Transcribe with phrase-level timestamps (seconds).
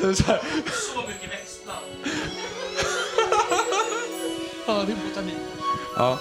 [0.00, 0.40] Så här.
[0.94, 1.86] Så mycket växtnamn.
[4.66, 5.36] Ja, det är botanik.
[5.96, 6.18] Ja.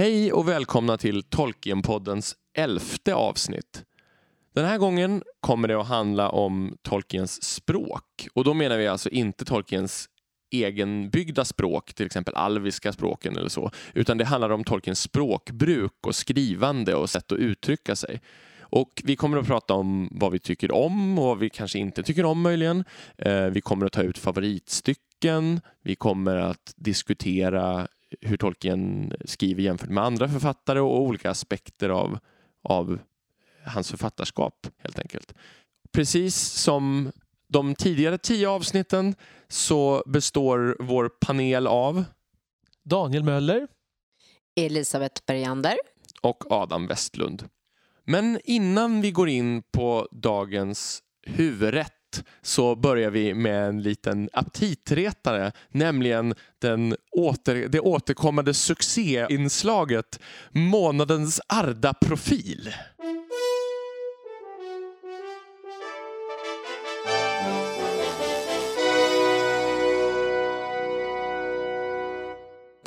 [0.00, 3.84] Hej och välkomna till Tolkienpoddens elfte avsnitt.
[4.54, 8.28] Den här gången kommer det att handla om Tolkiens språk.
[8.34, 10.08] Och då menar vi alltså inte Tolkiens
[10.50, 16.14] egenbyggda språk, till exempel alviska språken eller så, utan det handlar om Tolkiens språkbruk och
[16.14, 18.20] skrivande och sätt att uttrycka sig.
[18.60, 22.02] Och vi kommer att prata om vad vi tycker om och vad vi kanske inte
[22.02, 22.84] tycker om möjligen.
[23.18, 25.60] Eh, vi kommer att ta ut favoritstycken.
[25.82, 27.88] Vi kommer att diskutera
[28.20, 32.18] hur Tolkien skriver jämfört med andra författare och olika aspekter av,
[32.62, 32.98] av
[33.64, 35.34] hans författarskap helt enkelt.
[35.92, 37.12] Precis som
[37.48, 39.14] de tidigare tio avsnitten
[39.48, 42.04] så består vår panel av
[42.84, 43.68] Daniel Möller.
[44.56, 45.76] Elisabeth Bergander.
[46.22, 47.48] och Adam Westlund.
[48.04, 51.99] Men innan vi går in på dagens huvudrätt
[52.42, 62.72] så börjar vi med en liten aptitretare, nämligen den åter, det återkommande succéinslaget Månadens Arda-profil.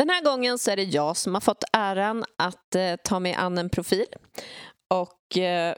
[0.04, 3.34] Den här gången så är det jag som har fått äran att eh, ta mig
[3.34, 4.06] an en profil.
[4.90, 5.76] Och eh,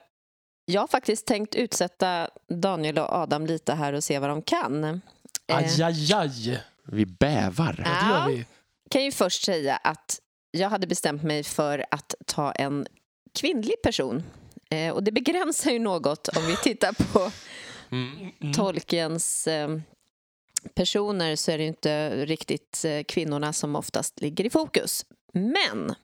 [0.65, 4.83] jag har faktiskt tänkt utsätta Daniel och Adam lite här och se vad de kan.
[4.83, 4.97] Eh,
[5.47, 6.63] Aj, aj, aj.
[6.83, 7.83] Vi bävar.
[7.85, 8.45] Ja, det gör vi.
[8.89, 10.19] kan ju först säga att
[10.51, 12.87] jag hade bestämt mig för att ta en
[13.39, 14.23] kvinnlig person.
[14.69, 17.31] Eh, och det begränsar ju något om vi tittar på
[17.91, 18.31] Mm.
[18.41, 18.53] Mm.
[18.53, 19.69] Tolkiens eh,
[20.75, 25.05] personer så är det inte riktigt eh, kvinnorna som oftast ligger i fokus.
[25.33, 25.95] Men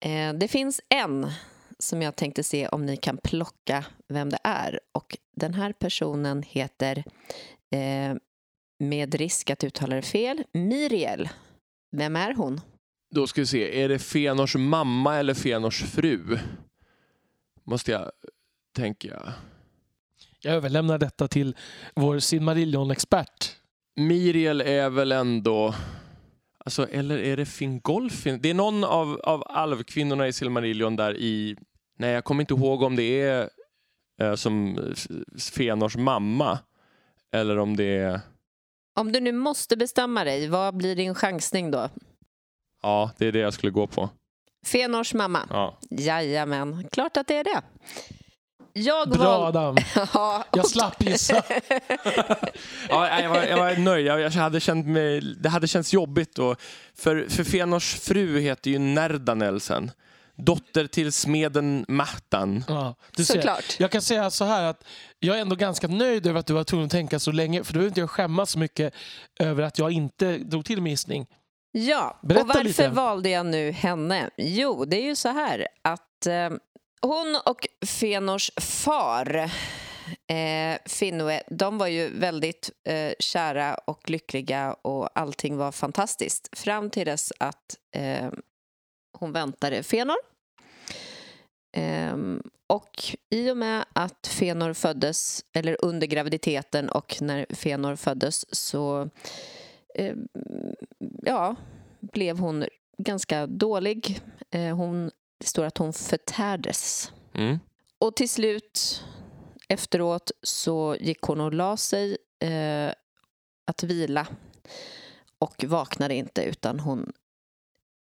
[0.00, 1.32] eh, det finns en
[1.78, 4.80] som jag tänkte se om ni kan plocka vem det är.
[4.92, 7.04] Och den här personen heter,
[7.70, 8.16] eh,
[8.78, 11.28] med risk att uttala det fel, Miriel.
[11.96, 12.60] Vem är hon?
[13.10, 16.38] Då ska vi se, är det Fenors mamma eller Fenors fru?
[17.64, 18.10] Måste jag
[18.76, 19.34] tänka.
[20.40, 21.56] Jag överlämnar detta till
[21.94, 23.56] vår Silmarillion-expert.
[23.96, 25.74] Miriel är väl ändå...
[26.66, 28.38] Alltså, eller är det Fingolfin?
[28.42, 31.56] Det är någon av, av alvkvinnorna i Silmarillion där i...
[31.98, 33.50] Nej, jag kommer inte ihåg om det är
[34.20, 36.58] eh, som S- Fenors mamma
[37.32, 38.20] eller om det är...
[38.98, 41.88] Om du nu måste bestämma dig, vad blir din chansning då?
[42.82, 44.10] Ja, det är det jag skulle gå på.
[44.66, 45.40] Fenors mamma?
[45.50, 45.78] Ja.
[45.90, 47.62] Jajamän, klart att det är det.
[48.78, 49.76] Jag Bra val- Adam.
[50.14, 51.42] Ja, Jag slapp gissa.
[52.88, 54.06] Ja, jag, var, jag var nöjd.
[54.06, 56.38] Jag, jag hade känt mig, det hade känts jobbigt.
[56.38, 56.60] Och,
[56.94, 59.90] för, för Fenors fru heter ju Nerdanel sen.
[60.36, 62.64] Dotter till smeden Mahtan.
[62.68, 63.34] Ja, du ser.
[63.34, 63.80] Såklart.
[63.80, 64.84] Jag kan säga så här att
[65.18, 67.72] jag är ändå ganska nöjd över att du var tvungen att tänka så länge för
[67.72, 68.94] då behöver inte jag skämmas så mycket
[69.40, 71.26] över att jag inte drog till med gissning.
[71.72, 72.88] Ja, Berätta och varför lite.
[72.88, 74.30] valde jag nu henne?
[74.36, 76.50] Jo, det är ju så här att eh,
[77.06, 79.50] hon och Fenors far
[80.26, 86.90] eh, Finnoe, de var ju väldigt eh, kära och lyckliga och allting var fantastiskt fram
[86.90, 88.30] till dess att eh,
[89.18, 90.16] hon väntade Fenor.
[91.76, 98.56] Ehm, och i och med att Fenor föddes, eller under graviditeten och när Fenor föddes
[98.56, 99.10] så
[99.94, 100.14] eh,
[101.22, 101.56] ja,
[102.00, 102.64] blev hon
[102.98, 104.20] ganska dålig.
[104.50, 107.12] Eh, hon, det står att hon förtärdes.
[107.34, 107.58] Mm.
[107.98, 109.04] Och till slut
[109.68, 112.92] efteråt så gick hon och la sig eh,
[113.66, 114.26] att vila
[115.38, 117.12] och vaknade inte utan hon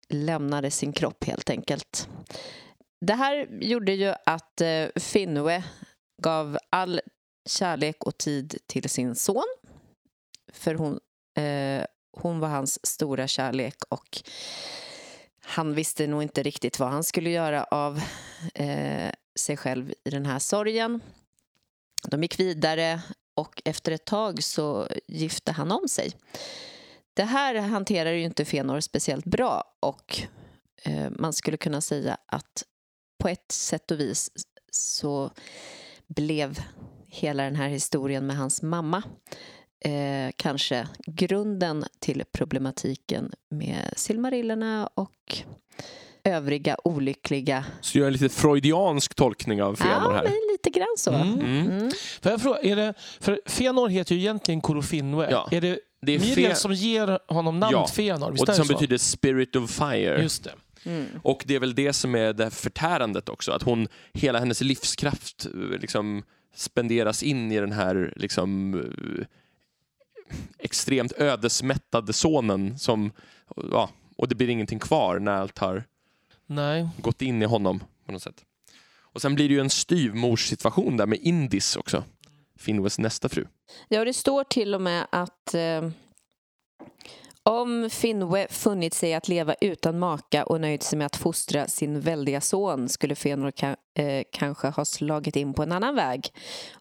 [0.09, 2.09] lämnade sin kropp helt enkelt.
[3.01, 5.63] Det här gjorde ju att eh, Finnoe
[6.21, 7.01] gav all
[7.49, 9.45] kärlek och tid till sin son.
[10.53, 10.99] För hon,
[11.37, 14.21] eh, hon var hans stora kärlek och
[15.49, 18.01] han visste nog inte riktigt vad han skulle göra av
[18.53, 21.01] eh, sig själv i den här sorgen.
[22.03, 23.01] De gick vidare
[23.35, 26.11] och efter ett tag så gifte han om sig.
[27.13, 30.21] Det här hanterar ju inte Fenor speciellt bra och
[30.83, 32.63] eh, man skulle kunna säga att
[33.19, 34.31] på ett sätt och vis
[34.71, 35.31] så
[36.07, 36.59] blev
[37.07, 39.03] hela den här historien med hans mamma
[39.79, 45.43] eh, kanske grunden till problematiken med Silmarillerna och
[46.23, 47.65] övriga olyckliga...
[47.81, 50.23] Så gör en lite freudiansk tolkning av Fëanor Ja, här.
[50.23, 51.11] men lite grann så.
[51.13, 51.33] Mm.
[51.39, 51.71] Mm.
[51.71, 51.91] Mm.
[52.21, 55.27] Får jag fråga, är det, för Fëanor heter ju egentligen Korofinwe.
[55.31, 55.47] Ja.
[55.51, 57.87] Är det Det är Miriel Fe- som ger honom namnet Ja.
[58.03, 58.31] Fëanor?
[58.31, 58.73] Visst och det som så?
[58.73, 60.21] betyder spirit of fire.
[60.21, 60.53] Just det.
[60.85, 61.05] Mm.
[61.23, 65.45] Och det är väl det som är det förtärandet också, att hon, hela hennes livskraft
[65.45, 66.23] eh, liksom
[66.55, 68.73] spenderas in i den här liksom
[69.19, 69.25] eh,
[70.59, 73.11] extremt ödesmättade sonen som,
[73.71, 75.83] ja, och det blir ingenting kvar när allt har
[76.47, 76.89] Nej.
[77.01, 78.43] gått in i honom på något sätt.
[79.13, 82.03] Och sen blir det ju en styvmorssituation där med Indis också,
[82.59, 83.45] Finwes nästa fru.
[83.87, 85.89] Ja, det står till och med att eh,
[87.43, 91.99] om Finwe funnit sig att leva utan maka och nöjt sig med att fostra sin
[91.99, 96.29] väldiga son skulle Fëanor ka- eh, kanske ha slagit in på en annan väg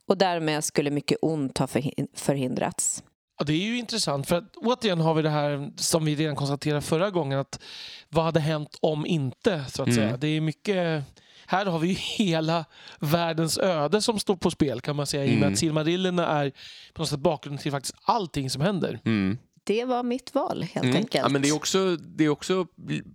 [0.06, 3.02] och därmed skulle mycket ont ha förhin- förhindrats.
[3.38, 6.36] Ja, det är ju intressant för att återigen har vi det här som vi redan
[6.36, 7.60] konstaterade förra gången att
[8.08, 9.96] vad hade hänt om inte så att Mm.
[9.96, 10.16] säga.
[10.16, 11.04] Det är mycket
[11.46, 12.64] här har vi ju hela
[13.00, 15.52] världens öde som står på spel kan man säga i och med Mm.
[15.52, 16.52] att Silmarillerna är
[16.94, 19.00] på något sätt bakgrunden till faktiskt allting som händer.
[19.04, 19.38] Mm.
[19.64, 20.96] Det var mitt val, helt Mm.
[20.96, 21.22] enkelt.
[21.24, 22.66] Ja, men det är också, det är också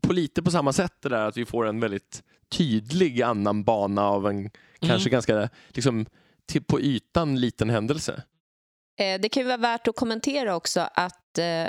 [0.02, 4.02] på lite på samma sätt det där att vi får en väldigt tydlig annan bana
[4.06, 4.50] av en
[4.82, 6.06] kanske ganska liksom,
[6.46, 8.24] till, på ytan liten händelse.
[9.00, 11.68] Eh, Det kan ju vara värt att kommentera också att eh,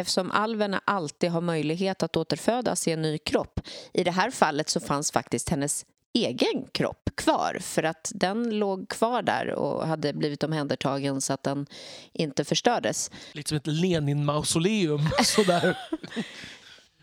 [0.00, 3.60] eftersom alverna alltid har möjlighet att återfödas i en ny kropp
[3.94, 8.88] i det här fallet så fanns faktiskt hennes egen kropp kvar för att den låg
[8.88, 11.66] kvar där och hade blivit omhändertagen så att den
[12.12, 13.10] inte förstördes.
[13.32, 15.00] Lite som ett Lenin-mausoleum.
[15.24, 15.78] Sådär.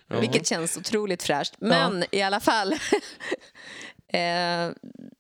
[0.08, 0.20] Ja.
[0.20, 1.54] Vilket känns otroligt fräscht.
[1.60, 2.74] Men i alla fall.
[4.14, 4.72] eh,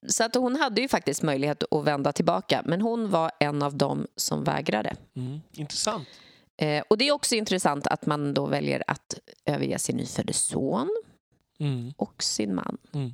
[0.07, 3.78] så att hon hade ju faktiskt möjlighet att vända tillbaka men hon var en av
[3.78, 4.95] dem som vägrade.
[5.16, 5.42] Mm.
[5.51, 6.07] Intressant.
[6.57, 10.90] Eh, och det är också intressant att man då väljer att överge sin nyfödde son
[11.60, 11.94] Mm.
[11.98, 12.78] och sin man.
[12.94, 13.12] Mm.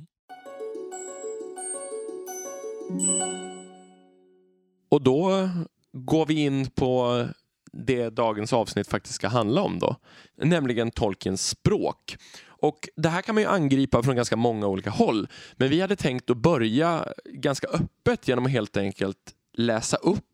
[4.88, 5.48] Och då
[5.92, 7.26] går vi in på
[7.72, 9.96] det dagens avsnitt faktiskt ska handla om då,
[10.36, 12.16] nämligen Tolkiens språk.
[12.62, 15.96] Och Det här kan man ju angripa från ganska många olika håll, men vi hade
[15.96, 20.24] tänkt att börja ganska öppet genom att helt enkelt läsa upp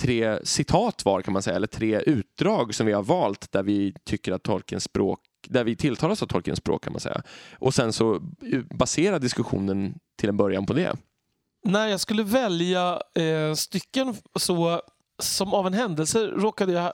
[0.00, 3.94] tre citat var kan man säga, eller tre utdrag som vi har valt där vi
[4.04, 7.22] tycker att Tolkiens språk där vi tilltalas av Tolkiens språk kan man säga.
[7.52, 8.14] Och sen så
[8.52, 10.96] eh, basera diskussionen till en början på det.
[11.64, 14.82] När jag skulle välja eh, stycken så
[15.18, 16.92] som av en händelse råkade jag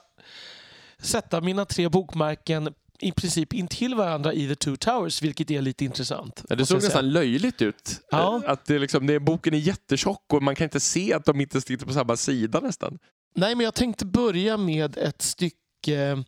[0.98, 5.84] sätta mina tre bokmärken i princip intill varandra i The Two Towers, vilket är lite
[5.84, 6.44] intressant.
[6.48, 6.88] Ja, det såg jag säga.
[6.88, 8.00] nästan löjligt ut.
[8.10, 8.42] Ja.
[8.46, 11.60] Att det liksom, det, boken är jättetjock och man kan inte se att de inte
[11.60, 12.98] sitter på samma sida nästan.
[13.34, 16.24] Nej, men jag tänkte börja med ett stycke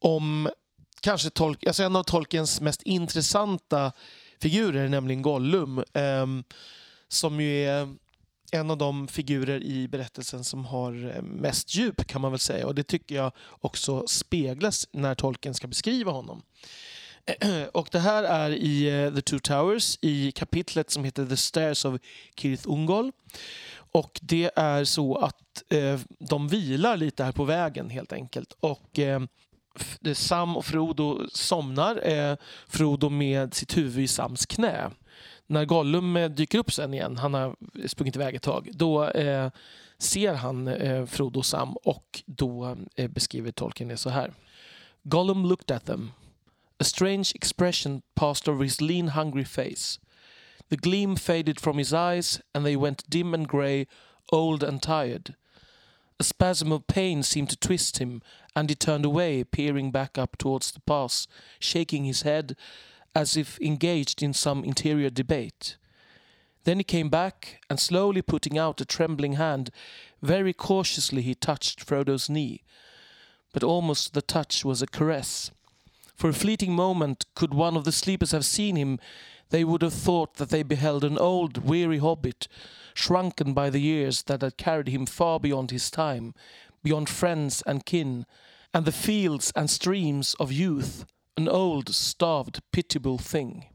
[0.00, 0.50] om
[1.00, 3.92] kanske Tolk, alltså en av Tolkiens mest intressanta
[4.40, 5.84] figurer, nämligen Gollum.
[5.92, 6.44] ehm,
[7.08, 7.88] som ju är
[8.52, 12.66] en av de figurer i berättelsen som har eh, mest djup kan man väl säga.
[12.66, 16.42] Och det tycker jag också speglas när tolken ska beskriva honom.
[17.72, 21.84] Och det här är i eh, The Two Towers i kapitlet som heter The Stairs
[21.84, 22.00] of
[22.36, 23.12] Kirith Ungol.
[23.74, 28.56] Och det är så att eh, de vilar lite här på vägen helt enkelt.
[28.60, 29.22] Och eh,
[30.14, 32.08] Sam och Frodo somnar.
[32.08, 32.36] Eh,
[32.68, 34.90] Frodo med sitt huvud i Sams knä.
[35.52, 37.56] När Gollum eh, dyker upp sen igen, han har
[37.86, 39.50] sprungit iväg ett tag, då eh,
[39.98, 44.32] ser han eh, Frodo och Sam och då eh, beskriver Tolkien det så här.
[45.02, 46.12] Gollum looked at them.
[46.78, 50.00] A strange expression passed over his lean hungry face.
[50.70, 53.86] The gleam faded from his eyes and they went dim and grey,
[54.32, 55.34] old and tired.
[56.18, 58.22] A spasm of pain seemed to twist him
[58.54, 61.28] and he turned away, peering back up towards the pass,
[61.58, 62.56] shaking his head
[63.14, 65.76] as if engaged in some interior debate.
[66.64, 69.70] Then he came back and slowly putting out a trembling hand,
[70.22, 72.62] very cautiously he touched Frodo's knee.
[73.52, 75.50] But almost the touch was a caress.
[76.14, 79.00] For a fleeting moment, could one of the sleepers have seen him,
[79.50, 82.48] they would have thought that they beheld an old, weary hobbit,
[82.94, 86.34] shrunken by the years that had carried him far beyond his time,
[86.82, 88.24] beyond friends and kin,
[88.72, 91.04] and the fields and streams of youth,
[91.36, 93.70] an old, starved, pitiable thing.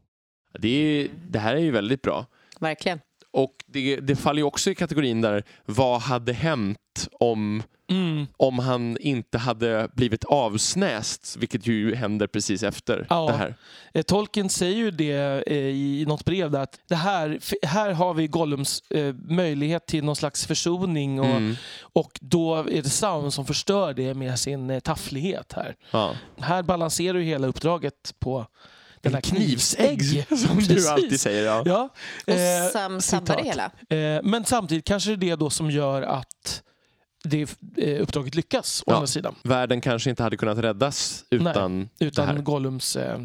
[0.60, 2.26] Det, är, det här är ju väldigt bra.
[2.60, 3.00] Verkligen.
[3.32, 8.28] och det, det faller ju också i kategorin där, vad hade hänt om, Mm.
[8.38, 13.28] om han inte hade blivit avsnäst, vilket ju händer precis efter Ja.
[13.28, 13.56] det här.
[13.94, 18.14] Eh, Tolkien säger ju det eh, i något brev där att det här, här har
[18.14, 21.56] vi Gollums eh, möjlighet till någon slags försoning och, Mm.
[21.82, 25.76] och då är det Sauron som förstör det med sin eh, tafflighet här.
[25.92, 26.14] Ja.
[26.40, 28.46] Här balanserar ju hela uppdraget på
[29.02, 30.88] den här En knivsägg, som du Precis.
[30.90, 31.46] alltid säger.
[31.46, 31.64] Ja.
[31.66, 31.90] Ja.
[32.28, 33.66] Och eh, Sam sabbar det hela.
[33.90, 36.64] Eh, men samtidigt kanske det är det då som gör att
[37.24, 38.96] det eh, uppdraget lyckas, å Ja.
[38.96, 39.36] andra sidan.
[39.44, 42.38] Världen kanske inte hade kunnat räddas utan, det Utan här.
[42.38, 43.22] Gollums eh,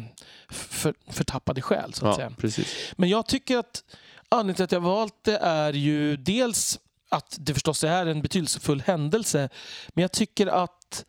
[0.49, 2.31] för, förtappade själ, så att Ja, säga.
[2.37, 2.67] precis.
[2.97, 3.83] Men jag tycker att
[4.29, 8.81] anledningen till att jag valt det är ju dels att det förstås är en betydelsefull
[8.81, 9.49] händelse,
[9.89, 11.05] men jag tycker att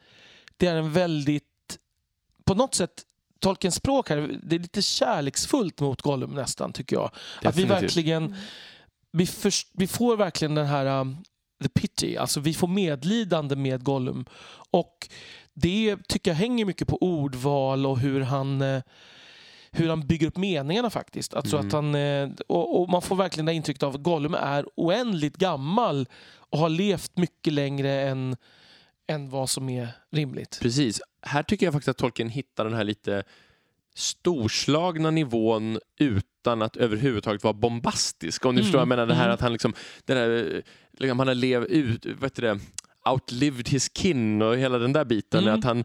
[0.57, 1.79] det är en väldigt,
[2.45, 3.03] på något sätt,
[3.41, 7.05] Tolkiens språk här, det är lite kärleksfullt mot Gollum nästan, tycker jag.
[7.05, 7.83] Att vi Definitivt.
[7.83, 8.35] verkligen,
[9.13, 11.17] vi, först, vi får verkligen den här um,
[11.65, 14.25] the pity, alltså vi får medlidande med Gollum.
[14.71, 15.09] Och
[15.55, 18.83] det tycker jag hänger mycket på ordval och hur han eh,
[19.77, 21.35] hur han bygger upp meningarna faktiskt.
[21.35, 21.67] Alltså Mm.
[21.67, 25.37] att han, eh, och, och man får verkligen det intrycket av att Gollum är oändligt
[25.37, 26.09] gammal
[26.51, 28.37] och har levt mycket längre än,
[29.07, 30.59] än vad som är rimligt.
[30.63, 31.01] Precis.
[31.23, 33.25] Här tycker jag faktiskt att Tolkien hittar den här lite
[33.95, 38.45] storslagna nivån utan att överhuvudtaget vara bombastisk.
[38.45, 39.07] Om ni Mm, förstår vad jag menar.
[39.07, 39.35] Det här mm.
[39.35, 39.75] att han liksom,
[40.05, 40.63] det där,
[40.99, 42.61] liksom han har levt ut, vad heter det,
[43.05, 45.43] outlived his kin och hela den där biten.
[45.43, 45.59] Mm.
[45.59, 45.85] Att han,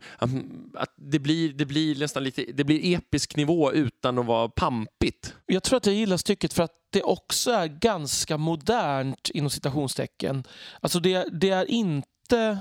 [0.74, 5.34] att det, blir, det blir nästan lite, det blir episk nivå utan att vara pampigt.
[5.46, 10.44] Jag tror att jag gillar stycket för att det också är ganska modernt inom citationstecken.
[10.82, 12.60] Alltså det, det är inte...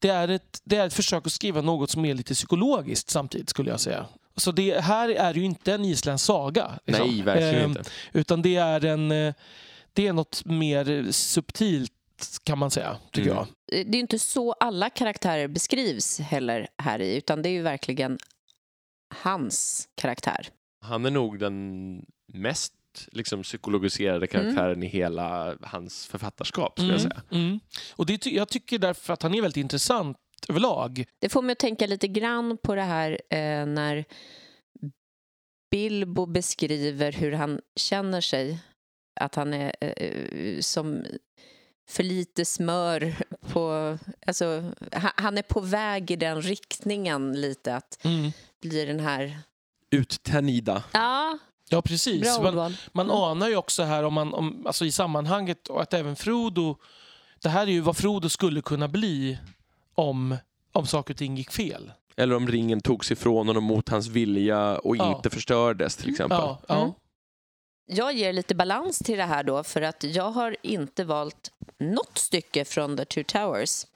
[0.00, 3.48] Det är, ett, det är ett försök att skriva något som är lite psykologiskt samtidigt
[3.48, 4.06] skulle jag säga.
[4.38, 6.78] Så det här är ju inte en isländsk saga.
[6.86, 7.06] liksom.
[7.08, 7.82] Nej, verkligen Ehm, inte.
[8.12, 9.34] Utan det är, en, eh,
[9.92, 11.92] det är något mer subtilt
[12.44, 13.46] kan man säga, tycker Mm.
[13.70, 13.86] jag.
[13.86, 18.18] Det är inte så alla karaktärer beskrivs heller här i, utan det är ju verkligen
[19.14, 20.48] hans karaktär.
[20.84, 22.72] Han är nog den mest
[23.12, 27.22] liksom, psykologiserade karaktären i hela hans författarskap, skulle jag säga.
[27.30, 27.60] mm.
[27.96, 30.16] Och det, jag tycker därför att han är väldigt intressant
[30.48, 31.04] överlag.
[31.18, 34.04] Det får mig att tänka lite grann på det här eh, när
[35.70, 38.58] Bilbo beskriver hur han känner sig.
[39.20, 41.04] Att han är eh, som
[41.88, 43.14] för lite smör
[43.52, 43.98] på...
[44.26, 48.30] Alltså, han, han är på väg i den riktningen lite, att Mm.
[48.62, 49.38] bli den här...
[49.90, 50.84] Uttänida.
[50.92, 51.38] Ja,
[51.70, 52.38] Ja, precis.
[52.38, 52.54] Man,
[52.92, 53.16] man Mm.
[53.16, 56.76] anar ju också här om man, om, alltså i sammanhanget och att även Frodo...
[57.42, 59.38] Det här är ju vad Frodo skulle kunna bli
[59.98, 60.36] om,
[60.72, 61.92] om saker och ting gick fel.
[62.16, 65.16] Eller om ringen togs ifrån honom mot hans vilja och Ja.
[65.16, 66.38] inte förstördes till exempel.
[66.38, 66.80] Ja, ja.
[66.80, 66.92] Mm.
[67.86, 72.18] Jag ger lite balans till det här då, för att jag har inte valt något
[72.18, 73.86] stycke från The Two Towers.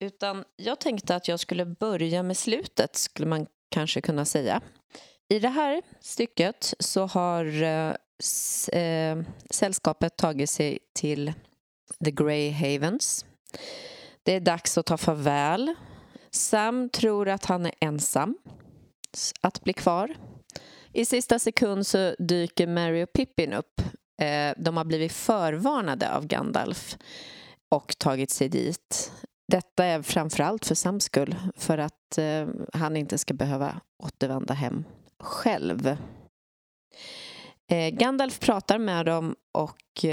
[0.00, 4.60] Utan jag tänkte att jag skulle börja med slutet, skulle man kanske kunna säga.
[5.28, 7.94] I det här stycket så har eh,
[8.82, 9.18] eh,
[9.50, 11.32] sällskapet tagit sig till
[12.04, 13.24] The Grey Havens.
[14.22, 15.74] Det är dags att ta farväl.
[16.30, 18.38] Sam tror att han är ensam
[19.40, 20.14] att bli kvar.
[20.92, 23.80] I sista sekund så dyker Mary och Pippin upp.
[24.22, 26.96] Eh, de har blivit förvarnade av Gandalf
[27.70, 29.12] och tagit sig dit.
[29.48, 34.84] Detta är framförallt för Sams skull, för att eh, han inte ska behöva återvända hem
[35.20, 35.96] själv.
[37.70, 40.04] Eh, Gandalf pratar med dem och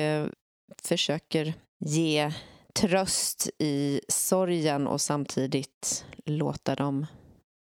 [0.84, 2.32] försöker ge
[2.74, 7.06] tröst i sorgen och samtidigt låta dem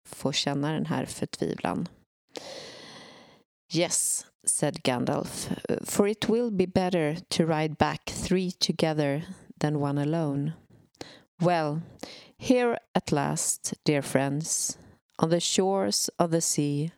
[0.08, 1.88] få känna den här förtvivlan.
[3.72, 5.50] Yes, said Gandalf,
[5.84, 9.22] for it will be better to ride back three together
[9.60, 10.52] than one alone.
[11.40, 11.80] Well,
[12.38, 14.78] here at last, dear friends,
[15.18, 16.92] on the shores of the sea,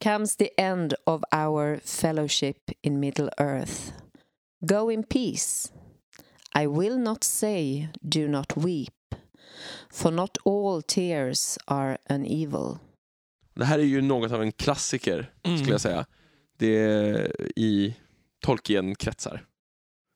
[0.00, 3.92] comes the end of our fellowship in Middle Earth.
[4.64, 5.72] Go in peace.
[6.58, 9.14] I will not say, do not weep,
[9.90, 12.78] for not all tears are an evil.
[13.54, 15.58] Det här är ju något av en klassiker, Mm.
[15.58, 16.06] skulle jag säga.
[16.58, 17.96] Det är i
[18.40, 19.46] Tolkien-kretsar.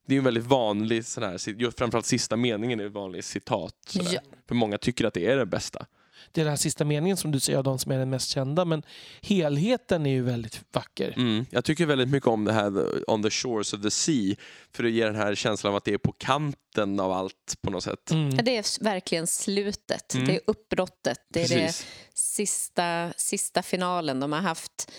[0.06, 3.24] Det är ju en väldigt vanlig, sån här, just framförallt sista meningen är en vanlig
[3.24, 3.74] citat.
[3.92, 4.20] Ja.
[4.48, 5.86] För många tycker att det är det bästa.
[6.32, 8.64] Det är den här sista meningen som du säger, de som är den mest kända.
[8.64, 8.82] Men
[9.22, 11.14] helheten är ju väldigt vacker.
[11.16, 11.46] Mm.
[11.50, 14.36] Jag tycker väldigt mycket om det här on the shores of the sea.
[14.72, 17.70] För det ger den här känslan av att det är på kanten av allt på
[17.70, 18.10] något sätt.
[18.10, 18.30] Mm.
[18.36, 20.26] Ja, Det är verkligen slutet, Mm.
[20.26, 21.86] det är uppbrottet, det är det Precis.
[22.14, 24.20] sista, sista finalen.
[24.20, 24.92] De har haft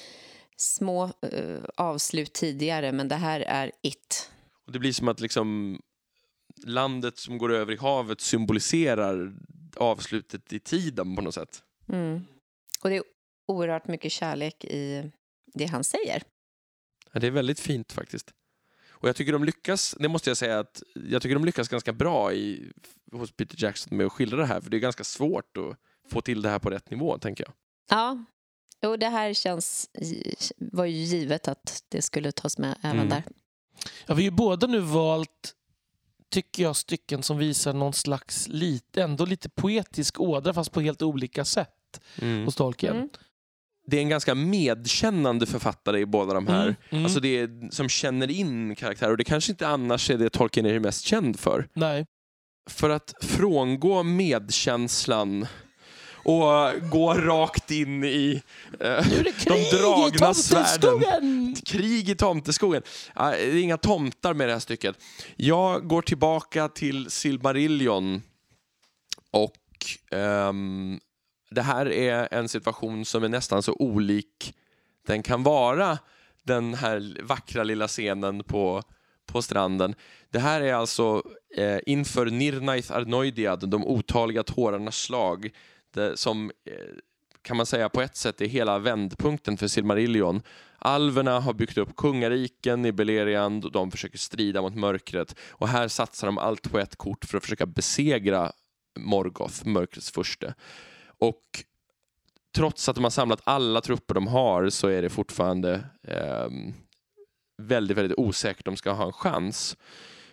[0.57, 4.31] små eh, avslut tidigare, men det här är it.
[4.65, 5.79] Och det blir som att liksom
[6.65, 9.33] landet som går över i havet symboliserar
[9.77, 11.63] avslutet i tiden på något sätt.
[11.89, 12.25] Mm.
[12.81, 13.03] Och det är
[13.47, 15.11] oerhört mycket kärlek i
[15.53, 16.23] det han säger.
[17.11, 18.33] Ja, det är väldigt fint faktiskt.
[18.89, 21.93] Och jag tycker de lyckas, det måste jag säga att jag tycker de lyckas ganska
[21.93, 22.71] bra i,
[23.11, 25.77] hos Peter Jackson med att skildra det här, för det är ganska svårt att
[26.11, 27.53] få till det här på rätt nivå, tänker jag.
[27.89, 28.25] Ja,
[28.89, 29.89] och det här känns,
[30.57, 33.09] var ju givet att det skulle tas med även Mm.
[33.09, 33.23] där.
[34.05, 35.55] Ja, vi har ju båda nu valt,
[36.29, 41.01] tycker jag, stycken som visar någon slags lite, ändå lite poetisk ådra fast på helt
[41.01, 41.69] olika sätt
[42.45, 42.95] hos Tolkien.
[42.95, 43.09] Mm.
[43.87, 46.63] Det är en ganska medkännande författare i båda de här.
[46.63, 47.03] Mm, mm.
[47.03, 50.65] Alltså det är, som känner in karaktärer och det kanske inte annars är det Tolkien
[50.65, 51.67] är mest känd för.
[51.73, 52.05] Nej.
[52.69, 55.47] För att frångå medkänslan
[56.27, 58.41] och gå rakt in i
[58.79, 59.05] eh,
[59.45, 61.55] de dragna i svärden.
[61.65, 62.81] Krig i tomteskogen.
[63.15, 64.95] Ja, Det är inga tomtar med det här stycket.
[65.35, 68.21] Jag går tillbaka till Silmarillion
[69.31, 70.99] och ehm,
[71.51, 74.53] det här är en situation som är nästan så olik
[75.07, 75.97] den kan vara
[76.43, 78.81] den här vackra lilla scenen på,
[79.25, 79.95] på stranden.
[80.31, 81.23] Det här är alltså
[81.57, 85.51] eh, inför Nirnaith Arnoidiad, de otaliga tårarnas slag,
[85.93, 86.73] det, som eh,
[87.41, 90.41] kan man säga på ett sätt är hela vändpunkten för Silmarillion.
[90.79, 95.35] Alverna har byggt upp kungariken i Beleriand och de försöker strida mot mörkret.
[95.49, 98.51] Och här satsar de allt på ett kort för att försöka besegra
[98.99, 100.53] Morgoth, mörkrets furste.
[101.19, 101.63] Och
[102.55, 106.47] trots att de har samlat alla trupper de har så är det fortfarande eh,
[107.57, 109.77] väldigt, väldigt osäkert om de ska ha en chans.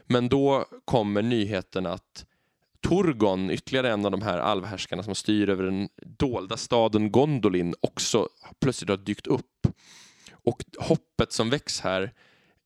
[0.07, 2.27] Men då kommer nyheten att
[2.89, 5.89] Turgon, ytterligare en av de här alvhärskarna som styr över den
[6.19, 8.29] dolda staden Gondolin, också
[8.61, 9.67] plötsligt har dykt upp.
[10.33, 12.13] Och hoppet som väcks här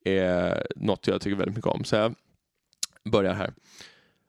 [0.05, 1.85] är något jag tycker väldigt mycket om.
[1.85, 2.15] Så jag
[3.05, 3.55] börjar här.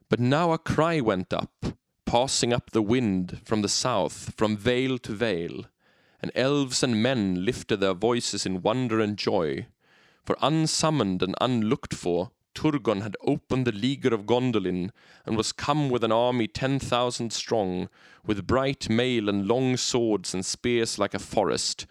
[0.10, 1.66] But now a cry went up,
[2.06, 5.64] passing up the wind from the south, from vale to vale.
[6.22, 9.66] And elves and men lifted their voices in wonder and joy.
[10.26, 14.92] For unsummoned and unlooked for, Turgon had opened the leaguer of Gondolin
[15.26, 17.88] and was come with an army ten thousand strong,
[18.26, 21.88] with bright mail and long swords and spears like a forest.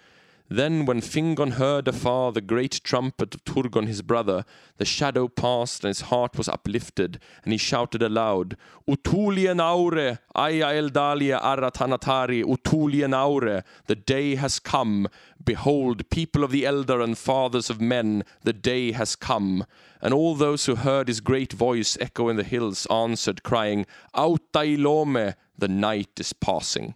[0.50, 4.46] Then, when Fingon heard afar the great trumpet of Turgon his brother,
[4.78, 8.56] the shadow passed and his heart was uplifted, and he shouted aloud,
[8.88, 15.06] Utulien aure, aya eldalia aratanatari, Utulien aure, the day has come.
[15.44, 19.66] Behold, people of the elder and fathers of men, the day has come.
[20.00, 23.84] And all those who heard his great voice echo in the hills answered, crying,
[24.14, 26.94] Auta ilome, the night is passing.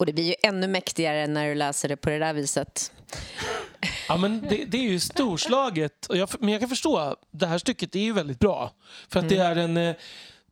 [0.00, 2.92] Och det blir ju ännu mäktigare när du läser det på det där viset.
[4.08, 6.06] Ja, men det, det är ju storslaget.
[6.06, 8.72] Och jag, men jag kan förstå, det här stycket är ju väldigt bra.
[9.08, 9.76] För att det är en...
[9.76, 9.94] eh,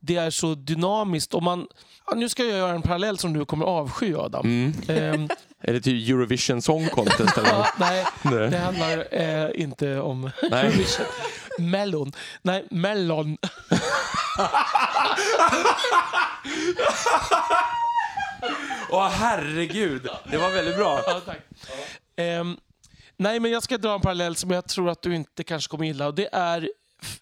[0.00, 1.34] Det är så dynamiskt.
[1.34, 1.66] Och man,
[2.06, 4.46] ja, nu ska jag göra en parallell som du kommer avsky, Adam.
[4.46, 4.72] Mm.
[4.88, 5.28] Ehm,
[5.62, 8.50] Är det typ Eurovision Song Contest eller nej, Nej.
[8.50, 10.66] det handlar eh, inte om Nej.
[10.66, 11.06] Eurovision.
[11.58, 12.12] Mellon.
[12.42, 13.36] Nej, Mellon.
[18.90, 21.00] Åh herregud, det var väldigt bra.
[21.06, 21.38] Ja, tack.
[22.16, 22.56] Ehm,
[23.16, 25.84] nej, men jag ska dra en parallell som jag tror att du inte kanske kommer
[25.84, 26.06] gilla.
[26.06, 26.68] Och det är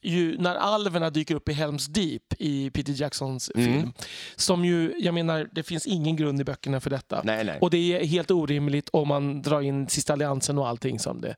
[0.03, 3.67] ju när alverna dyker upp i Helms Deep i Peter Jacksons Mm.
[3.75, 3.93] film.
[4.37, 7.21] Som ju, jag menar, det finns ingen grund i böckerna för detta.
[7.25, 7.59] Nej, nej.
[7.61, 11.37] Och det är helt orimligt om man drar in Sista Alliansen och allting som det,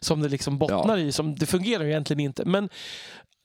[0.00, 1.12] som det liksom bottnar i.
[1.12, 2.44] Som, det fungerar ju egentligen inte.
[2.44, 2.68] Men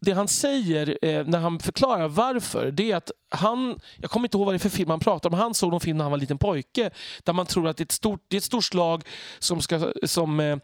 [0.03, 4.37] det han säger eh, när han förklarar varför, det är att han, jag kommer inte
[4.37, 6.11] ihåg vad det är för film han pratar om, han såg någon film när han
[6.11, 6.89] var liten pojke
[7.23, 9.03] där man tror att det är ett stort, det är ett stort slag
[9.39, 10.57] som ska, som, eh,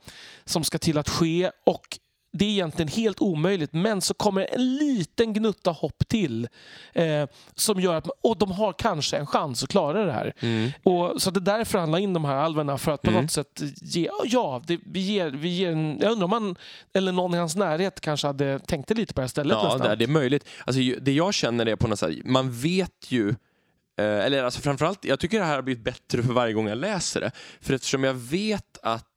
[0.46, 2.00] som ska till att ske och
[2.32, 6.48] det är egentligen helt omöjligt, men så kommer en liten gnutta hopp till
[6.94, 10.34] eh, som gör att och de har kanske en chans att klara det här.
[10.40, 10.72] Mm.
[10.84, 13.32] Och, så det är därför han la in de här alverna, för att på något
[13.32, 14.10] sätt ge...
[14.26, 16.56] Ja, det, vi ger, vi ger en, jag undrar om man,
[16.94, 19.90] eller någon i hans närhet kanske hade tänkt lite på det här stället Ja, nästan.
[19.90, 20.48] det, det är möjligt.
[20.66, 23.36] Alltså, det jag känner är på något sätt, man vet ju eh,
[24.26, 27.22] eller alltså framförallt, jag tycker det här har blivit bättre för varje gång jag läser
[27.22, 27.32] det.
[27.62, 29.09] För eftersom jag vet att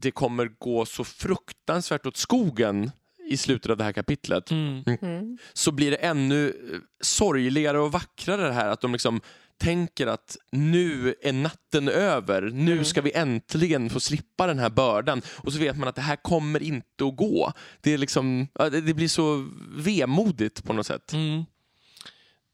[0.00, 2.90] det kommer gå så fruktansvärt åt skogen
[3.28, 4.82] i slutet av det här kapitlet Mm.
[5.02, 5.38] Mm.
[5.52, 9.20] så blir det ännu eh, sorgligare och vackrare det här att de liksom
[9.58, 12.84] tänker att nu är natten över, nu Mm.
[12.84, 15.22] ska vi äntligen få slippa den här bördan.
[15.36, 17.52] Och så vet man att det här kommer inte att gå.
[17.80, 21.12] Det, är liksom, det blir så vemodigt på något sätt.
[21.12, 21.44] Mm.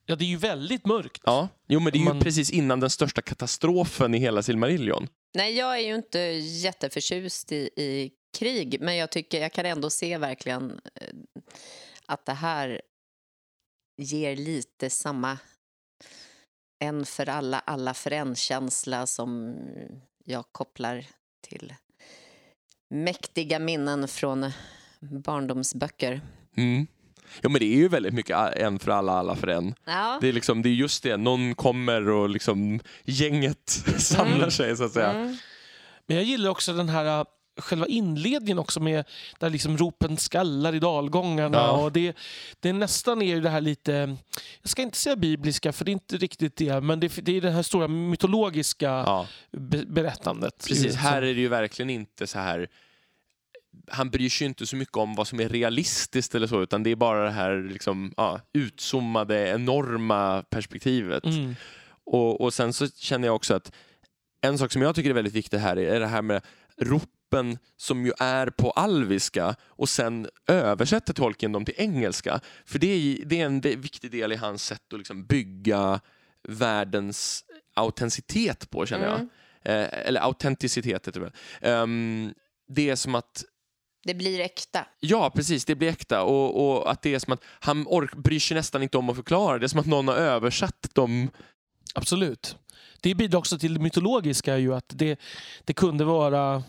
[0.07, 1.23] Ja, det är ju väldigt mörkt.
[1.25, 5.09] Ja, jo men det är ju Man- precis innan den största katastrofen i hela Silmarillion.
[5.37, 8.81] Nej, jag är ju inte jätteförtjust i, i krig.
[8.81, 11.15] Men jag tycker jag kan ändå se verkligen eh,
[12.07, 12.83] att det här
[13.97, 15.39] ger lite samma
[16.79, 19.57] en för alla, alla för en-känsla som
[20.25, 21.07] jag kopplar
[21.41, 21.75] till
[22.89, 24.51] mäktiga minnen från
[25.01, 26.21] barndomsböcker.
[26.57, 26.87] Mm.
[27.41, 29.75] Ja men det är ju väldigt mycket en för alla, alla för en.
[29.85, 30.19] Ja.
[30.21, 34.85] Det är, liksom, det är just det, någon kommer och liksom gänget samlar sig så
[34.85, 35.13] att säga.
[35.13, 35.37] Mm.
[36.07, 37.25] Men jag gillar också den här äh,
[37.59, 39.05] själva inledningen också med
[39.39, 41.59] där liksom ropen skallar i dalgångarna.
[41.59, 41.71] Ja.
[41.71, 42.17] Och det,
[42.61, 44.17] det nästan är ju det här lite,
[44.63, 47.41] jag ska inte säga bibliska för det är inte riktigt det, men det, det är
[47.41, 50.65] det här stora mytologiska Ja, be, berättandet.
[50.69, 50.95] precis.
[50.95, 52.69] Här är det ju verkligen inte så här
[53.91, 56.91] han bryr sig inte så mycket om vad som är realistiskt eller så, utan det
[56.91, 61.25] är bara det här liksom, ja, utzoomade, enorma perspektivet.
[61.25, 61.55] Mm.
[62.05, 63.73] Och, och sen så känner jag också att
[64.41, 66.43] en sak som jag tycker är väldigt viktig här är det här med
[66.81, 72.41] ropen som ju är på alviska och sen översätter tolken dem till engelska.
[72.65, 76.01] För det är, det är en viktig del i hans sätt att liksom bygga
[76.49, 79.19] världens autenticitet på, känner jag.
[79.19, 79.29] Mm.
[79.63, 81.33] Eh, eller autenticitet heter det väl.
[81.61, 82.35] Ehm,
[82.69, 83.45] det är som att
[84.07, 84.87] Det blir äkta.
[85.01, 85.65] Ja, precis.
[85.65, 86.23] Det blir äkta.
[86.23, 89.17] Och, och att det är som att han ork, bryr sig nästan inte om att
[89.17, 89.59] förklara.
[89.59, 91.31] Det är som att någon har översatt dem.
[91.95, 92.57] Absolut.
[93.01, 95.21] Det bidrar också till det mytologiska ju att det,
[95.65, 96.63] det kunde vara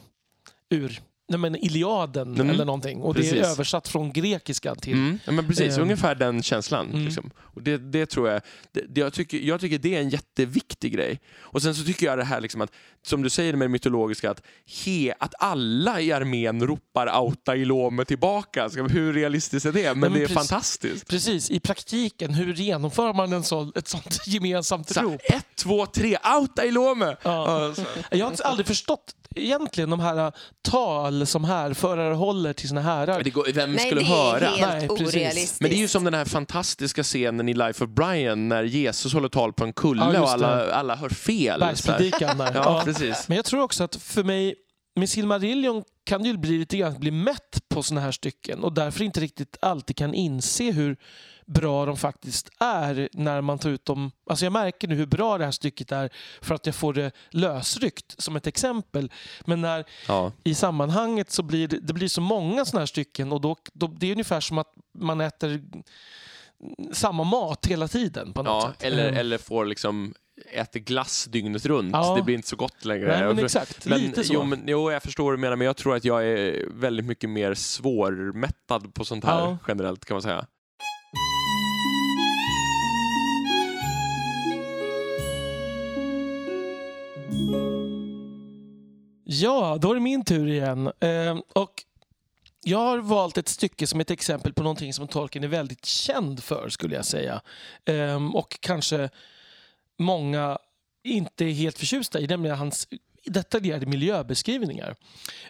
[0.70, 2.50] ur nej men Iliaden Mm.
[2.50, 3.02] eller någonting.
[3.02, 3.34] Och det Precis.
[3.38, 4.94] är översatt från grekiska till...
[4.94, 5.20] Mm.
[5.26, 5.84] Ja, men precis, Ehm.
[5.84, 6.90] ungefär den känslan.
[6.90, 7.06] Mm.
[7.06, 7.32] Liksom.
[7.40, 10.94] Och det, det tror jag, det, det, jag, tycker, jag tycker det är en jätteviktig
[10.94, 11.20] grej.
[11.40, 12.72] Och sen så tycker jag det här liksom att,
[13.06, 14.42] som du säger med det mytologiska, att,
[14.86, 18.70] he, att alla i armén ropar auta Ilome tillbaka.
[18.70, 19.84] Ska- Hur realistiskt är det?
[19.90, 20.50] Men, men det är precis.
[20.50, 21.08] fantastiskt.
[21.10, 25.22] Precis, i praktiken, hur genomför man en sån, ett sånt gemensamt Så, rop?
[25.30, 27.06] ett, två, tre, auta Ilome!
[27.24, 27.68] Ja.
[27.68, 27.84] Ja, så.
[28.12, 33.24] Jag har aldrig förstått egentligen de här äh, tal som härförare håller till sina härar.
[33.24, 34.40] Det går, vem Nej, skulle det höra?
[34.48, 35.16] är helt Nej, precis.
[35.16, 35.62] orealistiskt.
[35.62, 39.14] Men det är ju som den här fantastiska scenen i Life of Brian när Jesus
[39.14, 40.76] håller tal på en kulle Ja, och alla, det.
[40.76, 41.60] alla hör fel.
[41.60, 42.52] Bergspredikan där.
[42.54, 42.82] Ja, Ja.
[42.86, 43.28] precis.
[43.28, 44.56] Men jag tror också att för mig,
[44.96, 48.74] med Silmarillion kan det ju bli lite grann bli mätt på såna här stycken och
[48.74, 50.98] därför inte riktigt alltid kan inse hur
[51.48, 54.12] bra de faktiskt är när man tar ut dem.
[54.30, 56.10] Alltså jag märker nu hur bra det här stycket är
[56.42, 59.12] för att jag får det lösryckt som ett exempel.
[59.46, 60.32] Men när Ja.
[60.44, 63.88] i sammanhanget så blir det, det blir så många såna här stycken och då, då,
[63.88, 65.62] det är ungefär som att man äter
[66.94, 68.84] samma mat hela tiden på något Ja, sätt.
[68.84, 69.20] eller, Mm.
[69.20, 70.14] eller får liksom
[70.54, 71.90] äter glass dygnet runt.
[71.94, 72.16] Ja.
[72.16, 73.20] Det blir inte så gott längre.
[73.20, 73.86] Nej, men exakt.
[73.86, 74.34] Men, Lite så.
[74.34, 77.06] Jo, men, jo, jag förstår vad du menar, men jag tror att jag är väldigt
[77.06, 79.58] mycket mer svårmättad på sånt här Ja.
[79.68, 80.46] generellt kan man säga.
[89.30, 90.92] Ja, då är det min tur igen.
[91.00, 91.84] Eh, och
[92.64, 96.44] jag har valt ett stycke som ett exempel på någonting som Tolkien är väldigt känd
[96.44, 97.42] för, skulle jag säga.
[97.86, 99.10] Eh, och kanske
[99.98, 100.58] många
[101.04, 102.88] inte är helt förtjusta i, nämligen hans
[103.26, 104.96] detaljerade miljöbeskrivningar.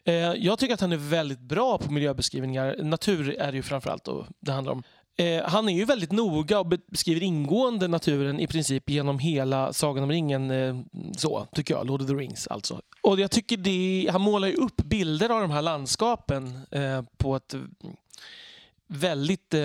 [0.03, 2.75] Eh, jag tycker att han är väldigt bra på miljöbeskrivningar.
[2.83, 4.83] Natur är det ju framförallt då det handlar om.
[5.17, 10.03] Eh, han är ju väldigt noga och beskriver ingående naturen i princip genom hela Sagan
[10.03, 10.51] om ringen.
[10.51, 10.75] Eh,
[11.17, 11.87] så, tycker jag.
[11.87, 12.81] Lord of the Rings alltså.
[13.01, 17.35] Och jag tycker det, han målar ju upp bilder av de här landskapen eh, på
[17.35, 17.67] ett mm,
[18.87, 19.55] väldigt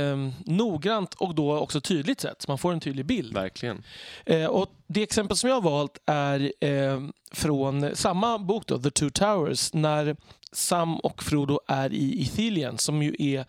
[0.45, 2.43] noggrant och då också tydligt sätt.
[2.43, 3.35] Så man får en tydlig bild.
[3.35, 3.83] Verkligen.
[4.49, 6.53] Och det exempel som jag har valt är
[7.35, 10.17] från samma bok, då, The Two Towers, när
[10.53, 13.47] Sam och Frodo är i Ithilien, som ju är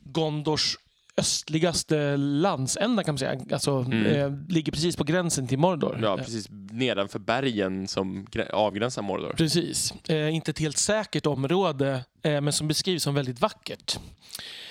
[0.00, 0.76] Gondors
[1.16, 3.40] östligaste landsända kan man säga.
[3.52, 4.06] Alltså, Mm.
[4.06, 5.98] eh, ligger precis på gränsen till Mordor.
[6.02, 9.34] Ja, Eh, precis nedanför bergen som grä- avgränsar Mordor.
[9.36, 9.94] Precis.
[10.08, 13.98] Eh, inte ett helt säkert område, eh, men som beskrivs som väldigt vackert.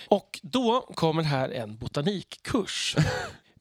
[0.07, 2.95] Och då kommer här en botanikkurs.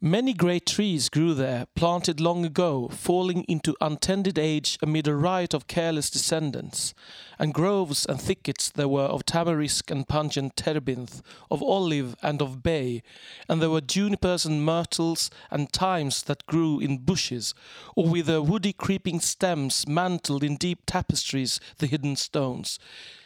[0.05, 5.55] Many great trees grew there, planted long ago, falling into untended age amid a riot
[5.55, 6.93] of careless descendants.
[7.39, 12.65] And groves and thickets there were of tamarisk and pungent terebinth, of olive and of
[12.65, 13.05] bay,
[13.49, 17.55] and there were junipers and myrtles and thymes that grew in bushes,
[17.95, 22.81] or with their woody creeping stems mantled in deep tapestries the hidden stones.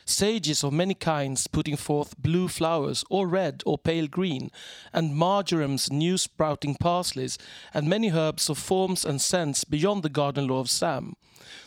[0.09, 4.53] Sages of many kinds putting forth blue flowers, or red or pale green,
[4.93, 7.39] and marjorams, new sprouting parsleys,
[7.75, 11.17] and many herbs of forms and scents beyond the garden law of Sam.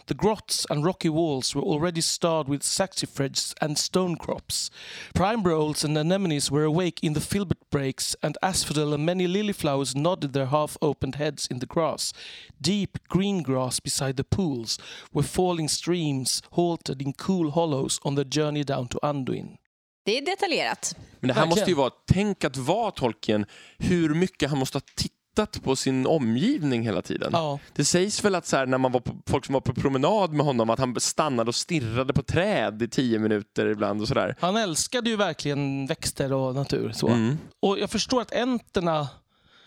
[0.05, 4.71] The grots and rocky walls were already starred with saxifrages and stone crops.
[5.13, 9.95] Primroses and anemones were awake in the filbert breaks, and asphodel and many lily flowers
[9.95, 12.13] nodded their half opened heads in the grass.
[12.61, 14.79] Deep green grass beside the pools,
[15.11, 19.57] where falling streams halted in cool hollows on their journey down to Anduin.
[20.05, 20.95] Det är detaljerat.
[21.19, 21.49] Men det här Verkligen.
[21.49, 23.45] måste ju vara, tänk att vara Tolkien,
[23.77, 27.29] hur mycket han måste ha tittat på sin omgivning hela tiden.
[27.33, 27.59] Ja.
[27.75, 30.33] Det sägs väl att så här, när man var på, folk som var på promenad
[30.33, 34.35] med honom, att han stannade och stirrade på träd i tio minuter ibland och sådär.
[34.39, 36.91] Han älskade ju verkligen växter och natur.
[36.91, 37.07] Så.
[37.07, 37.37] Mm.
[37.59, 39.07] Och jag förstår att änterna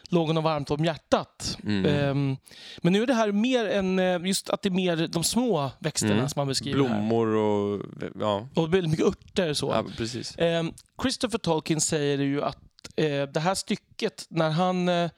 [0.09, 1.59] låg honom varmt om hjärtat.
[1.65, 1.85] Mm.
[1.87, 2.37] Ehm,
[2.83, 5.71] men nu är det här mer än eh, just att det är mer de små
[5.79, 6.29] växterna Mm.
[6.29, 6.89] som man beskriver här.
[6.89, 7.83] Blommor och...
[8.21, 9.55] Ja, Och väldigt mycket örter.
[9.55, 9.67] Så.
[9.71, 10.35] ja precis.
[10.39, 12.59] Ehm, Christopher Tolkien säger ju att
[12.97, 15.11] eh, det här stycket, när han, eh,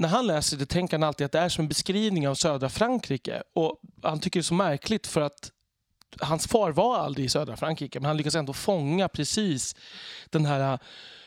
[0.00, 2.68] när han läser det tänker han alltid att det är som en beskrivning av södra
[2.68, 3.42] Frankrike.
[3.54, 5.50] Och han tycker det är så märkligt för att
[6.20, 9.76] hans far var aldrig i södra Frankrike men han lyckas ändå fånga precis
[10.30, 10.78] den här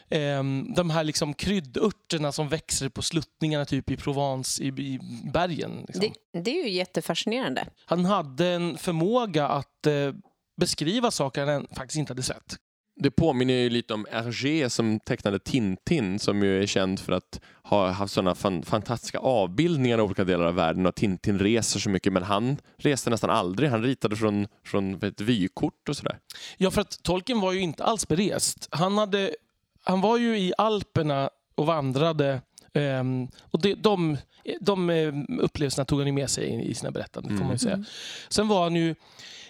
[0.09, 4.99] ehm, de här liksom kryddörterna som växer på sluttningarna typ i Provence, i, i
[5.33, 5.85] bergen.
[5.87, 6.13] Liksom.
[6.31, 7.65] Det, det är ju jättefascinerande.
[7.85, 10.13] Han hade en förmåga att eh,
[10.57, 12.57] beskriva saker han faktiskt inte hade sett.
[12.95, 17.41] Det påminner ju lite om Hergé som tecknade Tintin som ju är känd för att
[17.63, 21.89] ha haft sådana fan, fantastiska avbildningar i olika delar av världen och Tintin reser så
[21.89, 23.69] mycket men han reste nästan aldrig.
[23.69, 26.17] Han ritade från, från ett vykort och sådär.
[26.57, 28.67] Ja, för att Tolkien var ju inte alls berest.
[28.71, 29.35] Han, hade,
[29.83, 32.41] han var ju i Alperna och vandrade.
[32.73, 34.17] ehm, och det, de,
[34.61, 37.37] de eh, upplevelserna tog han ju med sig i sina berättanden.
[37.37, 37.85] Får man ju säga.
[38.29, 38.95] Sen var han ju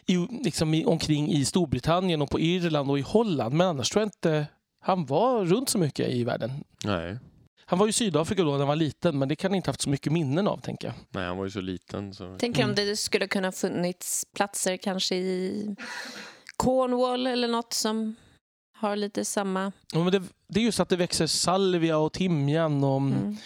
[0.06, 3.56] i, liksom i, omkring i Storbritannien och på Irland och i Holland.
[3.56, 4.48] Men annars tror jag inte
[4.82, 6.64] han var runt så mycket i världen.
[6.86, 7.18] Nej.
[7.66, 9.82] Han var i Sydafrika då när han var liten, men det kan han inte haft
[9.82, 10.96] så mycket minnen av, tänker jag.
[11.10, 12.14] Nej, han var ju så liten.
[12.14, 12.38] Så...
[12.38, 15.76] Tänker om det skulle kunna funnits platser kanske i
[16.58, 18.16] Cornwall eller något som
[18.78, 19.72] har lite samma...
[19.94, 23.38] Ja, men det, det är just att det växer salvia och timjan och, Mm.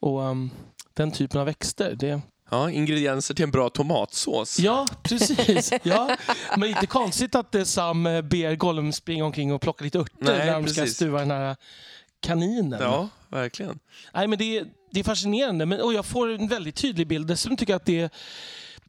[0.00, 0.50] och um,
[0.94, 1.94] den typen av växter.
[1.94, 2.20] Det,
[2.52, 4.58] Ja, ingredienser till en bra tomatsås.
[4.58, 5.72] Ja, precis.
[5.82, 6.16] Ja.
[6.56, 10.14] Men inte konstigt att eh, Sam eh, ber Gollum springa omkring och plocka lite örter
[10.18, 11.56] Nej, när de ska stuva den här
[12.20, 12.80] kaninen.
[12.82, 13.78] Ja, verkligen.
[14.14, 17.26] Nej, men det, är, det är fascinerande men, och jag får en väldigt tydlig bild.
[17.26, 18.12] Dessutom tycker jag att det,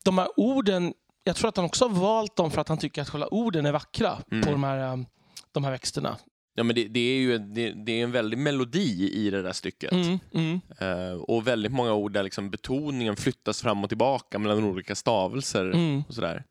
[0.04, 3.02] de här orden, jag tror att han också har valt dem för att han tycker
[3.02, 4.43] att själva orden är vackra Mm.
[4.43, 5.06] på de här, um,
[5.52, 6.17] de här växterna.
[6.55, 9.53] Ja, men det, det är ju det, det är en väldig melodi i det där
[9.53, 9.91] stycket.
[9.91, 10.61] Mm, mm.
[10.79, 15.65] Eh, och väldigt många ord där liksom betoningen flyttas fram och tillbaka mellan olika stavelser
[15.65, 16.03] Mm.
[16.07, 16.43] och sådär.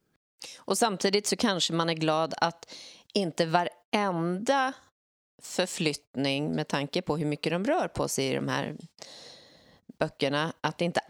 [0.59, 2.75] Och samtidigt så kanske man är glad att
[3.15, 4.73] inte varenda
[5.43, 8.77] förflyttning med tanke på hur mycket de rör på sig i de här
[9.99, 11.01] böckerna, att inte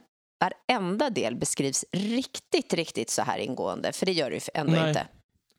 [0.40, 3.92] varenda del beskrivs riktigt, riktigt så här ingående.
[3.92, 4.88] För det gör det ju ändå Nej.
[4.88, 5.06] inte.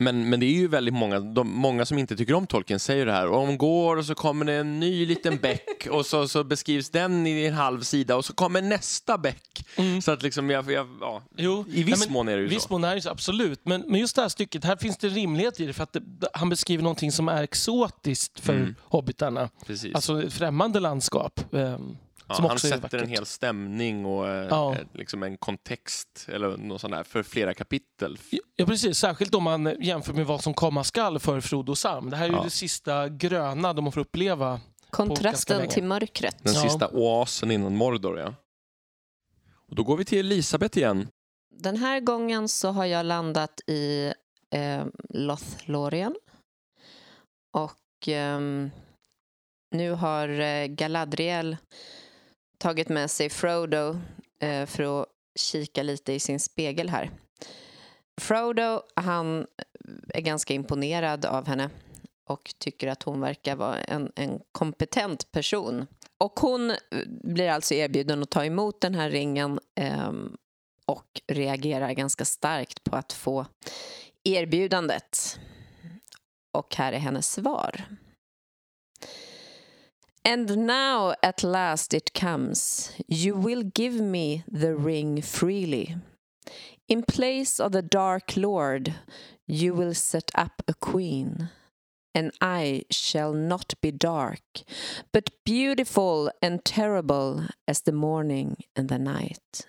[0.04, 3.06] Men, men det är ju väldigt många, de, många som inte tycker om Tolkien säger
[3.06, 3.28] det här.
[3.28, 6.90] Och de går och så kommer det en ny liten bäck och så, så beskrivs
[6.90, 9.66] den i en halv sida och så kommer nästa bäck.
[9.76, 10.02] Mm.
[10.02, 12.64] Så att liksom, jag, jag, ja, Jo, i viss ja, mån är det ju viss
[12.64, 12.74] så.
[12.74, 13.60] mån är det så, absolut.
[13.66, 16.02] Men, men just det här stycket, här finns det rimlighet i det för att det,
[16.34, 18.76] han beskriver någonting som är exotiskt för Mm.
[18.82, 19.50] hobbitarna.
[19.66, 19.96] Precis.
[19.96, 21.54] Alltså främmande landskap.
[21.54, 21.98] ehm,
[22.34, 24.74] ja, som han sätter en hel stämning och eh, Ja.
[24.76, 28.18] eh, liksom en kontext eller något sånt där för flera kapitel.
[28.56, 28.98] Ja, precis.
[28.98, 32.10] Särskilt om man jämför med vad som komma skall för Frodo och Sam.
[32.10, 32.44] Det här är ju Ja.
[32.44, 34.62] det sista gröna de får uppleva.
[34.90, 36.38] Kontrasten till mörkret.
[36.44, 36.62] Den Ja.
[36.62, 38.34] sista oasen innan Mordor, ja.
[39.70, 41.08] Och då går vi till Elisabeth igen.
[41.56, 44.14] Den här gången så har jag landat i
[44.56, 46.16] eh, Lothlorien.
[47.52, 48.72] Och ehm,
[49.72, 51.58] nu har eh, Galadriel
[52.64, 54.00] tagit med sig Frodo
[54.40, 57.12] eh, för att kika lite i sin spegel här.
[58.22, 59.48] Frodo, han
[60.10, 61.70] är ganska imponerad av henne
[62.30, 65.88] och tycker att hon verkar vara en, en kompetent person.
[66.18, 70.14] Och hon eh, blir alltså erbjuden att ta emot den här ringen eh,
[70.86, 73.46] och reagerar ganska starkt på att få
[74.24, 75.40] erbjudandet.
[76.52, 77.86] Och här är hennes svar.
[80.26, 82.94] And now at last it comes.
[83.08, 85.96] You will give me the ring freely.
[86.88, 88.94] In place of the dark lord,
[89.48, 91.50] you will set up a queen.
[92.16, 94.42] And I shall not be dark,
[95.12, 99.66] but beautiful and terrible as the morning and the night.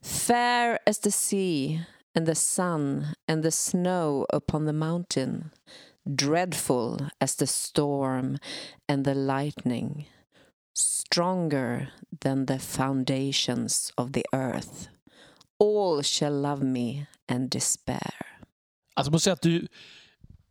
[0.00, 1.80] Fair as the sea
[2.14, 5.50] and the sun and the snow upon the mountain,
[6.14, 8.38] dreadful as the storm
[8.88, 10.06] and the lightning,
[10.74, 11.88] stronger
[12.20, 14.88] than the foundations of the earth.
[15.58, 18.14] All shall love me and despair.
[18.94, 19.68] Alltså, jag måste säga att du,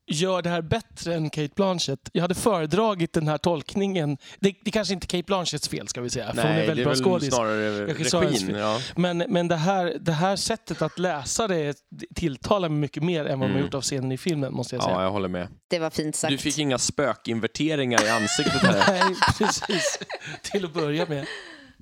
[0.07, 2.09] gör det här bättre än Kate Blanchett.
[2.13, 4.17] Jag hade föredragit den här tolkningen.
[4.39, 6.75] Det, det kanske inte är Kate Blanchetts fel ska vi säga, för hon är väldigt
[6.75, 7.33] det är bra väl skådis.
[7.33, 8.55] snarare regin.
[8.55, 8.79] Ja.
[8.95, 11.77] Men, men det, här, det här sättet att läsa det
[12.15, 13.61] tilltalar mig mycket mer än vad man Mm.
[13.65, 14.95] gjort av scenen i filmen, måste jag säga.
[14.95, 15.47] ja, jag håller med.
[15.69, 16.31] Det var fint sagt.
[16.31, 18.85] Du fick inga spökinverteringar i ansiktet här.
[19.05, 19.99] Nej, precis.
[20.51, 21.25] Till att börja med.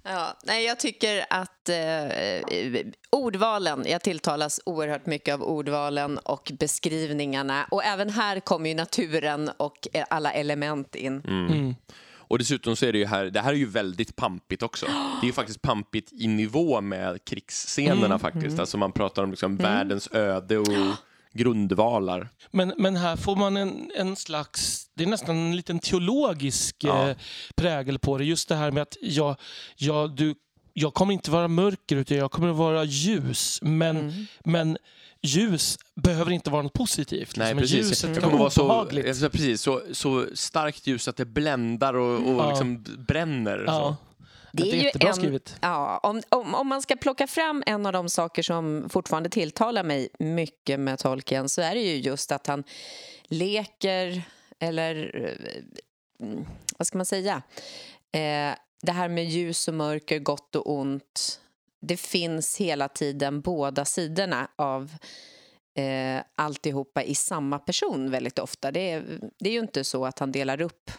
[0.04, 7.68] Ja, nej, jag tycker att eh, ordvalen, jag tilltalas oerhört mycket av ordvalen och beskrivningarna.
[7.72, 11.22] Och även här kommer ju naturen och eh, alla element in.
[11.28, 11.76] Mm.
[12.34, 14.86] Och dessutom så är det ju här, det här är ju väldigt pampigt också.
[14.86, 18.60] Det är ju faktiskt pampigt i nivå med krigsscenerna Mm, faktiskt.
[18.60, 20.68] Alltså man pratar om liksom världens öde och
[21.34, 22.30] grundvalar.
[22.52, 27.10] Men, men här får man en, en slags, det är nästan en liten teologisk Ja.
[27.10, 27.16] eh,
[27.56, 28.26] prägel på det.
[28.26, 29.36] Just det här med att jag,
[29.76, 30.36] jag, du,
[30.74, 33.60] jag kommer inte vara mörker utan jag kommer att vara ljus.
[33.62, 34.26] Men, Mm.
[34.46, 34.78] men
[35.22, 37.36] ljus behöver inte vara något positivt.
[37.38, 37.60] Nej, liksom.
[37.62, 37.78] precis.
[37.90, 39.32] Ljuset Det kan kommer vara så, obehagligt.
[39.32, 42.50] precis, så, så starkt ljus att det bländar och, och Ja.
[42.50, 43.64] liksom bränner.
[43.68, 43.96] Ja.
[44.56, 45.56] Det är, ju jättebra en- skrivet.
[45.62, 49.84] Ja, om, om, om man ska plocka fram en av de saker som fortfarande tilltalar
[49.84, 52.64] mig mycket med Tolkien så är det ju just att han
[53.24, 54.22] leker,
[54.60, 56.28] eller eh,
[56.78, 57.42] vad ska man säga?
[58.12, 61.40] Eh, det här med ljus och mörker, gott och ont.
[61.82, 64.92] Det finns hela tiden båda sidorna av
[65.78, 68.72] eh, alltihopa i samma person väldigt ofta.
[68.72, 70.92] Det är, det är ju inte så att han delar upp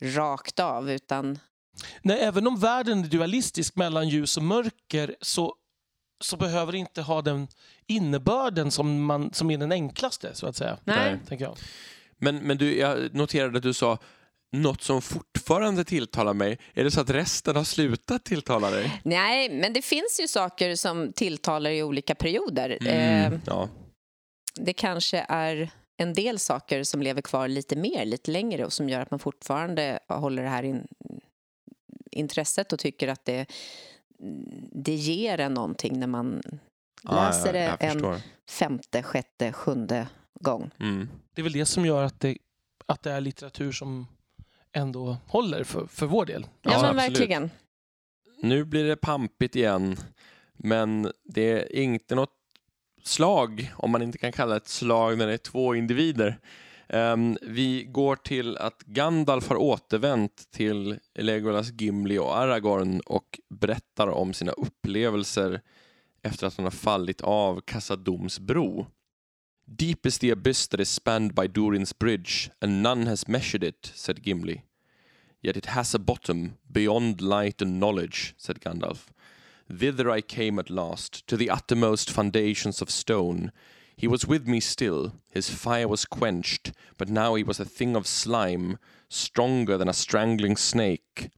[0.00, 1.38] rakt av utan
[2.02, 5.54] Nej, även om världen är dualistisk mellan ljus och mörker så,
[6.24, 7.48] så behöver det inte ha den
[7.86, 10.78] innebörden som, man, som är den enklaste, så att säga.
[10.84, 11.18] Nej.
[11.28, 11.56] Tänker jag.
[12.18, 13.98] Men, men du, jag noterade att du sa
[14.52, 16.58] något som fortfarande tilltalar mig.
[16.74, 19.00] Är det så att resten har slutat tilltala dig?
[19.04, 22.78] Nej, men det finns ju saker som tilltalar i olika perioder.
[22.80, 23.68] Mm, Eh, ja.
[24.56, 28.88] det kanske är en del saker som lever kvar lite mer, lite längre och som
[28.88, 30.86] gör att man fortfarande håller det här in,
[32.12, 33.46] intresset och tycker att det,
[34.72, 36.42] det ger en någonting när man
[37.02, 38.20] läser det en
[38.50, 40.08] femte, sjätte, sjunde
[40.40, 40.70] gång.
[40.80, 41.08] Mm.
[41.34, 42.38] Det är väl det som gör att det,
[42.86, 44.06] att det är litteratur som
[44.72, 46.46] ändå håller för, för vår del.
[46.62, 47.18] Ja, Ja, men absolut.
[47.18, 47.50] verkligen.
[48.42, 49.96] Nu blir det pampigt igen,
[50.52, 52.34] men det är inte något
[53.02, 56.38] slag, om man inte kan kalla det ett slag när det är två individer.
[56.94, 64.06] Um, vi går till att Gandalf har återvänt till Legolas, Gimli och Aragorn och berättar
[64.08, 65.60] om sina upplevelser
[66.22, 68.86] efter att han har fallit av Kassadoms bro.
[69.64, 73.92] Deep is the abyss that is spanned by Durin's bridge, and none has measured it,
[73.94, 74.62] said Gimli.
[75.42, 79.10] Yet it has a bottom beyond light and knowledge, said Gandalf.
[79.68, 83.50] Thither I came at last, to the uttermost foundations of stone.
[83.96, 87.94] He was with me still, his fire was quenched, but now he was a thing
[87.94, 88.78] of slime,
[89.08, 91.30] stronger than a strangling snake.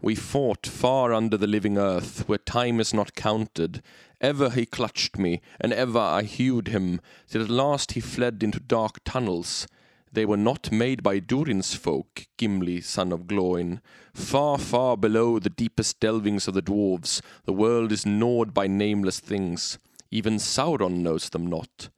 [0.00, 3.82] We fought far under the living earth, where time is not counted.
[4.20, 8.60] Ever he clutched me, and ever I hewed him, till at last he fled into
[8.60, 9.66] dark tunnels.
[10.12, 13.80] They were not made by Durin's folk, Gimli, son of Gloin.
[14.14, 19.20] Far, far below the deepest delvings of the dwarves, the world is gnawed by nameless
[19.20, 19.78] things.
[20.10, 21.90] Even Sauron knows them not.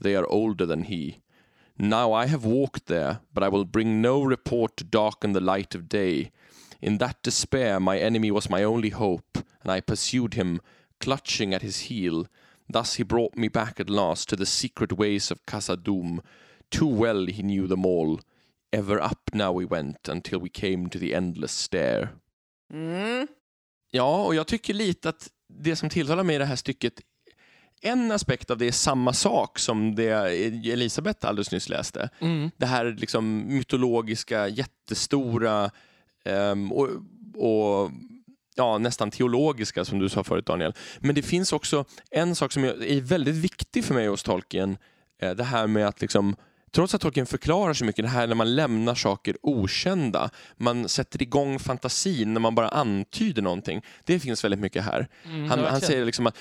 [0.00, 1.20] They are older than he.
[1.78, 5.74] Now I have walked there, but I will bring no report to darken the light
[5.74, 6.30] of day.
[6.80, 10.60] In that despair, my enemy was my only hope, and I pursued him,
[11.00, 12.26] clutching at his heel.
[12.68, 16.20] Thus he brought me back at last to the secret ways of Khazad-dûm.
[16.70, 18.20] Too well he knew them all.
[18.72, 22.08] Ever up now we went until we came to the endless stair.
[22.72, 23.28] Mm.
[23.90, 27.00] Ja, och jag tycker lite att det som tilltalar mig i det här stycket,
[27.82, 30.10] en aspekt av det är samma sak som det
[30.72, 32.10] Elisabeth alldeles nyss läste.
[32.20, 32.50] Mm.
[32.56, 35.70] Det här liksom mytologiska, jättestora
[36.24, 36.88] ehm, och,
[37.36, 37.90] och
[38.54, 40.74] ja, nästan teologiska som du sa förut Daniel.
[40.98, 44.76] Men det finns också en sak som är väldigt viktig för mig hos Tolkien.
[45.22, 46.36] eh, Det här med att liksom
[46.72, 51.22] Trots att Tolkien förklarar så mycket, det här när man lämnar saker okända, man sätter
[51.22, 53.82] igång fantasin när man bara antyder någonting.
[54.04, 55.08] Det finns väldigt mycket här.
[55.24, 56.36] Mm, Han, han säger liksom att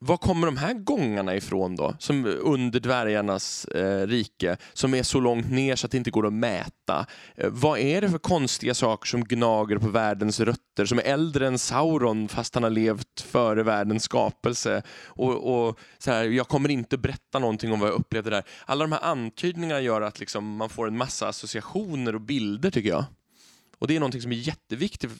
[0.00, 1.96] var kommer de här gångarna ifrån då?
[1.98, 6.26] Som under dvärgarnas eh, rike, som är så långt ner så att det inte går
[6.26, 7.06] att mäta.
[7.34, 11.46] Eh, vad är det för konstiga saker som gnager på världens rötter, som är äldre
[11.46, 14.82] än Sauron fast han har levt före världens skapelse?
[15.04, 18.44] Och, och så här, jag kommer inte berätta någonting om vad jag upplevde där.
[18.66, 22.88] Alla de här antydningarna gör att liksom, man får en massa associationer och bilder tycker
[22.88, 23.04] jag.
[23.78, 25.10] Och det är någonting som är jätteviktigt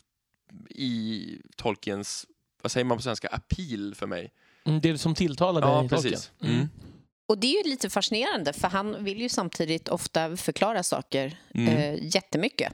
[0.70, 2.26] i Tolkiens,
[2.62, 4.32] vad säger man på svenska, appeal för mig.
[4.68, 6.30] Mm, det som tilltalar dig Ja, precis.
[6.42, 6.54] Mm.
[6.54, 6.68] Mm.
[7.28, 11.76] och det är ju lite fascinerande för han vill ju samtidigt ofta förklara saker Mm.
[11.76, 12.72] eh, jättemycket.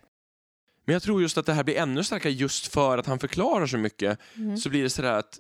[0.87, 3.67] Men jag tror just att det här blir ännu starkare just för att han förklarar
[3.67, 4.19] så mycket.
[4.37, 4.57] Mm.
[4.57, 5.39] Så blir det sådär att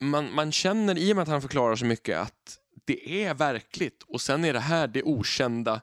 [0.00, 4.02] man, man känner i och med att han förklarar så mycket att det är verkligt
[4.08, 5.80] och sen är det här det okända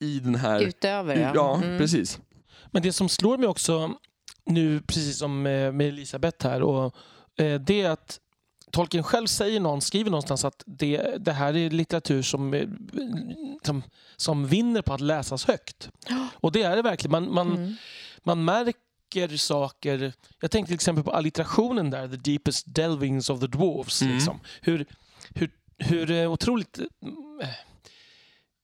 [0.00, 0.60] i den här...
[0.62, 1.32] Utöver, ja.
[1.34, 1.78] ja, Mm.
[1.78, 2.18] precis.
[2.70, 3.94] Men det som slår mig också
[4.46, 6.94] nu, precis som med med Elisabeth här, och,
[7.38, 8.18] eh, det är att
[8.74, 12.68] Tolkien själv säger någon, skriver någonstans att det, det här är litteratur som, eh,
[13.62, 13.82] som,
[14.16, 15.90] som vinner på att läsas högt.
[16.34, 17.10] Och det är det verkligen.
[17.10, 17.74] Man, man, Mm.
[18.22, 20.12] man märker saker.
[20.40, 24.02] Jag tänkte till exempel på allitterationen där, The deepest delvings of the dwarves.
[24.02, 24.14] Mm.
[24.14, 24.40] Liksom.
[24.60, 24.86] Hur,
[25.34, 27.48] hur, hur eh, otroligt eh,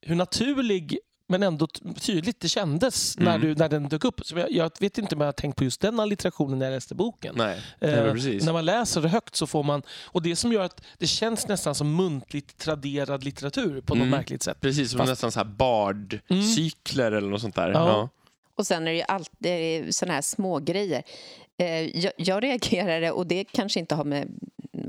[0.03, 0.99] hur naturlig
[1.31, 1.67] men ändå
[2.01, 3.41] tydligt det kändes när, Mm.
[3.49, 4.21] du, när den dök upp.
[4.27, 6.73] Så jag, jag vet inte om jag har tänkt på just den allitterationen när jag
[6.75, 7.35] läste boken.
[7.39, 9.83] Nej, Eh, Nej när man läser det högt så får man...
[10.05, 14.11] Och det som gör att det känns nästan som muntligt traderad litteratur på något Mm.
[14.11, 14.61] märkligt sätt.
[14.61, 17.71] Precis, som Fast- nästan så här bardcykler eller något sånt där.
[17.71, 17.89] Ja.
[17.89, 18.09] Ja.
[18.55, 21.03] Och sen är det ju alltid såna här små grejer.
[21.59, 24.29] Eh, jag, jag reagerade, och det kanske inte har med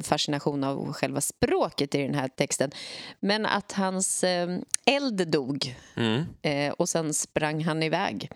[0.04, 2.72] fascination av själva språket i den här texten,
[3.20, 6.24] men att hans eh, eld dog Mm.
[6.42, 8.30] eh, och sen sprang han iväg.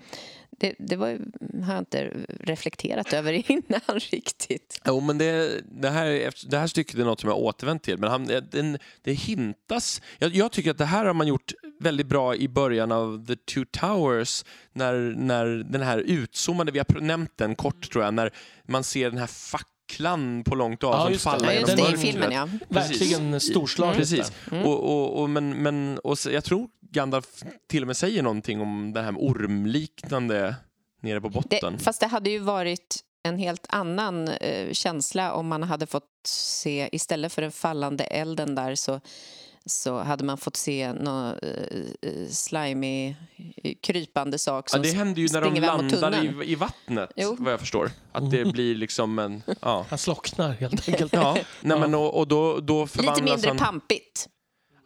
[0.57, 1.19] Det, det var,
[1.63, 4.81] har jag inte reflekterat över innan riktigt.
[4.85, 7.97] Jo, men det, det, här, det här stycket är något som jag återvänt till.
[7.97, 10.01] Men han, den, det hintas...
[10.19, 13.35] Jag, jag tycker att det här har man gjort väldigt bra i början av The
[13.35, 14.45] Two Towers.
[14.73, 18.33] När, när den här utzoomade, vi har nämnt den kort tror jag, när
[18.67, 19.27] man ser den här
[19.91, 21.19] facklan på långt Ja, avstånd det.
[21.19, 22.01] falla Ja, genom mörkret.
[22.01, 22.49] filmen, ja.
[22.69, 23.01] Precis.
[23.01, 23.97] Verkligen storslaget.
[23.97, 24.31] Precis.
[24.49, 24.57] där.
[24.57, 24.67] Mm.
[24.69, 27.25] Och, och, och, men, men, och så, jag tror Gandalf
[27.69, 30.55] till och med säger någonting om det här med ormliknande
[31.01, 31.73] nere på botten.
[31.77, 36.03] Det, fast det hade ju varit en helt annan eh, känsla om man hade fått
[36.27, 39.01] se, istället för den fallande elden där så,
[39.65, 41.49] så hade man fått se någon eh,
[42.01, 43.15] eh, slimy,
[43.63, 47.35] eh, krypande sak Ja, som det händer ju när de landar i, i vattnet, Jo.
[47.39, 47.91] vad jag förstår.
[48.11, 49.41] Att det blir liksom en...
[49.61, 51.13] Ja, Han slocknar helt enkelt.
[51.13, 51.37] ja.
[51.61, 53.57] Nej, men, och, och då, då Lite mindre han...
[53.57, 54.29] pampigt.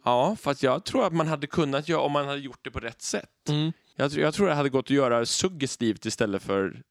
[0.04, 2.80] Ja, fast jag tror att man hade kunnat göra om man hade gjort det på
[2.80, 3.48] rätt sätt.
[3.48, 3.72] Mm.
[3.96, 6.82] Jag, tror- jag tror det hade gått att göra suggestivt istället för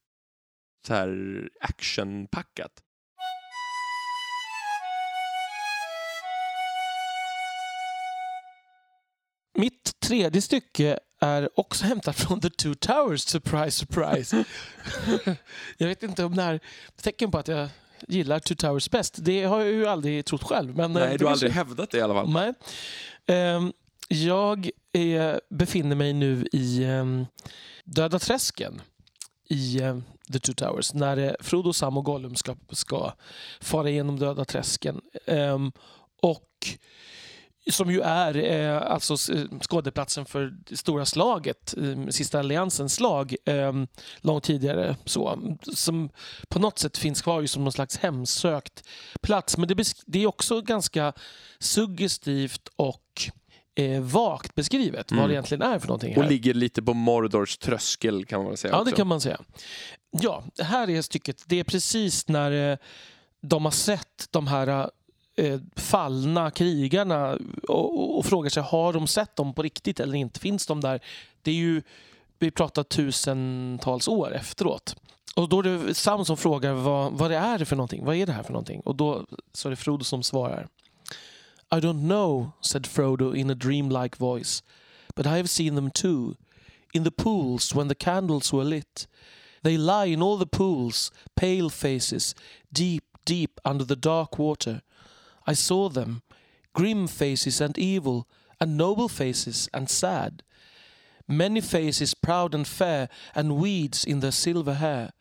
[0.88, 2.72] så här actionpackat.
[9.60, 14.44] Mitt tredje stycke är också hämtat från The Two Towers, surprise, surprise.
[15.78, 16.60] jag vet inte om det här
[17.02, 17.70] tecken på att jag
[18.08, 19.16] gillar Two Towers bäst.
[19.20, 20.76] Det har jag ju aldrig trott själv.
[20.76, 22.30] Men eh, Nej, du har aldrig hävdat det i alla fall.
[22.30, 22.54] Nej.
[23.26, 23.74] Ehm,
[24.08, 27.26] jag är, befinner mig nu i um,
[27.84, 28.82] Döda träsken
[29.50, 29.98] i eh,
[30.34, 33.14] The Two Towers när eh, Frodo, Sam och Gollum ska, ska
[33.62, 35.02] fara igenom Döda träsken.
[35.26, 35.72] Ehm,
[36.22, 36.78] och
[37.72, 39.30] som ju är eh, alltså s-
[39.62, 43.74] skådeplatsen för det stora slaget, eh, sista alliansens slag, eh,
[44.18, 44.96] långt tidigare.
[45.06, 45.40] Så,
[45.74, 46.10] som
[46.50, 48.84] på något sätt finns kvar som någon slags hemsökt
[49.22, 49.58] plats.
[49.58, 51.14] Men det, det är också ganska
[51.60, 53.02] suggestivt och
[53.76, 55.28] eh, vagt beskrivet vad Mm.
[55.30, 56.18] det egentligen är för någonting.
[56.18, 56.30] Och Här.
[56.30, 58.92] ligger lite på Mordors tröskel kan man säga Ja, också.
[58.92, 59.40] det kan man säga.
[60.12, 61.44] Ja, här är stycket.
[61.46, 62.78] Det är precis när eh,
[63.42, 64.86] de har sett de här eh,
[65.40, 67.38] Eh, fallna krigarna
[67.68, 70.40] och, och, och frågar sig har de sett dem på riktigt eller inte.
[70.40, 71.00] Finns de där?
[71.42, 71.82] Det är ju,
[72.40, 74.96] vi pratar tusentals år efteråt.
[75.36, 78.06] Och då är det Sam som frågar vad, vad det är för någonting.
[78.06, 78.80] Vad är det här för någonting?
[78.80, 80.68] Och då så är det Frodo som svarar.
[81.72, 84.64] I don't know, said Frodo in a dreamlike voice.
[85.16, 86.36] But I have seen them too.
[86.94, 89.08] In the pools when the candles were lit.
[89.64, 92.36] They lie in all the pools, pale faces,
[92.72, 94.82] deep, deep under the dark water.
[95.50, 96.22] I saw them,
[96.74, 98.28] grim faces and evil,
[98.60, 100.44] and noble faces and sad.
[101.28, 105.12] Many faces proud and fair, and weeds in their silver hair,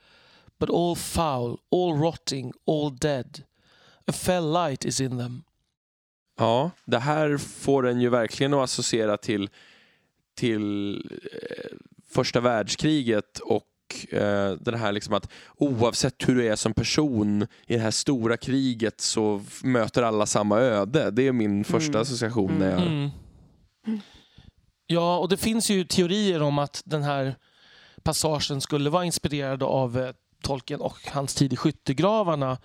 [0.59, 3.45] but all foul, all rotting, all dead.
[4.07, 5.45] A fell light is in them.
[6.37, 9.51] Ja, det här får en ju verkligen att associera till,
[10.35, 10.97] till
[11.33, 11.77] eh,
[12.09, 13.65] första världskriget och
[14.11, 18.37] eh, det här liksom att oavsett hur du är som person i det här stora
[18.37, 21.11] kriget så möter alla samma öde.
[21.11, 22.03] Det är min första Mm.
[22.03, 22.59] association.
[22.59, 23.11] När jag, Mm.
[24.87, 27.35] Ja, och det finns ju teorier om att den här
[28.03, 30.11] passagen skulle vara inspirerad av eh,
[30.43, 32.59] Tolkien och hans tid i skyttegravarna.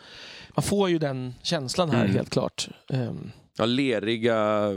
[0.55, 2.15] Man får ju den känslan här Mm.
[2.15, 2.67] helt klart.
[2.89, 4.69] Ehm, ja, leriga,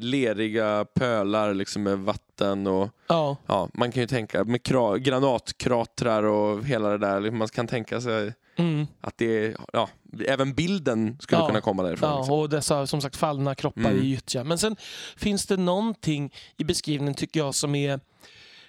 [0.00, 6.22] leriga pölar liksom med vatten och ja, ja, man kan ju tänka med kra, granatkratrar
[6.22, 7.30] och hela det där.
[7.30, 8.86] Man kan tänka sig Mm.
[9.00, 9.88] Att det, ja,
[10.26, 11.46] även bilden skulle Ja.
[11.46, 12.10] kunna komma därifrån.
[12.10, 12.34] Ja, liksom.
[12.38, 14.02] och dessa som sagt fallna kroppar Mm.
[14.02, 14.44] i gyttja.
[14.44, 14.76] Men sen
[15.16, 18.00] finns det någonting i beskrivningen tycker jag som är...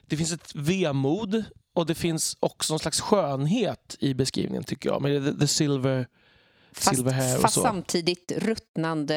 [0.08, 1.44] Det finns ett vemod
[1.74, 5.02] och det finns också en slags skönhet i beskrivningen tycker jag.
[5.02, 6.08] Med the, the silver,
[6.72, 7.04] Fast,
[7.42, 9.16] fast samtidigt ruttnande.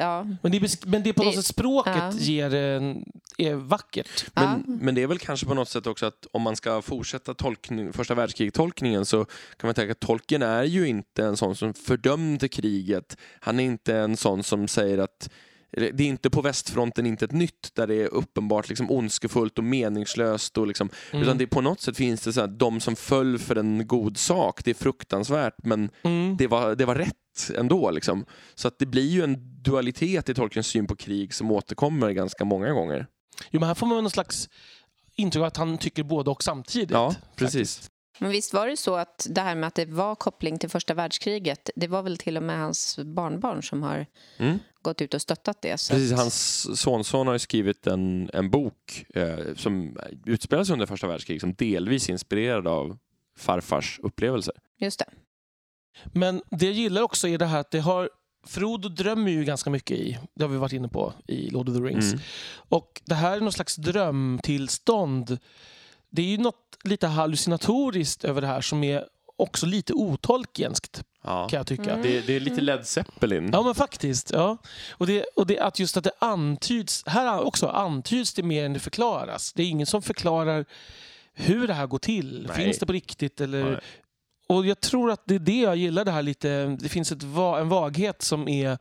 [0.00, 0.26] Ja.
[0.42, 2.12] Men det, är men det är på något Det- sätt språket ja.
[2.12, 2.54] ger
[3.38, 4.24] är vackert.
[4.34, 4.58] Men, Ja.
[4.66, 7.92] men det är väl kanske på något sätt också att om man ska fortsätta tolkning,
[7.92, 12.48] första världskrig-tolkningen så kan man tänka att Tolkien är ju inte en sån som fördömde
[12.48, 13.16] kriget.
[13.40, 15.30] Han är inte en sån som säger att
[15.76, 19.64] det är inte på västfronten inte ett nytt där det är uppenbart liksom ondskefullt och
[19.64, 20.58] meningslöst.
[20.58, 21.22] Och liksom, Mm.
[21.22, 24.16] Utan det, på något sätt finns det så här, de som föll för en god
[24.18, 26.36] sak, det är fruktansvärt men Mm.
[26.36, 27.90] det var, det var rätt ändå.
[27.90, 28.24] Liksom.
[28.54, 32.44] Så att det blir ju en dualitet i Tolkiens syn på krig som återkommer ganska
[32.44, 33.06] många gånger.
[33.50, 34.48] Jo, men här får man någon slags
[35.16, 36.90] intryck att han tycker både och samtidigt.
[36.90, 37.76] Ja, precis.
[37.76, 37.90] faktiskt.
[38.18, 40.94] Men visst var det så att det här med att det var koppling till första
[40.94, 44.06] världskriget, det var väl till och med hans barnbarn som har
[44.38, 44.58] Mm.
[44.82, 45.78] gått ut och stöttat det.
[45.78, 50.72] Så Precis, att, hans sonson har ju skrivit en, en bok eh, som utspelar sig
[50.72, 52.98] under första världskriget som delvis är inspirerad av
[53.38, 54.54] farfars upplevelser.
[54.78, 55.06] Just det.
[56.12, 58.10] Men det jag gillar också är det här att det har
[58.46, 61.76] Frodo drömmer ju ganska mycket i, det har vi varit inne på i Lord of
[61.76, 62.12] the Rings.
[62.12, 62.20] Mm.
[62.68, 65.38] Och det här är någon slags drömtillstånd.
[66.14, 69.04] Det är ju något lite hallucinatoriskt över det här som är
[69.36, 71.48] också lite otolkenskt Ja.
[71.48, 71.90] kan jag tycka.
[71.90, 72.02] Mm.
[72.02, 73.50] Det, det är lite Led Zeppelin.
[73.52, 74.30] Ja men faktiskt.
[74.30, 74.56] Ja.
[74.90, 78.72] Och, det, och det att just att det antyds, här också antyds det mer än
[78.72, 79.52] det förklaras.
[79.52, 80.64] Det är ingen som förklarar
[81.32, 82.44] hur det här går till.
[82.48, 82.56] Nej.
[82.56, 83.40] Finns det på riktigt?
[83.40, 83.80] Eller, Nej.
[84.46, 86.76] och jag tror att det är det jag gillar det här lite.
[86.80, 87.22] Det finns ett,
[87.58, 88.78] en vaghet som är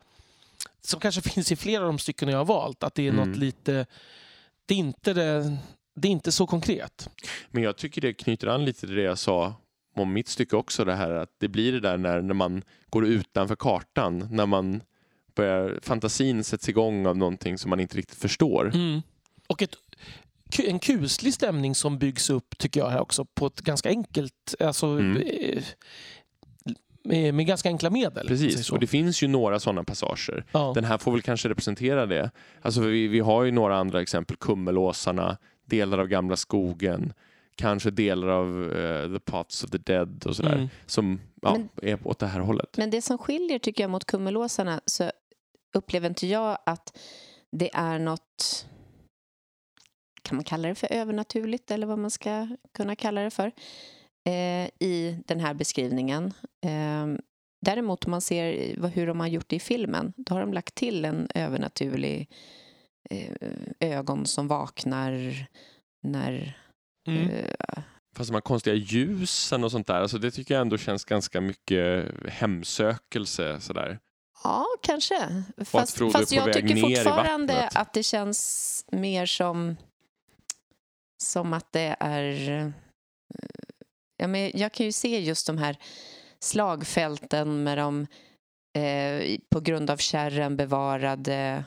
[0.81, 2.83] som kanske finns i flera av de stycken jag har valt.
[2.83, 3.29] Att det är Mm.
[3.29, 3.85] något lite...
[4.65, 5.57] Det är inte, det,
[5.95, 7.09] det är inte så konkret.
[7.51, 9.53] Men jag tycker det knyter an lite till det jag sa
[9.95, 10.85] om mitt stycke också.
[10.85, 14.27] Det här att det blir det där när, när man går utanför kartan.
[14.31, 14.81] När man
[15.35, 18.71] börjar, fantasin sätts igång av någonting som man inte riktigt förstår.
[18.75, 19.01] Mm.
[19.47, 19.75] Och ett,
[20.59, 24.87] en kuslig stämning som byggs upp tycker jag här också på ett ganska enkelt, alltså
[24.87, 25.17] Mm.
[25.17, 25.63] eh,
[27.05, 28.27] med, med ganska enkla medel.
[28.27, 30.45] Precis, och det finns ju några sådana passager.
[30.51, 30.71] ja.
[30.75, 32.31] Den här får väl kanske representera det.
[32.61, 34.37] Alltså vi, vi har ju några andra exempel.
[34.37, 37.13] Kummelåsarna, delar av Gamla skogen,
[37.55, 40.55] kanske delar av eh, The Pots of the Dead och sådär.
[40.55, 40.67] Mm.
[40.85, 42.77] Som ja, Men- är åt det här hållet.
[42.77, 45.11] Men det som skiljer tycker jag mot kummelåsarna så
[45.73, 46.97] upplever inte jag att
[47.51, 48.67] det är något
[50.21, 52.47] kan man kalla det för övernaturligt eller vad man ska
[52.77, 53.51] kunna kalla det för
[54.25, 56.33] eh, i den här beskrivningen.
[56.65, 57.07] Eh,
[57.61, 60.75] däremot om man ser hur de har gjort det i filmen då har de lagt
[60.75, 62.29] till en övernaturlig
[63.79, 65.11] ögon som vaknar
[66.03, 66.57] när
[67.07, 67.29] Mm.
[67.29, 67.83] eh,
[68.15, 71.41] Fast de här konstiga ljusen och sånt där, alltså det tycker jag ändå känns ganska
[71.41, 73.59] mycket hemsökelse.
[73.61, 73.99] Sådär.
[74.43, 75.43] Ja, kanske.
[75.57, 79.75] Fast, fast jag tycker fortfarande att det känns mer som,
[81.23, 82.49] som att det är...
[82.49, 82.69] eh,
[84.17, 85.77] Ja, men jag kan ju se just de här
[86.39, 88.07] slagfälten med de
[88.77, 91.63] eh, på grund av kärren bevarade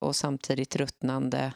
[0.00, 1.52] och samtidigt ruttnande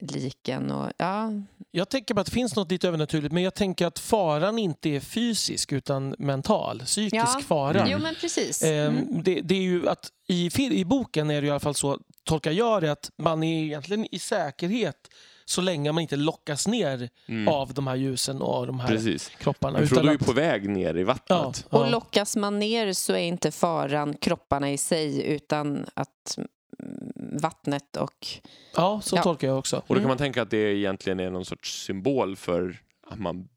[0.00, 0.70] liken.
[0.70, 1.30] Och, ja,
[1.70, 4.88] Jag tänker bara att det finns något lite övernaturligt men jag tänker att faran inte
[4.88, 7.40] är fysisk utan mental, psykisk Ja.
[7.46, 7.78] fara.
[7.80, 7.92] Mm.
[7.92, 8.62] Jo, men precis.
[8.62, 9.22] Ehm, Mm.
[9.22, 12.50] det, det är ju att i, I boken är det i alla fall så, tolkar
[12.50, 14.96] jag det, att man är egentligen i säkerhet
[15.44, 17.48] så länge man inte lockas ner Mm.
[17.54, 19.28] av de här ljusen och de här Precis.
[19.28, 19.78] kropparna.
[19.78, 21.26] Men Frodo är ju att- på väg ner i vattnet.
[21.28, 21.90] ja, Och ja.
[21.90, 26.38] lockas man ner så är inte faran kropparna i sig utan att
[27.40, 28.26] vattnet och...
[28.76, 29.22] ja, så Ja.
[29.22, 29.76] tolkar jag också.
[29.76, 30.08] Och då kan Mm.
[30.08, 33.48] man tänka att det egentligen är någon sorts symbol för att man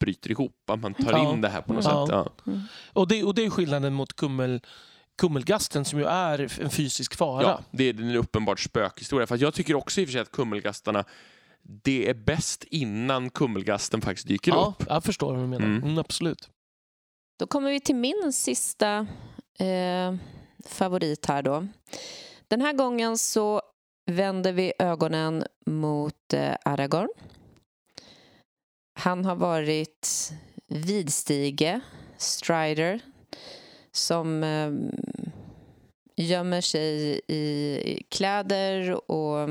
[0.00, 1.32] bryter ihop, att man tar Ja.
[1.32, 2.06] in det här på något Ja.
[2.06, 2.14] sätt.
[2.44, 2.52] Ja.
[2.52, 2.60] Mm.
[2.92, 4.60] Och det, och det är skillnaden mot kummel,
[5.18, 7.42] kummelgasten som ju är en fysisk fara.
[7.42, 9.26] Ja, det är en uppenbart spökhistoria.
[9.26, 11.04] Fast jag tycker också i och för sig att kummelgastarna,
[11.62, 14.86] det är bäst innan kummelgasten faktiskt dyker Ja, upp.
[14.88, 15.66] jag förstår vad du menar.
[15.66, 15.82] Mm.
[15.82, 16.48] Mm, absolut.
[17.38, 19.06] Då kommer vi till min sista
[19.58, 20.14] eh,
[20.66, 21.66] favorit här då.
[22.52, 23.62] Den här gången så
[24.10, 27.08] vänder vi ögonen mot eh, Aragorn.
[29.00, 30.32] Han har varit
[30.66, 31.80] vidstige,
[32.16, 33.00] strider,
[33.92, 34.90] som ehm,
[36.16, 39.48] gömmer sig i kläder och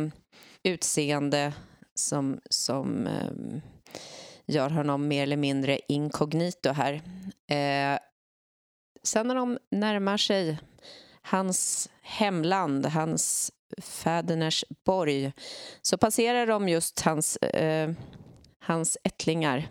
[0.63, 1.53] utseende
[1.95, 3.61] som, som ehm,
[4.45, 6.93] gör honom mer eller mindre inkognito här.
[7.51, 7.99] Eh,
[9.03, 10.57] sen när de närmar sig
[11.21, 13.51] hans hemland, hans
[13.81, 15.31] fäderners borg
[15.81, 17.91] så passerar de just hans, eh,
[18.59, 19.69] hans ättlingar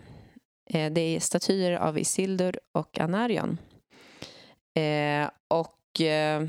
[0.71, 3.59] Eh, det är statyer av Isildur och Anarion.
[4.75, 6.47] Eh, och eh,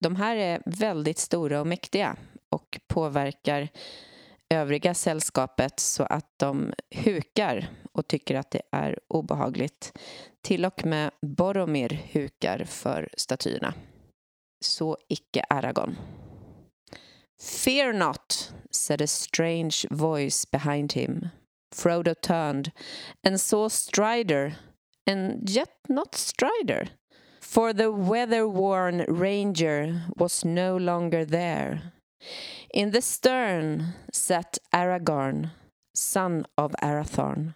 [0.00, 2.16] de här är väldigt stora och mäktiga
[2.48, 3.68] och påverkar
[4.48, 9.98] övriga sällskapet så att de hukar och tycker att det är obehagligt.
[10.42, 13.74] Till och med Boromir hukar för statyerna.
[14.64, 15.96] Så icke Aragorn.
[17.38, 21.30] Fear not, said a strange voice behind him.
[21.72, 22.72] Frodo turned
[23.22, 24.54] and saw Strider,
[25.06, 26.86] and yet not Strider.
[27.40, 31.92] For the weather-worn ranger was no longer there.
[32.72, 35.50] In the stern sat Aragorn,
[35.94, 37.54] son of Arathorn,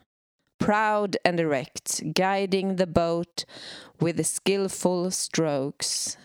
[0.59, 3.44] proud and erect, guiding the boat
[4.00, 6.16] with skillful strokes.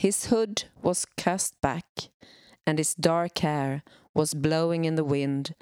[0.00, 1.84] His hood was cast back,
[2.66, 3.80] and his dark hair
[4.14, 5.52] was blowing in the wind.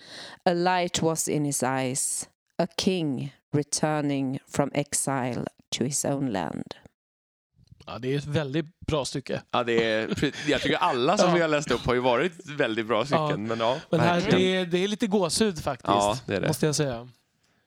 [0.44, 2.28] A light was in his eyes,
[2.58, 6.74] a king returning from exile to his own land.
[7.86, 9.42] Ja, det är ett väldigt bra stycke.
[9.50, 10.08] Ja, det är,
[10.50, 11.34] jag tycker alla som Ja.
[11.34, 13.20] vi har läst upp har ju varit väldigt bra stycken.
[13.28, 13.36] Ja.
[13.36, 15.88] Men ja, Men här, det, är, det är lite gåshud faktiskt.
[15.88, 16.46] Ja, det är det.
[16.48, 17.08] Måste jag säga.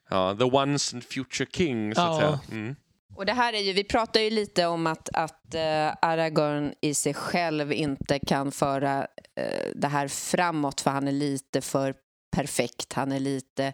[0.09, 2.17] Ja, the once and future king, så att Ja.
[2.19, 2.39] säga.
[2.61, 2.75] Mm.
[3.19, 6.93] Och det här är ju, vi pratar ju lite om att, att eh, Aragorn i
[6.93, 11.95] sig själv inte kan föra eh, det här framåt för han är lite för
[12.31, 12.93] perfekt.
[12.93, 13.73] Han är lite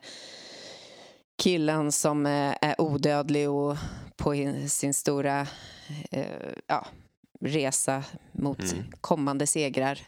[1.37, 3.77] killen som eh, är odödlig och
[4.17, 5.47] på in- sin stora
[6.11, 6.25] eh,
[6.67, 6.87] ja,
[7.41, 8.83] resa mot Mm.
[9.01, 9.99] kommande segrar.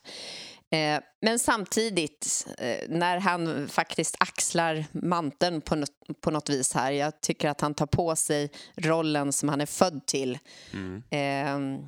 [0.72, 6.92] Eh, men samtidigt, eh, när han faktiskt axlar manteln på något, på något vis här,
[6.92, 10.40] jag tycker att han tar på sig rollen som han är född till,
[10.74, 11.04] Mm.
[11.10, 11.88] eh,